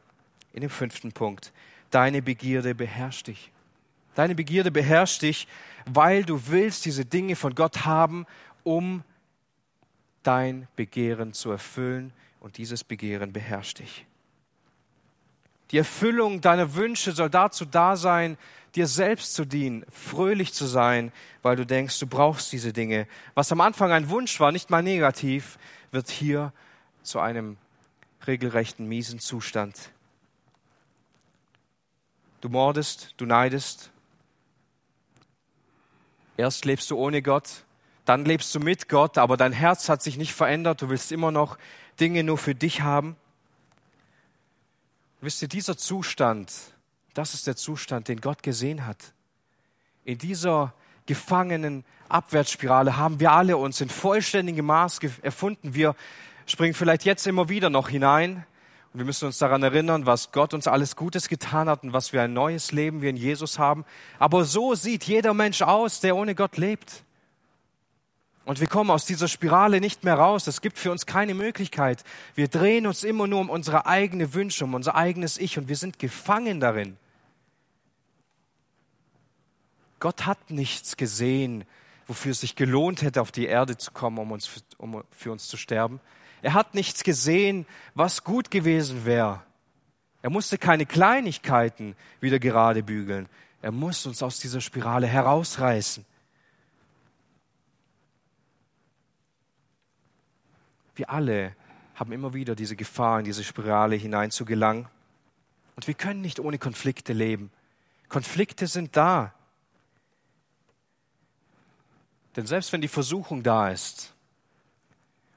in 0.52 0.60
dem 0.60 0.70
fünften 0.70 1.12
Punkt. 1.12 1.52
Deine 1.90 2.22
Begierde 2.22 2.74
beherrscht 2.74 3.26
dich. 3.28 3.50
Deine 4.14 4.34
Begierde 4.34 4.70
beherrscht 4.70 5.22
dich, 5.22 5.48
weil 5.86 6.24
du 6.24 6.48
willst 6.48 6.84
diese 6.84 7.04
Dinge 7.04 7.36
von 7.36 7.54
Gott 7.54 7.84
haben, 7.84 8.26
um 8.62 9.02
dein 10.22 10.68
Begehren 10.76 11.32
zu 11.32 11.50
erfüllen. 11.50 12.12
Und 12.40 12.58
dieses 12.58 12.82
Begehren 12.84 13.32
beherrscht 13.32 13.78
dich. 13.78 14.04
Die 15.70 15.78
Erfüllung 15.78 16.40
deiner 16.40 16.74
Wünsche 16.74 17.12
soll 17.12 17.30
dazu 17.30 17.64
da 17.64 17.96
sein, 17.96 18.36
dir 18.74 18.86
selbst 18.86 19.34
zu 19.34 19.44
dienen, 19.44 19.84
fröhlich 19.90 20.52
zu 20.52 20.66
sein, 20.66 21.12
weil 21.42 21.56
du 21.56 21.64
denkst, 21.64 21.98
du 21.98 22.06
brauchst 22.06 22.52
diese 22.52 22.72
Dinge. 22.72 23.06
Was 23.34 23.52
am 23.52 23.60
Anfang 23.60 23.92
ein 23.92 24.08
Wunsch 24.08 24.38
war, 24.40 24.52
nicht 24.52 24.70
mal 24.70 24.82
negativ, 24.82 25.58
wird 25.90 26.10
hier 26.10 26.52
zu 27.02 27.20
einem 27.20 27.56
regelrechten 28.26 28.86
miesen 28.86 29.18
Zustand. 29.18 29.76
Du 32.42 32.50
mordest, 32.50 33.14
du 33.16 33.24
neidest. 33.24 33.90
Erst 36.36 36.66
lebst 36.66 36.90
du 36.90 36.98
ohne 36.98 37.22
Gott, 37.22 37.64
dann 38.04 38.26
lebst 38.26 38.54
du 38.54 38.60
mit 38.60 38.90
Gott, 38.90 39.16
aber 39.16 39.38
dein 39.38 39.52
Herz 39.52 39.88
hat 39.88 40.02
sich 40.02 40.18
nicht 40.18 40.34
verändert. 40.34 40.82
Du 40.82 40.90
willst 40.90 41.10
immer 41.12 41.30
noch 41.30 41.56
Dinge 41.98 42.22
nur 42.22 42.36
für 42.36 42.54
dich 42.54 42.82
haben. 42.82 43.16
Wisst 45.22 45.40
ihr, 45.40 45.48
dieser 45.48 45.78
Zustand 45.78 46.52
das 47.14 47.34
ist 47.34 47.46
der 47.46 47.56
Zustand, 47.56 48.08
den 48.08 48.20
Gott 48.20 48.42
gesehen 48.42 48.86
hat. 48.86 49.12
In 50.04 50.18
dieser 50.18 50.74
gefangenen 51.06 51.84
Abwärtsspirale 52.08 52.96
haben 52.96 53.20
wir 53.20 53.32
alle 53.32 53.56
uns 53.56 53.80
in 53.80 53.88
vollständigem 53.88 54.66
Maß 54.66 55.00
erfunden. 55.22 55.74
Wir 55.74 55.94
springen 56.46 56.74
vielleicht 56.74 57.04
jetzt 57.04 57.26
immer 57.26 57.48
wieder 57.48 57.70
noch 57.70 57.88
hinein 57.88 58.46
und 58.92 58.98
wir 58.98 59.06
müssen 59.06 59.24
uns 59.24 59.38
daran 59.38 59.62
erinnern, 59.62 60.04
was 60.04 60.32
Gott 60.32 60.52
uns 60.52 60.66
alles 60.66 60.96
Gutes 60.96 61.28
getan 61.28 61.68
hat 61.68 61.82
und 61.82 61.94
was 61.94 62.08
für 62.08 62.20
ein 62.20 62.34
neues 62.34 62.72
Leben 62.72 63.00
wir 63.00 63.08
in 63.08 63.16
Jesus 63.16 63.58
haben. 63.58 63.86
Aber 64.18 64.44
so 64.44 64.74
sieht 64.74 65.04
jeder 65.04 65.32
Mensch 65.32 65.62
aus, 65.62 66.00
der 66.00 66.14
ohne 66.14 66.34
Gott 66.34 66.58
lebt. 66.58 67.02
Und 68.44 68.60
wir 68.60 68.66
kommen 68.66 68.90
aus 68.90 69.06
dieser 69.06 69.28
Spirale 69.28 69.80
nicht 69.80 70.04
mehr 70.04 70.16
raus. 70.16 70.46
Es 70.46 70.60
gibt 70.60 70.78
für 70.78 70.90
uns 70.90 71.06
keine 71.06 71.32
Möglichkeit. 71.32 72.04
Wir 72.34 72.48
drehen 72.48 72.86
uns 72.86 73.02
immer 73.02 73.26
nur 73.26 73.40
um 73.40 73.48
unsere 73.48 73.86
eigene 73.86 74.34
Wünsche, 74.34 74.64
um 74.64 74.74
unser 74.74 74.94
eigenes 74.94 75.38
Ich 75.38 75.56
und 75.56 75.68
wir 75.68 75.76
sind 75.76 75.98
gefangen 75.98 76.60
darin. 76.60 76.98
Gott 80.00 80.26
hat 80.26 80.50
nichts 80.50 80.98
gesehen, 80.98 81.64
wofür 82.06 82.32
es 82.32 82.40
sich 82.40 82.56
gelohnt 82.56 83.00
hätte, 83.00 83.22
auf 83.22 83.32
die 83.32 83.46
Erde 83.46 83.78
zu 83.78 83.92
kommen, 83.92 84.18
um, 84.18 84.32
uns, 84.32 84.50
um 84.76 85.02
für 85.12 85.32
uns 85.32 85.46
zu 85.46 85.56
sterben. 85.56 86.00
Er 86.42 86.54
hat 86.54 86.74
nichts 86.74 87.04
gesehen, 87.04 87.66
was 87.94 88.24
gut 88.24 88.50
gewesen 88.50 89.04
wäre. 89.04 89.42
Er 90.22 90.30
musste 90.30 90.58
keine 90.58 90.86
Kleinigkeiten 90.86 91.96
wieder 92.20 92.40
gerade 92.40 92.82
bügeln. 92.82 93.28
Er 93.62 93.70
muss 93.70 94.04
uns 94.06 94.22
aus 94.22 94.40
dieser 94.40 94.60
Spirale 94.60 95.06
herausreißen. 95.06 96.04
Wir 100.96 101.10
alle 101.10 101.54
haben 101.94 102.12
immer 102.12 102.34
wieder 102.34 102.56
diese 102.56 102.76
Gefahr, 102.76 103.20
in 103.20 103.24
diese 103.24 103.44
Spirale 103.44 103.94
hinein 103.94 104.32
zu 104.32 104.44
gelangen. 104.44 104.88
Und 105.76 105.86
wir 105.86 105.94
können 105.94 106.20
nicht 106.20 106.40
ohne 106.40 106.58
Konflikte 106.58 107.12
leben. 107.12 107.50
Konflikte 108.08 108.66
sind 108.66 108.96
da. 108.96 109.32
Denn 112.34 112.46
selbst 112.46 112.72
wenn 112.72 112.80
die 112.80 112.88
Versuchung 112.88 113.42
da 113.42 113.70
ist 113.70 114.12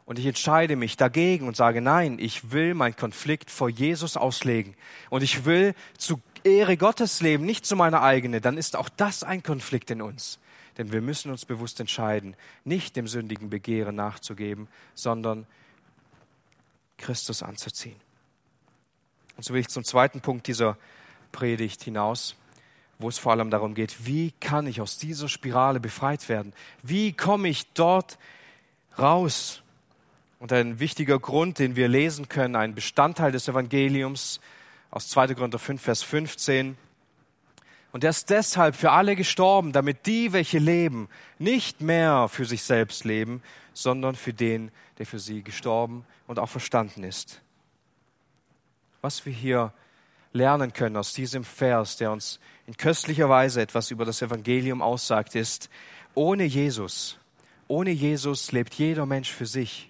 und 0.05 0.19
ich 0.19 0.25
entscheide 0.25 0.75
mich 0.75 0.97
dagegen 0.97 1.47
und 1.47 1.55
sage, 1.55 1.81
nein, 1.81 2.17
ich 2.19 2.51
will 2.51 2.73
meinen 2.73 2.95
Konflikt 2.95 3.49
vor 3.49 3.69
Jesus 3.69 4.17
auslegen 4.17 4.75
und 5.09 5.23
ich 5.23 5.45
will 5.45 5.73
zu 5.97 6.21
Ehre 6.43 6.77
Gottes 6.77 7.21
leben, 7.21 7.45
nicht 7.45 7.65
zu 7.65 7.75
meiner 7.75 8.01
eigenen, 8.03 8.41
dann 8.41 8.57
ist 8.57 8.75
auch 8.75 8.89
das 8.89 9.23
ein 9.23 9.41
Konflikt 9.41 9.89
in 9.89 10.01
uns. 10.01 10.39
Denn 10.77 10.91
wir 10.91 11.01
müssen 11.01 11.31
uns 11.31 11.45
bewusst 11.45 11.79
entscheiden, 11.79 12.35
nicht 12.63 12.95
dem 12.95 13.07
sündigen 13.07 13.49
Begehren 13.49 13.95
nachzugeben, 13.95 14.67
sondern 14.93 15.47
Christus 16.97 17.41
anzuziehen. 17.41 17.95
Und 19.37 19.43
so 19.43 19.53
will 19.53 19.61
ich 19.61 19.69
zum 19.69 19.83
zweiten 19.83 20.21
Punkt 20.21 20.47
dieser 20.47 20.77
Predigt 21.31 21.83
hinaus 21.83 22.35
wo 22.97 23.09
es 23.09 23.17
vor 23.17 23.33
allem 23.33 23.49
darum 23.49 23.73
geht, 23.73 24.05
wie 24.05 24.31
kann 24.39 24.67
ich 24.67 24.81
aus 24.81 24.97
dieser 24.97 25.27
Spirale 25.27 25.79
befreit 25.79 26.29
werden? 26.29 26.53
Wie 26.81 27.13
komme 27.13 27.49
ich 27.49 27.71
dort 27.73 28.17
raus? 28.97 29.61
Und 30.39 30.51
ein 30.51 30.79
wichtiger 30.79 31.19
Grund, 31.19 31.59
den 31.59 31.75
wir 31.75 31.87
lesen 31.87 32.29
können, 32.29 32.55
ein 32.55 32.75
Bestandteil 32.75 33.31
des 33.31 33.47
Evangeliums 33.47 34.39
aus 34.91 35.07
2. 35.09 35.33
Korinther 35.35 35.59
5, 35.59 35.81
Vers 35.81 36.03
15. 36.03 36.77
Und 37.91 38.03
er 38.03 38.09
ist 38.09 38.29
deshalb 38.29 38.75
für 38.75 38.91
alle 38.91 39.15
gestorben, 39.15 39.71
damit 39.71 40.05
die, 40.05 40.33
welche 40.33 40.59
leben, 40.59 41.07
nicht 41.39 41.81
mehr 41.81 42.27
für 42.27 42.45
sich 42.45 42.63
selbst 42.63 43.05
leben, 43.05 43.41
sondern 43.73 44.15
für 44.15 44.33
den, 44.33 44.71
der 44.97 45.05
für 45.05 45.19
sie 45.19 45.43
gestorben 45.43 46.05
und 46.27 46.39
auch 46.39 46.49
verstanden 46.49 47.03
ist. 47.03 47.41
Was 49.01 49.25
wir 49.25 49.33
hier 49.33 49.73
lernen 50.33 50.73
können 50.73 50.97
aus 50.97 51.13
diesem 51.13 51.45
Vers, 51.45 51.95
der 51.97 52.11
uns 52.11 52.39
in 52.67 52.75
köstlicher 52.75 53.29
Weise 53.29 53.61
etwas 53.61 53.91
über 53.91 54.03
das 54.03 54.21
Evangelium 54.21 54.81
aussagt, 54.81 55.35
ist, 55.35 55.69
ohne 56.13 56.43
Jesus, 56.43 57.17
Ohne 57.67 57.89
Jesus 57.89 58.51
lebt 58.51 58.75
jeder 58.75 59.05
Mensch 59.05 59.31
für 59.31 59.45
sich. 59.45 59.89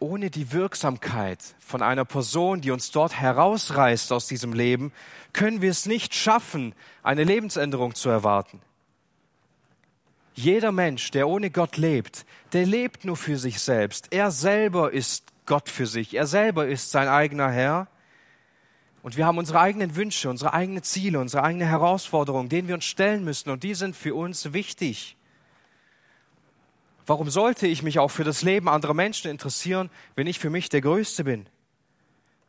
Ohne 0.00 0.30
die 0.30 0.50
Wirksamkeit 0.52 1.38
von 1.60 1.82
einer 1.82 2.04
Person, 2.04 2.62
die 2.62 2.70
uns 2.70 2.90
dort 2.90 3.12
herausreißt 3.20 4.12
aus 4.12 4.26
diesem 4.26 4.52
Leben, 4.52 4.92
können 5.32 5.62
wir 5.62 5.70
es 5.70 5.86
nicht 5.86 6.14
schaffen, 6.14 6.74
eine 7.02 7.22
Lebensänderung 7.22 7.94
zu 7.94 8.08
erwarten. 8.08 8.60
Jeder 10.34 10.72
Mensch, 10.72 11.10
der 11.10 11.28
ohne 11.28 11.50
Gott 11.50 11.76
lebt, 11.76 12.24
der 12.54 12.64
lebt 12.64 13.04
nur 13.04 13.16
für 13.16 13.36
sich 13.36 13.60
selbst. 13.60 14.08
Er 14.10 14.30
selber 14.30 14.90
ist 14.90 15.24
Gott 15.44 15.68
für 15.68 15.86
sich. 15.86 16.14
Er 16.14 16.26
selber 16.26 16.66
ist 16.66 16.90
sein 16.90 17.08
eigener 17.08 17.50
Herr. 17.50 17.88
Und 19.02 19.16
wir 19.18 19.26
haben 19.26 19.38
unsere 19.38 19.60
eigenen 19.60 19.96
Wünsche, 19.96 20.30
unsere 20.30 20.54
eigenen 20.54 20.82
Ziele, 20.82 21.20
unsere 21.20 21.42
eigenen 21.42 21.68
Herausforderungen, 21.68 22.48
denen 22.48 22.68
wir 22.68 22.74
uns 22.74 22.84
stellen 22.84 23.24
müssen. 23.24 23.50
Und 23.50 23.64
die 23.64 23.74
sind 23.74 23.96
für 23.96 24.14
uns 24.14 24.52
wichtig. 24.52 25.16
Warum 27.10 27.28
sollte 27.28 27.66
ich 27.66 27.82
mich 27.82 27.98
auch 27.98 28.12
für 28.12 28.22
das 28.22 28.42
Leben 28.42 28.68
anderer 28.68 28.94
Menschen 28.94 29.32
interessieren, 29.32 29.90
wenn 30.14 30.28
ich 30.28 30.38
für 30.38 30.48
mich 30.48 30.68
der 30.68 30.80
Größte 30.80 31.24
bin? 31.24 31.48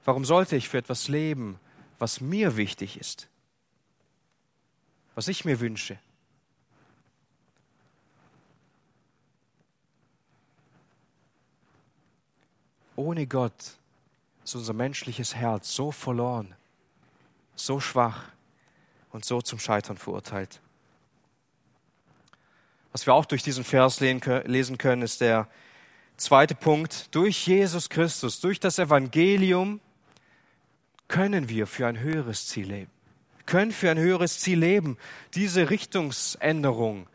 Warum 0.06 0.24
sollte 0.24 0.56
ich 0.56 0.70
für 0.70 0.78
etwas 0.78 1.08
leben, 1.08 1.60
was 1.98 2.22
mir 2.22 2.58
wichtig 2.58 3.00
ist? 3.00 3.28
Was 5.16 5.28
ich 5.30 5.46
mir 5.46 5.60
wünsche? 5.62 5.98
ohne 12.96 13.26
Gott 13.26 13.80
ist 14.44 14.54
unser 14.54 14.74
menschliches 14.74 15.34
Herz 15.34 15.74
so 15.74 15.92
verloren, 15.92 16.54
so 17.56 17.80
schwach 17.80 18.26
und 19.10 19.26
so 19.26 19.42
zum 19.42 19.58
Scheitern 19.58 19.98
verurteilt. 19.98 20.62
Was 22.92 23.06
wir 23.06 23.14
auch 23.14 23.26
durch 23.26 23.44
diesen 23.44 23.64
Vers 23.64 24.00
lesen 24.00 24.78
können, 24.78 25.02
ist 25.02 25.22
der 25.22 25.48
zweite 26.18 26.56
Punkt. 26.56 27.14
Durch 27.16 27.48
Jesus 27.48 27.90
Christus, 27.90 28.42
durch 28.42 28.60
das 28.60 28.80
Evangelium 28.80 29.80
können 31.08 31.50
wir 31.50 31.68
für 31.68 31.88
ein 31.88 32.00
höheres 32.00 32.48
Ziel 32.48 32.68
leben. 32.68 32.92
Wir 33.38 33.46
können 33.46 33.72
für 33.72 33.92
ein 33.92 33.98
höheres 33.98 34.40
Ziel 34.40 34.60
leben. 34.60 34.98
Diese 35.34 35.70
Richtungsänderung, 35.70 37.08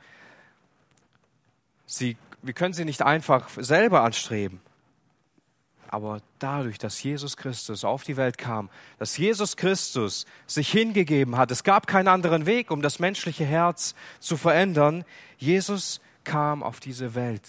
sie, 1.86 2.16
wir 2.42 2.54
können 2.54 2.74
sie 2.74 2.84
nicht 2.84 3.02
einfach 3.02 3.48
selber 3.56 4.02
anstreben. 4.02 4.60
Aber 5.88 6.20
dadurch, 6.38 6.78
dass 6.78 7.02
Jesus 7.02 7.36
Christus 7.36 7.84
auf 7.84 8.02
die 8.02 8.16
Welt 8.16 8.38
kam, 8.38 8.70
dass 8.98 9.16
Jesus 9.16 9.56
Christus 9.56 10.26
sich 10.46 10.70
hingegeben 10.70 11.36
hat, 11.36 11.50
es 11.50 11.64
gab 11.64 11.86
keinen 11.86 12.08
anderen 12.08 12.46
Weg, 12.46 12.70
um 12.70 12.82
das 12.82 12.98
menschliche 12.98 13.44
Herz 13.44 13.94
zu 14.20 14.36
verändern. 14.36 15.04
Jesus 15.38 16.00
kam 16.24 16.62
auf 16.62 16.80
diese 16.80 17.14
Welt, 17.14 17.46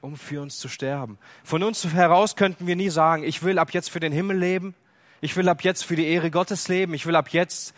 um 0.00 0.16
für 0.16 0.42
uns 0.42 0.58
zu 0.58 0.68
sterben. 0.68 1.18
Von 1.44 1.62
uns 1.62 1.84
heraus 1.84 2.36
könnten 2.36 2.66
wir 2.66 2.76
nie 2.76 2.90
sagen, 2.90 3.24
ich 3.24 3.42
will 3.42 3.58
ab 3.58 3.72
jetzt 3.72 3.90
für 3.90 4.00
den 4.00 4.12
Himmel 4.12 4.38
leben, 4.38 4.74
ich 5.20 5.36
will 5.36 5.48
ab 5.48 5.62
jetzt 5.62 5.84
für 5.84 5.96
die 5.96 6.06
Ehre 6.06 6.30
Gottes 6.30 6.68
leben, 6.68 6.94
ich 6.94 7.06
will 7.06 7.16
ab 7.16 7.30
jetzt 7.30 7.74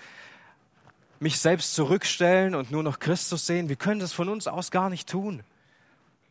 mich 1.21 1.39
selbst 1.39 1.75
zurückstellen 1.75 2.55
und 2.55 2.71
nur 2.71 2.83
noch 2.83 2.99
Christus 2.99 3.47
sehen. 3.47 3.69
Wir 3.69 3.77
können 3.77 4.01
das 4.01 4.13
von 4.13 4.29
uns 4.29 4.49
aus 4.49 4.71
gar 4.71 4.89
nicht 4.89 5.09
tun. 5.09 5.43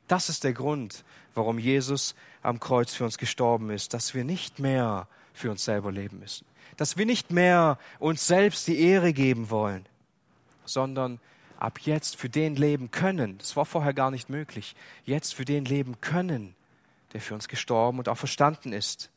Das 0.09 0.27
ist 0.27 0.43
der 0.43 0.53
Grund, 0.53 1.05
warum 1.35 1.59
Jesus 1.59 2.15
am 2.41 2.59
Kreuz 2.59 2.95
für 2.95 3.05
uns 3.05 3.19
gestorben 3.19 3.69
ist, 3.69 3.93
dass 3.93 4.15
wir 4.15 4.23
nicht 4.23 4.57
mehr 4.57 5.07
für 5.33 5.51
uns 5.51 5.63
selber 5.63 5.91
leben 5.91 6.19
müssen, 6.19 6.45
dass 6.77 6.97
wir 6.97 7.05
nicht 7.05 7.29
mehr 7.29 7.77
uns 7.99 8.25
selbst 8.25 8.67
die 8.67 8.81
Ehre 8.81 9.13
geben 9.13 9.51
wollen, 9.51 9.85
sondern 10.65 11.19
ab 11.59 11.77
jetzt 11.81 12.15
für 12.15 12.27
den 12.27 12.55
leben 12.55 12.89
können. 12.89 13.37
Das 13.37 13.55
war 13.55 13.65
vorher 13.65 13.93
gar 13.93 14.09
nicht 14.09 14.29
möglich. 14.29 14.75
Jetzt 15.05 15.35
für 15.35 15.45
den 15.45 15.63
leben 15.63 16.01
können, 16.01 16.55
der 17.13 17.21
für 17.21 17.35
uns 17.35 17.47
gestorben 17.47 17.99
und 17.99 18.09
auch 18.09 18.17
verstanden 18.17 18.73
ist. 18.73 19.11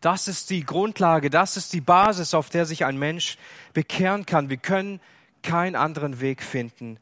Das 0.00 0.28
ist 0.28 0.50
die 0.50 0.64
Grundlage, 0.64 1.30
das 1.30 1.56
ist 1.56 1.72
die 1.72 1.80
Basis, 1.80 2.32
auf 2.32 2.48
der 2.48 2.64
sich 2.64 2.84
ein 2.84 2.96
Mensch 2.96 3.38
bekehren 3.72 4.24
kann. 4.24 4.50
Wir 4.50 4.56
können 4.56 5.00
keinen 5.42 5.74
anderen 5.74 6.20
Weg 6.20 6.44
finden, 6.44 7.00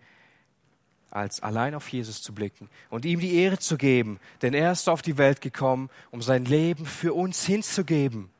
als 1.14 1.40
allein 1.40 1.74
auf 1.74 1.88
Jesus 1.88 2.22
zu 2.22 2.34
blicken 2.34 2.68
und 2.90 3.04
ihm 3.04 3.20
die 3.20 3.34
Ehre 3.36 3.58
zu 3.58 3.76
geben, 3.76 4.18
denn 4.42 4.52
er 4.52 4.72
ist 4.72 4.88
auf 4.88 5.00
die 5.00 5.16
Welt 5.16 5.40
gekommen, 5.40 5.88
um 6.10 6.20
sein 6.20 6.44
Leben 6.44 6.86
für 6.86 7.14
uns 7.14 7.46
hinzugeben. 7.46 8.30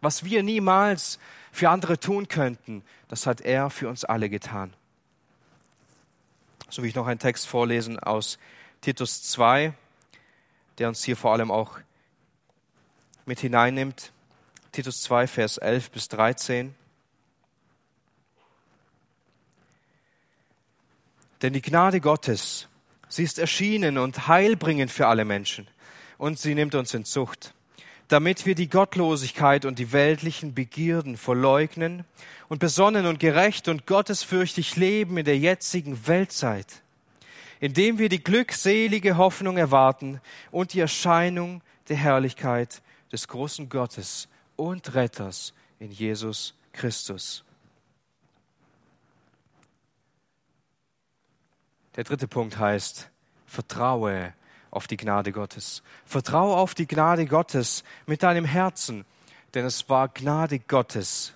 Was 0.00 0.24
wir 0.24 0.42
niemals 0.42 1.18
für 1.52 1.68
andere 1.68 2.00
tun 2.00 2.28
könnten, 2.28 2.82
das 3.08 3.26
hat 3.26 3.40
er 3.40 3.68
für 3.68 3.88
uns 3.88 4.04
alle 4.04 4.30
getan. 4.30 4.72
So 6.70 6.82
wie 6.82 6.88
ich 6.88 6.94
noch 6.94 7.06
einen 7.06 7.18
Text 7.18 7.46
vorlesen 7.46 7.98
aus 7.98 8.38
Titus 8.80 9.22
2, 9.24 9.74
der 10.78 10.88
uns 10.88 11.04
hier 11.04 11.16
vor 11.16 11.32
allem 11.32 11.50
auch 11.50 11.78
mit 13.26 13.40
hineinnimmt. 13.40 14.12
Titus 14.72 15.02
2, 15.02 15.26
Vers 15.26 15.58
11 15.58 15.90
bis 15.90 16.08
13. 16.08 16.74
Denn 21.42 21.52
die 21.52 21.62
Gnade 21.62 22.00
Gottes, 22.00 22.68
sie 23.08 23.22
ist 23.22 23.38
erschienen 23.38 23.98
und 23.98 24.26
heilbringend 24.26 24.90
für 24.90 25.06
alle 25.06 25.24
Menschen. 25.24 25.68
Und 26.16 26.38
sie 26.38 26.54
nimmt 26.54 26.74
uns 26.74 26.94
in 26.94 27.04
Zucht, 27.04 27.54
damit 28.08 28.46
wir 28.46 28.54
die 28.54 28.68
Gottlosigkeit 28.68 29.64
und 29.64 29.78
die 29.78 29.92
weltlichen 29.92 30.54
Begierden 30.54 31.16
verleugnen 31.16 32.04
und 32.48 32.58
besonnen 32.58 33.06
und 33.06 33.20
gerecht 33.20 33.68
und 33.68 33.86
gottesfürchtig 33.86 34.76
leben 34.76 35.18
in 35.18 35.24
der 35.24 35.38
jetzigen 35.38 36.06
Weltzeit, 36.06 36.82
indem 37.60 37.98
wir 37.98 38.08
die 38.08 38.22
glückselige 38.22 39.16
Hoffnung 39.16 39.58
erwarten 39.58 40.20
und 40.50 40.72
die 40.72 40.80
Erscheinung 40.80 41.62
der 41.88 41.96
Herrlichkeit 41.96 42.82
des 43.12 43.28
großen 43.28 43.68
Gottes 43.68 44.28
und 44.56 44.94
Retters 44.94 45.52
in 45.78 45.92
Jesus 45.92 46.54
Christus. 46.72 47.44
Der 51.98 52.04
dritte 52.04 52.28
Punkt 52.28 52.60
heißt, 52.60 53.10
vertraue 53.44 54.32
auf 54.70 54.86
die 54.86 54.96
Gnade 54.96 55.32
Gottes. 55.32 55.82
Vertraue 56.04 56.56
auf 56.56 56.76
die 56.76 56.86
Gnade 56.86 57.26
Gottes 57.26 57.82
mit 58.06 58.22
deinem 58.22 58.44
Herzen, 58.44 59.04
denn 59.52 59.64
es 59.64 59.88
war 59.88 60.06
Gnade 60.06 60.60
Gottes, 60.60 61.34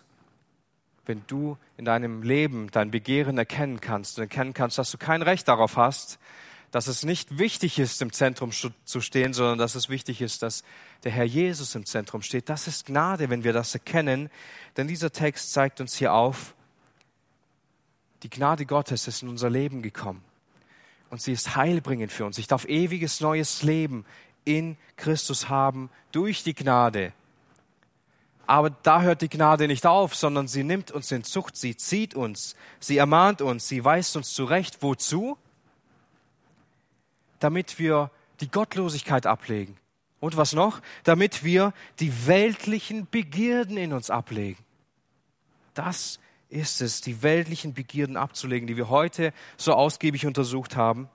wenn 1.04 1.24
du 1.26 1.58
in 1.76 1.84
deinem 1.84 2.22
Leben 2.22 2.70
dein 2.70 2.92
Begehren 2.92 3.38
erkennen 3.38 3.80
kannst 3.80 4.18
und 4.18 4.22
erkennen 4.22 4.54
kannst, 4.54 4.78
dass 4.78 4.92
du 4.92 4.98
kein 4.98 5.22
Recht 5.22 5.48
darauf 5.48 5.76
hast, 5.76 6.20
dass 6.70 6.86
es 6.86 7.02
nicht 7.02 7.38
wichtig 7.38 7.80
ist, 7.80 8.00
im 8.00 8.12
Zentrum 8.12 8.52
zu 8.52 9.00
stehen, 9.00 9.32
sondern 9.32 9.58
dass 9.58 9.74
es 9.74 9.88
wichtig 9.88 10.22
ist, 10.22 10.44
dass 10.44 10.62
der 11.02 11.10
Herr 11.10 11.24
Jesus 11.24 11.74
im 11.74 11.86
Zentrum 11.86 12.22
steht. 12.22 12.48
Das 12.48 12.68
ist 12.68 12.86
Gnade, 12.86 13.30
wenn 13.30 13.42
wir 13.42 13.52
das 13.52 13.74
erkennen, 13.74 14.30
denn 14.76 14.86
dieser 14.86 15.10
Text 15.10 15.52
zeigt 15.52 15.80
uns 15.80 15.96
hier 15.96 16.12
auf, 16.12 16.54
die 18.22 18.30
Gnade 18.30 18.64
Gottes 18.64 19.08
ist 19.08 19.24
in 19.24 19.28
unser 19.28 19.50
Leben 19.50 19.82
gekommen 19.82 20.22
und 21.12 21.20
sie 21.20 21.32
ist 21.32 21.56
heilbringend 21.56 22.10
für 22.10 22.24
uns. 22.24 22.38
Ich 22.38 22.46
darf 22.46 22.64
ewiges 22.64 23.20
neues 23.20 23.62
Leben 23.62 24.06
in 24.46 24.78
Christus 24.96 25.50
haben 25.50 25.90
durch 26.10 26.42
die 26.42 26.54
Gnade. 26.54 27.12
Aber 28.46 28.70
da 28.70 29.02
hört 29.02 29.20
die 29.20 29.28
Gnade 29.28 29.68
nicht 29.68 29.84
auf, 29.84 30.14
sondern 30.14 30.48
sie 30.48 30.64
nimmt 30.64 30.90
uns 30.90 31.12
in 31.12 31.22
Zucht, 31.22 31.58
sie 31.58 31.76
zieht 31.76 32.14
uns, 32.14 32.56
sie 32.80 32.96
ermahnt 32.96 33.42
uns, 33.42 33.68
sie 33.68 33.84
weist 33.84 34.16
uns 34.16 34.32
zurecht. 34.32 34.78
Wozu? 34.80 35.36
Damit 37.40 37.78
wir 37.78 38.10
die 38.40 38.50
Gottlosigkeit 38.50 39.26
ablegen. 39.26 39.76
Und 40.18 40.38
was 40.38 40.54
noch? 40.54 40.80
Damit 41.04 41.44
wir 41.44 41.74
die 42.00 42.26
weltlichen 42.26 43.06
Begierden 43.10 43.76
in 43.76 43.92
uns 43.92 44.08
ablegen. 44.08 44.64
Das 45.74 46.18
ist 46.52 46.80
es, 46.80 47.00
die 47.00 47.22
weltlichen 47.22 47.74
Begierden 47.74 48.16
abzulegen, 48.16 48.66
die 48.66 48.76
wir 48.76 48.90
heute 48.90 49.32
so 49.56 49.72
ausgiebig 49.72 50.26
untersucht 50.26 50.76
haben. 50.76 51.08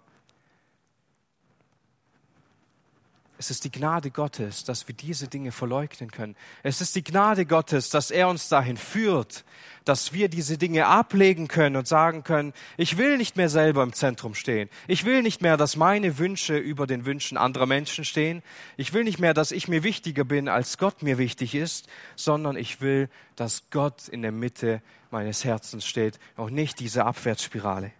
Es 3.39 3.51
ist 3.51 3.65
die 3.65 3.71
Gnade 3.71 4.09
Gottes, 4.09 4.63
dass 4.63 4.88
wir 4.88 4.95
diese 4.95 5.27
Dinge 5.27 5.51
verleugnen 5.51 6.09
können. 6.09 6.35
Es 6.63 6.81
ist 6.81 6.95
die 6.95 7.03
Gnade 7.03 7.45
Gottes, 7.45 7.89
dass 7.91 8.09
er 8.09 8.29
uns 8.29 8.49
dahin 8.49 8.77
führt, 8.77 9.45
dass 9.85 10.11
wir 10.11 10.27
diese 10.27 10.57
Dinge 10.57 10.88
ablegen 10.88 11.47
können 11.47 11.75
und 11.75 11.88
sagen 11.88 12.23
können, 12.23 12.51
ich 12.77 12.97
will 12.97 13.17
nicht 13.17 13.38
mehr 13.38 13.49
selber 13.49 13.83
im 13.83 13.93
Zentrum 13.93 14.33
stehen. 14.33 14.69
Ich 14.88 15.05
will 15.05 15.21
nicht 15.21 15.41
mehr, 15.43 15.55
dass 15.55 15.75
meine 15.75 16.17
Wünsche 16.17 16.57
über 16.57 16.88
den 16.88 17.05
Wünschen 17.05 17.38
anderer 17.38 17.67
Menschen 17.67 18.05
stehen. 18.05 18.41
Ich 18.75 18.93
will 18.93 19.03
nicht 19.03 19.19
mehr, 19.19 19.35
dass 19.35 19.51
ich 19.51 19.67
mir 19.67 19.83
wichtiger 19.83 20.25
bin, 20.25 20.49
als 20.49 20.79
Gott 20.79 21.03
mir 21.03 21.19
wichtig 21.19 21.53
ist, 21.53 21.88
sondern 22.15 22.57
ich 22.57 22.81
will, 22.81 23.07
dass 23.35 23.69
Gott 23.69 24.07
in 24.07 24.23
der 24.23 24.31
Mitte 24.31 24.81
meines 25.11 25.45
Herzens 25.45 25.85
steht 25.85 26.19
und 26.35 26.53
nicht 26.53 26.79
diese 26.79 27.05
Abwärtsspirale. 27.05 27.91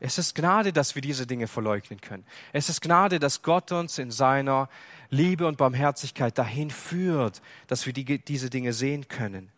Es 0.00 0.18
ist 0.18 0.34
Gnade, 0.34 0.72
dass 0.72 0.94
wir 0.94 1.02
diese 1.02 1.26
Dinge 1.26 1.48
verleugnen 1.48 2.00
können. 2.00 2.24
Es 2.52 2.68
ist 2.68 2.80
Gnade, 2.80 3.18
dass 3.18 3.42
Gott 3.42 3.72
uns 3.72 3.98
in 3.98 4.10
seiner 4.10 4.68
Liebe 5.10 5.46
und 5.46 5.58
Barmherzigkeit 5.58 6.38
dahin 6.38 6.70
führt, 6.70 7.42
dass 7.66 7.84
wir 7.86 7.92
die, 7.92 8.18
diese 8.18 8.48
Dinge 8.48 8.72
sehen 8.72 9.08
können. 9.08 9.50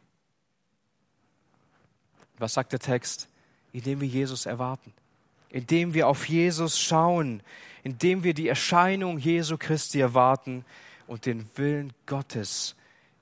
Was 2.38 2.54
sagt 2.54 2.72
der 2.72 2.78
Text? 2.78 3.28
Indem 3.72 4.00
wir 4.00 4.08
Jesus 4.08 4.46
erwarten, 4.46 4.92
indem 5.50 5.94
wir 5.94 6.08
auf 6.08 6.28
Jesus 6.28 6.78
schauen, 6.78 7.42
indem 7.82 8.24
wir 8.24 8.34
die 8.34 8.48
Erscheinung 8.48 9.18
Jesu 9.18 9.58
Christi 9.58 10.00
erwarten 10.00 10.64
und 11.06 11.26
den 11.26 11.48
Willen 11.56 11.92
Gottes 12.06 12.74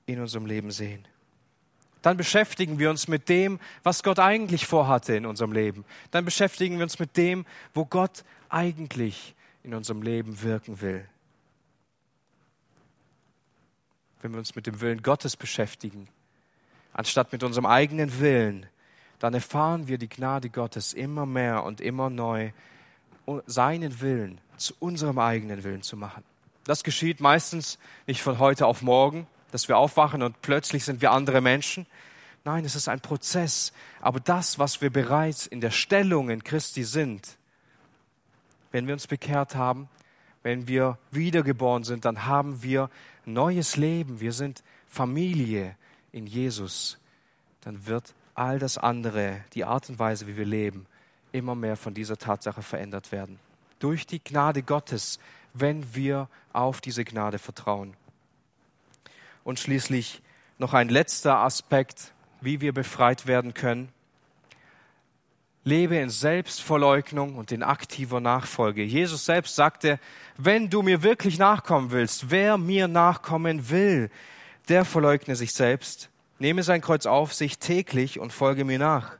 in 0.05 0.19
unserem 0.19 0.45
Leben 0.45 0.71
sehen. 0.71 1.05
Dann 2.01 2.17
beschäftigen 2.17 2.79
wir 2.79 2.89
uns 2.89 3.07
mit 3.07 3.27
dem, 3.27 3.59
was 3.83 4.03
Gott 4.03 4.19
eigentlich 4.19 4.65
vorhatte 4.65 5.15
in 5.15 5.25
unserem 5.25 5.51
Leben. 5.51 5.83
Dann 6.11 6.25
beschäftigen 6.25 6.77
wir 6.77 6.83
uns 6.83 6.99
mit 6.99 7.17
dem, 7.17 7.45
wo 7.73 7.85
Gott 7.85 8.23
eigentlich 8.47 9.35
in 9.63 9.73
unserem 9.73 10.01
Leben 10.01 10.41
wirken 10.41 10.81
will. 10.81 11.05
Wenn 14.21 14.31
wir 14.31 14.39
uns 14.39 14.55
mit 14.55 14.67
dem 14.67 14.81
Willen 14.81 15.03
Gottes 15.03 15.37
beschäftigen, 15.37 16.07
anstatt 16.93 17.31
mit 17.31 17.43
unserem 17.43 17.65
eigenen 17.65 18.19
Willen, 18.19 18.65
dann 19.19 19.33
erfahren 19.33 19.87
wir 19.87 19.97
die 19.97 20.09
Gnade 20.09 20.49
Gottes 20.49 20.93
immer 20.93 21.25
mehr 21.25 21.63
und 21.63 21.81
immer 21.81 22.09
neu, 22.09 22.51
seinen 23.45 24.01
Willen 24.01 24.39
zu 24.57 24.73
unserem 24.79 25.19
eigenen 25.19 25.63
Willen 25.63 25.83
zu 25.83 25.97
machen. 25.97 26.23
Das 26.63 26.83
geschieht 26.83 27.19
meistens 27.19 27.77
nicht 28.07 28.21
von 28.21 28.39
heute 28.39 28.65
auf 28.65 28.81
morgen, 28.81 29.27
dass 29.51 29.67
wir 29.67 29.77
aufwachen 29.77 30.21
und 30.21 30.41
plötzlich 30.41 30.85
sind 30.85 31.01
wir 31.01 31.11
andere 31.11 31.41
Menschen. 31.41 31.85
Nein, 32.45 32.65
es 32.65 32.75
ist 32.75 32.87
ein 32.87 33.01
Prozess. 33.01 33.73
Aber 34.01 34.19
das, 34.19 34.59
was 34.59 34.81
wir 34.81 34.89
bereits 34.89 35.47
in 35.47 35.61
der 35.61 35.71
Stellung 35.71 36.29
in 36.29 36.43
Christi 36.43 36.83
sind, 36.83 37.37
wenn 38.71 38.87
wir 38.87 38.93
uns 38.93 39.07
bekehrt 39.07 39.55
haben, 39.55 39.89
wenn 40.43 40.67
wir 40.67 40.97
wiedergeboren 41.11 41.83
sind, 41.83 42.05
dann 42.05 42.25
haben 42.25 42.63
wir 42.63 42.89
neues 43.25 43.75
Leben. 43.75 44.19
Wir 44.19 44.31
sind 44.31 44.63
Familie 44.87 45.75
in 46.11 46.27
Jesus. 46.27 46.97
Dann 47.61 47.85
wird 47.85 48.13
all 48.35 48.57
das 48.57 48.77
andere, 48.77 49.43
die 49.53 49.65
Art 49.65 49.89
und 49.89 49.99
Weise, 49.99 50.27
wie 50.27 50.37
wir 50.37 50.45
leben, 50.45 50.85
immer 51.31 51.55
mehr 51.55 51.75
von 51.75 51.93
dieser 51.93 52.17
Tatsache 52.17 52.61
verändert 52.61 53.11
werden. 53.11 53.39
Durch 53.79 54.07
die 54.07 54.23
Gnade 54.23 54.63
Gottes, 54.63 55.19
wenn 55.53 55.93
wir 55.93 56.29
auf 56.53 56.81
diese 56.81 57.03
Gnade 57.03 57.37
vertrauen. 57.37 57.95
Und 59.49 59.59
schließlich 59.59 60.21
noch 60.59 60.75
ein 60.75 60.89
letzter 60.89 61.37
Aspekt, 61.37 62.13
wie 62.39 62.61
wir 62.61 62.71
befreit 62.71 63.25
werden 63.25 63.55
können. 63.55 63.89
Lebe 65.63 65.95
in 65.95 66.11
Selbstverleugnung 66.11 67.33
und 67.33 67.51
in 67.51 67.63
aktiver 67.63 68.19
Nachfolge. 68.19 68.83
Jesus 68.83 69.25
selbst 69.25 69.55
sagte, 69.55 69.99
wenn 70.37 70.69
du 70.69 70.83
mir 70.83 71.01
wirklich 71.01 71.39
nachkommen 71.39 71.89
willst, 71.89 72.29
wer 72.29 72.59
mir 72.59 72.87
nachkommen 72.87 73.71
will, 73.71 74.11
der 74.67 74.85
verleugne 74.85 75.35
sich 75.35 75.51
selbst, 75.51 76.11
nehme 76.37 76.61
sein 76.61 76.81
Kreuz 76.81 77.07
auf 77.07 77.33
sich 77.33 77.57
täglich 77.57 78.19
und 78.19 78.31
folge 78.31 78.65
mir 78.65 78.77
nach. 78.77 79.17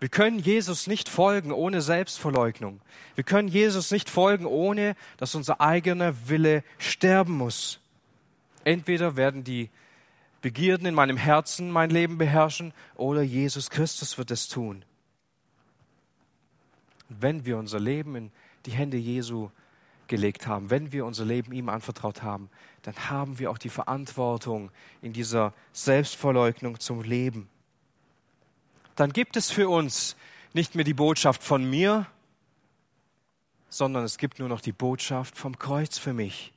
Wir 0.00 0.08
können 0.08 0.40
Jesus 0.40 0.88
nicht 0.88 1.08
folgen 1.08 1.52
ohne 1.52 1.82
Selbstverleugnung. 1.82 2.80
Wir 3.14 3.22
können 3.22 3.46
Jesus 3.46 3.92
nicht 3.92 4.10
folgen, 4.10 4.44
ohne 4.44 4.96
dass 5.18 5.36
unser 5.36 5.60
eigener 5.60 6.28
Wille 6.28 6.64
sterben 6.78 7.36
muss. 7.36 7.78
Entweder 8.64 9.16
werden 9.16 9.44
die 9.44 9.70
Begierden 10.40 10.86
in 10.86 10.94
meinem 10.94 11.16
Herzen 11.16 11.70
mein 11.70 11.90
Leben 11.90 12.18
beherrschen 12.18 12.74
oder 12.96 13.22
Jesus 13.22 13.70
Christus 13.70 14.18
wird 14.18 14.30
es 14.30 14.48
tun. 14.48 14.84
Wenn 17.08 17.44
wir 17.46 17.58
unser 17.58 17.78
Leben 17.78 18.16
in 18.16 18.32
die 18.66 18.72
Hände 18.72 18.96
Jesu 18.96 19.50
gelegt 20.08 20.46
haben, 20.46 20.68
wenn 20.68 20.92
wir 20.92 21.06
unser 21.06 21.24
Leben 21.24 21.52
ihm 21.52 21.68
anvertraut 21.68 22.22
haben, 22.22 22.50
dann 22.82 22.94
haben 23.08 23.38
wir 23.38 23.50
auch 23.50 23.58
die 23.58 23.68
Verantwortung 23.68 24.70
in 25.00 25.12
dieser 25.12 25.54
Selbstverleugnung 25.72 26.80
zum 26.80 27.02
Leben. 27.02 27.48
Dann 28.96 29.12
gibt 29.12 29.36
es 29.36 29.50
für 29.50 29.68
uns 29.68 30.16
nicht 30.52 30.74
mehr 30.74 30.84
die 30.84 30.92
Botschaft 30.92 31.42
von 31.42 31.68
mir, 31.68 32.06
sondern 33.68 34.04
es 34.04 34.18
gibt 34.18 34.38
nur 34.38 34.48
noch 34.48 34.60
die 34.60 34.72
Botschaft 34.72 35.36
vom 35.36 35.58
Kreuz 35.58 35.98
für 35.98 36.12
mich. 36.12 36.51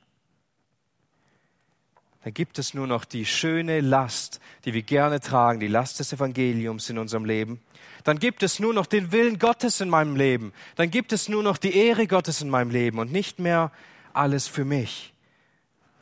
Da 2.26 2.30
gibt 2.32 2.58
es 2.58 2.74
nur 2.74 2.88
noch 2.88 3.04
die 3.04 3.24
schöne 3.24 3.80
Last, 3.80 4.40
die 4.64 4.74
wir 4.74 4.82
gerne 4.82 5.20
tragen, 5.20 5.60
die 5.60 5.68
Last 5.68 6.00
des 6.00 6.12
Evangeliums 6.12 6.90
in 6.90 6.98
unserem 6.98 7.24
Leben. 7.24 7.60
Dann 8.02 8.18
gibt 8.18 8.42
es 8.42 8.58
nur 8.58 8.74
noch 8.74 8.86
den 8.86 9.12
Willen 9.12 9.38
Gottes 9.38 9.80
in 9.80 9.88
meinem 9.88 10.16
Leben. 10.16 10.52
Dann 10.74 10.90
gibt 10.90 11.12
es 11.12 11.28
nur 11.28 11.44
noch 11.44 11.56
die 11.56 11.76
Ehre 11.76 12.08
Gottes 12.08 12.40
in 12.40 12.50
meinem 12.50 12.70
Leben 12.70 12.98
und 12.98 13.12
nicht 13.12 13.38
mehr 13.38 13.70
alles 14.12 14.48
für 14.48 14.64
mich. 14.64 15.14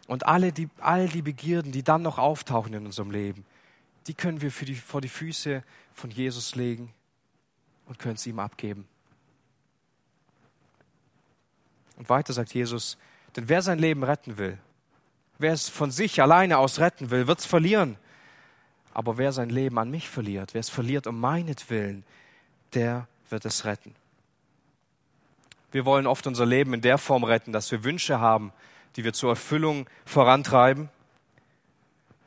Und 0.07 0.25
alle 0.25 0.51
die, 0.51 0.71
all 0.81 1.11
die 1.11 1.21
Begierden, 1.21 1.73
die 1.73 1.83
dann 1.83 2.01
noch 2.01 2.17
auftauchen 2.17 2.73
in 2.73 2.87
unserem 2.87 3.11
Leben, 3.11 3.45
die 4.07 4.15
können 4.15 4.41
wir 4.41 4.49
die, 4.49 4.77
vor 4.77 5.03
die 5.03 5.11
Füße 5.11 5.63
von 5.93 6.11
Jesus 6.11 6.55
legen 6.55 6.91
und 7.85 7.99
können 7.99 8.15
es 8.15 8.27
ihm 8.27 8.39
abgeben. 8.39 8.89
Und 11.99 12.09
weiter 12.09 12.33
sagt 12.33 12.55
Jesus, 12.55 12.97
denn 13.37 13.51
wer 13.51 13.61
sein 13.61 13.79
Leben 13.79 14.03
retten 14.03 14.39
will, 14.39 14.59
Wer 15.39 15.53
es 15.53 15.69
von 15.69 15.91
sich 15.91 16.23
alleine 16.23 16.59
aus 16.59 16.79
retten 16.79 17.11
will, 17.11 17.27
wird 17.27 17.41
es 17.41 17.47
verlieren. 17.47 17.97
Aber 18.93 19.19
wer 19.19 19.33
sein 19.33 19.51
Leben 19.51 19.79
an 19.79 19.91
mich 19.91 20.09
verliert, 20.09 20.55
wer 20.55 20.61
es 20.61 20.71
verliert 20.71 21.07
um 21.07 21.19
meinetwillen, 21.19 22.05
der 22.75 23.09
wird 23.29 23.45
es 23.45 23.65
retten. 23.65 23.95
Wir 25.73 25.85
wollen 25.85 26.07
oft 26.07 26.27
unser 26.29 26.47
Leben 26.47 26.73
in 26.73 26.81
der 26.81 26.99
Form 26.99 27.25
retten, 27.25 27.53
dass 27.53 27.73
wir 27.73 27.83
Wünsche 27.83 28.21
haben, 28.21 28.53
die 28.95 29.03
wir 29.03 29.13
zur 29.13 29.31
Erfüllung 29.31 29.89
vorantreiben. 30.05 30.89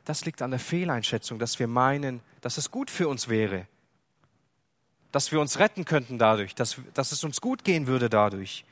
Das 0.04 0.26
liegt 0.26 0.42
an 0.42 0.50
der 0.50 0.60
Fehleinschätzung, 0.60 1.38
dass 1.38 1.58
wir 1.58 1.66
meinen, 1.66 2.20
dass 2.42 2.58
es 2.58 2.70
gut 2.70 2.90
für 2.90 3.08
uns 3.08 3.28
wäre, 3.28 3.66
dass 5.12 5.32
wir 5.32 5.40
uns 5.40 5.58
retten 5.58 5.86
könnten 5.86 6.18
dadurch, 6.18 6.54
dass, 6.54 6.76
dass 6.92 7.12
es 7.12 7.24
uns 7.24 7.40
gut 7.40 7.64
gehen 7.64 7.86
würde 7.86 8.10
dadurch. 8.10 8.66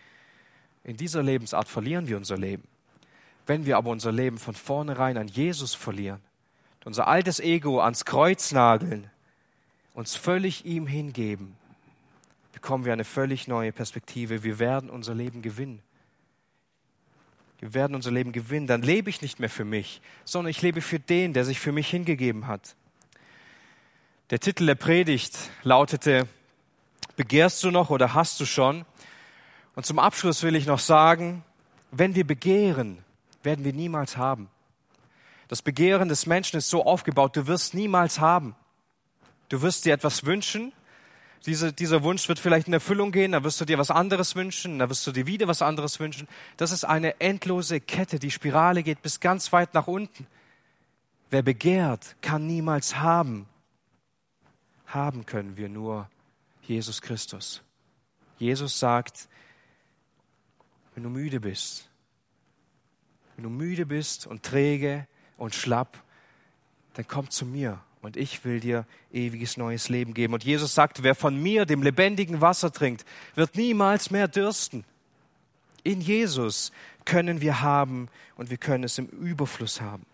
In 0.84 0.99
dieser 0.99 1.22
Lebensart 1.22 1.68
verlieren 1.68 2.07
wir 2.07 2.18
unser 2.18 2.37
Leben. 2.37 2.68
Wenn 3.47 3.64
wir 3.64 3.76
aber 3.76 3.90
unser 3.90 4.12
Leben 4.12 4.38
von 4.38 4.55
vornherein 4.55 5.16
an 5.16 5.28
Jesus 5.28 5.74
verlieren, 5.74 6.20
unser 6.84 7.09
altes 7.09 7.40
Ego 7.40 7.80
ans 7.80 8.05
Kreuz 8.05 8.53
nageln, 8.53 9.11
uns 9.94 10.14
völlig 10.14 10.64
ihm 10.64 10.86
hingeben, 10.86 11.57
bekommen 12.53 12.84
wir 12.84 12.92
eine 12.92 13.05
völlig 13.05 13.49
neue 13.49 13.72
Perspektive. 13.72 14.42
Wir 14.42 14.59
werden 14.59 14.90
unser 14.90 15.14
Leben 15.14 15.42
gewinnen. 15.42 15.82
Wir 17.59 17.74
werden 17.74 17.94
unser 17.94 18.11
Leben 18.11 18.32
gewinnen. 18.32 18.66
Dann 18.66 18.82
lebe 18.82 19.11
ich 19.11 19.22
nicht 19.22 19.40
mehr 19.40 19.51
für 19.51 19.64
mich, 19.64 20.01
sondern 20.24 20.51
ich 20.51 20.62
lebe 20.62 20.80
für 20.80 21.01
den, 21.01 21.32
der 21.32 21.44
sich 21.44 21.59
für 21.59 21.72
mich 21.72 21.88
hingegeben 21.88 22.47
hat. 22.47 22.76
Der 24.30 24.40
Titel 24.40 24.66
der 24.66 24.74
Predigt 24.74 25.36
lautete, 25.62 26.28
Begehrst 27.16 27.64
du 27.64 27.70
noch 27.70 27.88
oder 27.88 28.12
hast 28.12 28.38
du 28.40 28.44
schon? 28.44 28.84
Und 29.74 29.86
zum 29.86 29.99
Abschluss 29.99 30.42
will 30.42 30.55
ich 30.55 30.66
noch 30.66 30.78
sagen, 30.78 31.42
wenn 31.90 32.14
wir 32.14 32.26
begehren, 32.26 32.99
werden 33.47 33.64
wir 33.64 33.72
niemals 33.72 34.18
haben. 34.18 34.51
Das 35.49 35.62
Begehren 35.62 36.11
des 36.11 36.26
Menschen 36.26 36.59
ist 36.59 36.68
so 36.68 36.84
aufgebaut, 36.84 37.34
du 37.34 37.47
wirst 37.47 37.72
niemals 37.72 38.20
haben. 38.20 38.55
Du 39.49 39.62
wirst 39.62 39.86
dir 39.86 39.94
etwas 39.94 40.26
wünschen, 40.26 40.72
diese, 41.47 41.72
dieser 41.72 42.03
Wunsch 42.03 42.28
wird 42.28 42.40
vielleicht 42.40 42.66
in 42.66 42.72
Erfüllung 42.72 43.12
gehen, 43.12 43.32
dann 43.32 43.44
wirst 43.44 43.61
du 43.61 43.64
dir 43.64 43.78
was 43.78 43.92
anderes 43.92 44.34
wünschen, 44.34 44.80
dann 44.80 44.90
wirst 44.90 45.07
du 45.07 45.12
dir 45.12 45.28
wieder 45.28 45.47
was 45.47 45.62
anderes 45.62 46.01
wünschen. 46.01 46.26
Das 46.57 46.72
ist 46.72 46.84
eine 46.84 47.20
endlose 47.20 47.80
Kette, 47.80 48.18
die 48.18 48.32
Spirale 48.32 48.82
geht 48.82 49.01
bis 49.01 49.20
ganz 49.20 49.53
weit 49.53 49.72
nach 49.72 49.86
unten. 49.86 50.26
Wer 51.30 51.42
begehrt, 51.42 52.16
kann 52.20 52.47
niemals 52.47 52.97
haben. 52.97 53.47
Haben 54.86 55.24
können 55.24 55.57
wir 55.57 55.68
nur 55.68 56.09
Jesus 56.62 57.01
Christus. 57.01 57.62
Jesus 58.38 58.78
sagt, 58.78 59.28
wenn 60.94 61.05
du 61.05 61.11
müde 61.11 61.38
bist, 61.40 61.88
wenn 63.37 63.45
du 63.45 63.51
müde 63.51 63.87
bist 63.87 64.26
und 64.26 64.43
träge 64.43 65.07
und 65.37 65.55
schlapp, 65.55 66.03
dann 66.95 67.07
komm 67.07 67.30
zu 67.30 67.45
mir 67.45 67.80
und 68.01 68.16
ich 68.16 68.45
will 68.45 68.61
dir 68.61 68.87
ewiges 69.12 69.57
neues 69.57 69.89
Leben 69.89 70.14
geben. 70.14 70.32
Und 70.32 70.45
Jesus 70.45 70.74
sagt, 70.74 71.03
wer 71.03 71.14
von 71.14 71.41
mir, 71.41 71.66
dem 71.66 71.82
lebendigen 71.82 72.41
Wasser 72.41 72.72
trinkt, 72.72 73.05
wird 73.34 73.57
niemals 73.57 74.11
mehr 74.11 74.28
dürsten. 74.28 74.84
In 75.82 76.01
Jesus 76.01 76.72
können 77.05 77.41
wir 77.41 77.61
haben 77.61 78.09
und 78.37 78.51
wir 78.51 78.57
können 78.57 78.84
es 78.84 78.99
im 78.99 79.07
Überfluss 79.07 79.80
haben. 79.80 80.07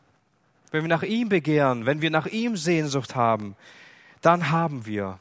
Wenn 0.71 0.83
wir 0.83 0.89
nach 0.89 1.03
ihm 1.03 1.29
begehren, 1.29 1.87
wenn 1.87 2.03
wir 2.03 2.11
nach 2.11 2.27
ihm 2.27 2.57
Sehnsucht 2.57 3.15
haben, 3.15 3.57
dann 4.21 4.51
haben 4.51 4.87
wir. 4.87 5.19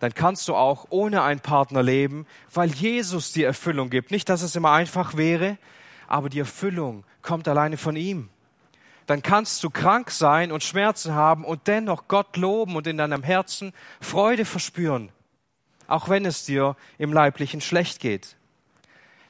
Dann 0.00 0.14
kannst 0.14 0.48
du 0.48 0.54
auch 0.54 0.86
ohne 0.90 1.22
einen 1.22 1.40
Partner 1.40 1.82
leben, 1.82 2.26
weil 2.52 2.70
Jesus 2.70 3.32
die 3.32 3.44
Erfüllung 3.44 3.88
gibt. 3.88 4.10
Nicht, 4.10 4.28
dass 4.28 4.42
es 4.42 4.56
immer 4.56 4.72
einfach 4.72 5.16
wäre, 5.16 5.58
aber 6.10 6.28
die 6.28 6.40
Erfüllung 6.40 7.04
kommt 7.22 7.48
alleine 7.48 7.78
von 7.78 7.96
ihm. 7.96 8.28
Dann 9.06 9.22
kannst 9.22 9.64
du 9.64 9.70
krank 9.70 10.10
sein 10.10 10.52
und 10.52 10.62
Schmerzen 10.62 11.14
haben 11.14 11.44
und 11.44 11.66
dennoch 11.66 12.08
Gott 12.08 12.36
loben 12.36 12.76
und 12.76 12.86
in 12.86 12.98
deinem 12.98 13.22
Herzen 13.22 13.72
Freude 14.00 14.44
verspüren, 14.44 15.10
auch 15.86 16.08
wenn 16.08 16.26
es 16.26 16.44
dir 16.44 16.76
im 16.98 17.12
Leiblichen 17.12 17.60
schlecht 17.60 18.00
geht. 18.00 18.36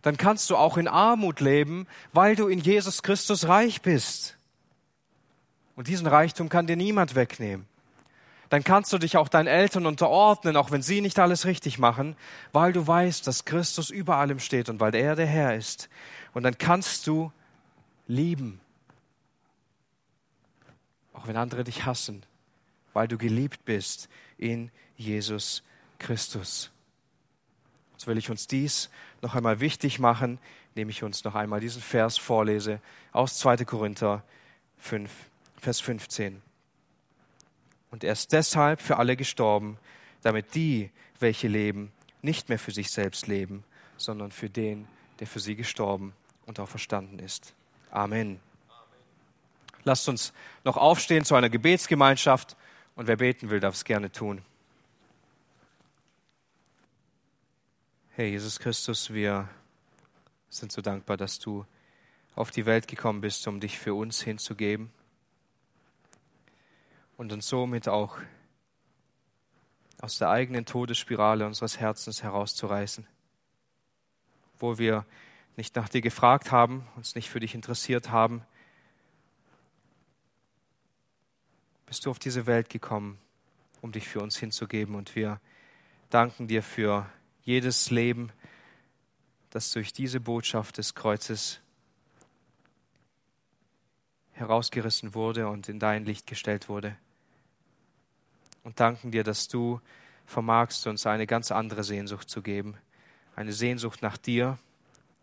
Dann 0.02 0.16
kannst 0.16 0.48
du 0.48 0.56
auch 0.56 0.78
in 0.78 0.88
Armut 0.88 1.40
leben, 1.40 1.86
weil 2.12 2.34
du 2.34 2.48
in 2.48 2.58
Jesus 2.58 3.02
Christus 3.02 3.46
reich 3.46 3.82
bist. 3.82 4.36
Und 5.76 5.88
diesen 5.88 6.06
Reichtum 6.06 6.48
kann 6.48 6.66
dir 6.66 6.76
niemand 6.76 7.14
wegnehmen. 7.14 7.66
Dann 8.50 8.64
kannst 8.64 8.92
du 8.92 8.98
dich 8.98 9.16
auch 9.16 9.28
deinen 9.28 9.46
Eltern 9.46 9.86
unterordnen, 9.86 10.56
auch 10.56 10.72
wenn 10.72 10.82
sie 10.82 11.00
nicht 11.00 11.18
alles 11.20 11.46
richtig 11.46 11.78
machen, 11.78 12.16
weil 12.52 12.72
du 12.72 12.84
weißt, 12.84 13.26
dass 13.26 13.44
Christus 13.44 13.90
über 13.90 14.16
allem 14.16 14.40
steht 14.40 14.68
und 14.68 14.80
weil 14.80 14.94
er 14.94 15.14
der 15.14 15.26
Herr 15.26 15.54
ist. 15.54 15.88
Und 16.34 16.42
dann 16.42 16.58
kannst 16.58 17.06
du 17.06 17.32
lieben, 18.08 18.60
auch 21.12 21.28
wenn 21.28 21.36
andere 21.36 21.62
dich 21.62 21.86
hassen, 21.86 22.26
weil 22.92 23.06
du 23.06 23.16
geliebt 23.16 23.64
bist 23.64 24.08
in 24.36 24.72
Jesus 24.96 25.62
Christus. 26.00 26.72
Jetzt 27.92 28.08
will 28.08 28.18
ich 28.18 28.30
uns 28.30 28.48
dies 28.48 28.90
noch 29.22 29.36
einmal 29.36 29.60
wichtig 29.60 30.00
machen, 30.00 30.38
indem 30.74 30.88
ich 30.88 31.04
uns 31.04 31.22
noch 31.22 31.36
einmal 31.36 31.60
diesen 31.60 31.82
Vers 31.82 32.18
vorlese 32.18 32.80
aus 33.12 33.38
2. 33.38 33.58
Korinther 33.58 34.24
5, 34.78 35.08
Vers 35.56 35.80
15. 35.80 36.49
Und 37.90 38.04
er 38.04 38.12
ist 38.12 38.32
deshalb 38.32 38.80
für 38.80 38.98
alle 38.98 39.16
gestorben, 39.16 39.78
damit 40.22 40.54
die, 40.54 40.90
welche 41.18 41.48
leben, 41.48 41.92
nicht 42.22 42.48
mehr 42.48 42.58
für 42.58 42.70
sich 42.70 42.90
selbst 42.90 43.26
leben, 43.26 43.64
sondern 43.96 44.30
für 44.30 44.48
den, 44.48 44.86
der 45.18 45.26
für 45.26 45.40
sie 45.40 45.56
gestorben 45.56 46.14
und 46.46 46.60
auch 46.60 46.68
verstanden 46.68 47.18
ist. 47.18 47.54
Amen. 47.90 48.40
Lasst 49.84 50.08
uns 50.08 50.32
noch 50.64 50.76
aufstehen 50.76 51.24
zu 51.24 51.34
einer 51.34 51.48
Gebetsgemeinschaft 51.48 52.56
und 52.96 53.06
wer 53.06 53.16
beten 53.16 53.50
will, 53.50 53.60
darf 53.60 53.74
es 53.74 53.84
gerne 53.84 54.12
tun. 54.12 54.42
Herr 58.10 58.26
Jesus 58.26 58.58
Christus, 58.58 59.12
wir 59.12 59.48
sind 60.50 60.70
so 60.70 60.82
dankbar, 60.82 61.16
dass 61.16 61.38
du 61.38 61.64
auf 62.34 62.50
die 62.50 62.66
Welt 62.66 62.86
gekommen 62.86 63.22
bist, 63.22 63.46
um 63.48 63.60
dich 63.60 63.78
für 63.78 63.94
uns 63.94 64.20
hinzugeben 64.20 64.90
und 67.20 67.34
uns 67.34 67.48
somit 67.48 67.86
auch 67.86 68.16
aus 70.00 70.16
der 70.16 70.30
eigenen 70.30 70.64
Todesspirale 70.64 71.46
unseres 71.46 71.78
Herzens 71.78 72.22
herauszureißen, 72.22 73.06
wo 74.58 74.78
wir 74.78 75.04
nicht 75.54 75.76
nach 75.76 75.90
dir 75.90 76.00
gefragt 76.00 76.50
haben, 76.50 76.88
uns 76.96 77.14
nicht 77.14 77.28
für 77.28 77.38
dich 77.38 77.54
interessiert 77.54 78.10
haben, 78.10 78.42
bist 81.84 82.06
du 82.06 82.10
auf 82.10 82.18
diese 82.18 82.46
Welt 82.46 82.70
gekommen, 82.70 83.18
um 83.82 83.92
dich 83.92 84.08
für 84.08 84.22
uns 84.22 84.38
hinzugeben. 84.38 84.94
Und 84.94 85.14
wir 85.14 85.42
danken 86.08 86.48
dir 86.48 86.62
für 86.62 87.04
jedes 87.42 87.90
Leben, 87.90 88.32
das 89.50 89.72
durch 89.72 89.92
diese 89.92 90.20
Botschaft 90.20 90.78
des 90.78 90.94
Kreuzes 90.94 91.60
herausgerissen 94.32 95.12
wurde 95.12 95.48
und 95.48 95.68
in 95.68 95.78
dein 95.78 96.06
Licht 96.06 96.26
gestellt 96.26 96.70
wurde. 96.70 96.96
Und 98.62 98.80
danken 98.80 99.10
dir, 99.10 99.24
dass 99.24 99.48
du 99.48 99.80
vermagst, 100.26 100.86
uns 100.86 101.06
eine 101.06 101.26
ganz 101.26 101.50
andere 101.50 101.84
Sehnsucht 101.84 102.28
zu 102.28 102.42
geben. 102.42 102.76
Eine 103.36 103.52
Sehnsucht 103.52 104.02
nach 104.02 104.16
dir, 104.16 104.58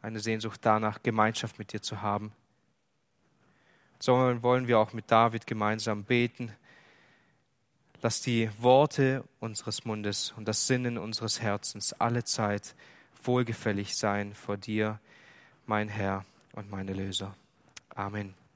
eine 0.02 0.20
Sehnsucht 0.20 0.60
danach, 0.64 1.04
Gemeinschaft 1.04 1.60
mit 1.60 1.74
dir 1.74 1.82
zu 1.82 2.02
haben 2.02 2.32
sondern 4.00 4.44
wollen 4.44 4.68
wir 4.68 4.80
auch 4.80 4.94
mit 4.94 5.12
David 5.12 5.48
gemeinsam 5.48 6.04
beten. 6.04 6.52
Lass 8.02 8.22
die 8.22 8.50
Worte 8.60 9.24
unseres 9.40 9.86
Mundes 9.86 10.34
und 10.38 10.48
das 10.48 10.68
Sinnen 10.68 10.98
unseres 10.98 11.42
Herzens 11.42 11.94
alle 11.94 12.24
Zeit 12.24 12.76
wohlgefällig 13.24 13.98
sein 13.98 14.34
vor 14.36 14.58
dir, 14.58 15.00
mein 15.66 15.90
Herr 15.90 16.26
und 16.54 16.70
mein 16.70 16.88
Erlöser. 16.88 17.36
Amen. 17.96 18.47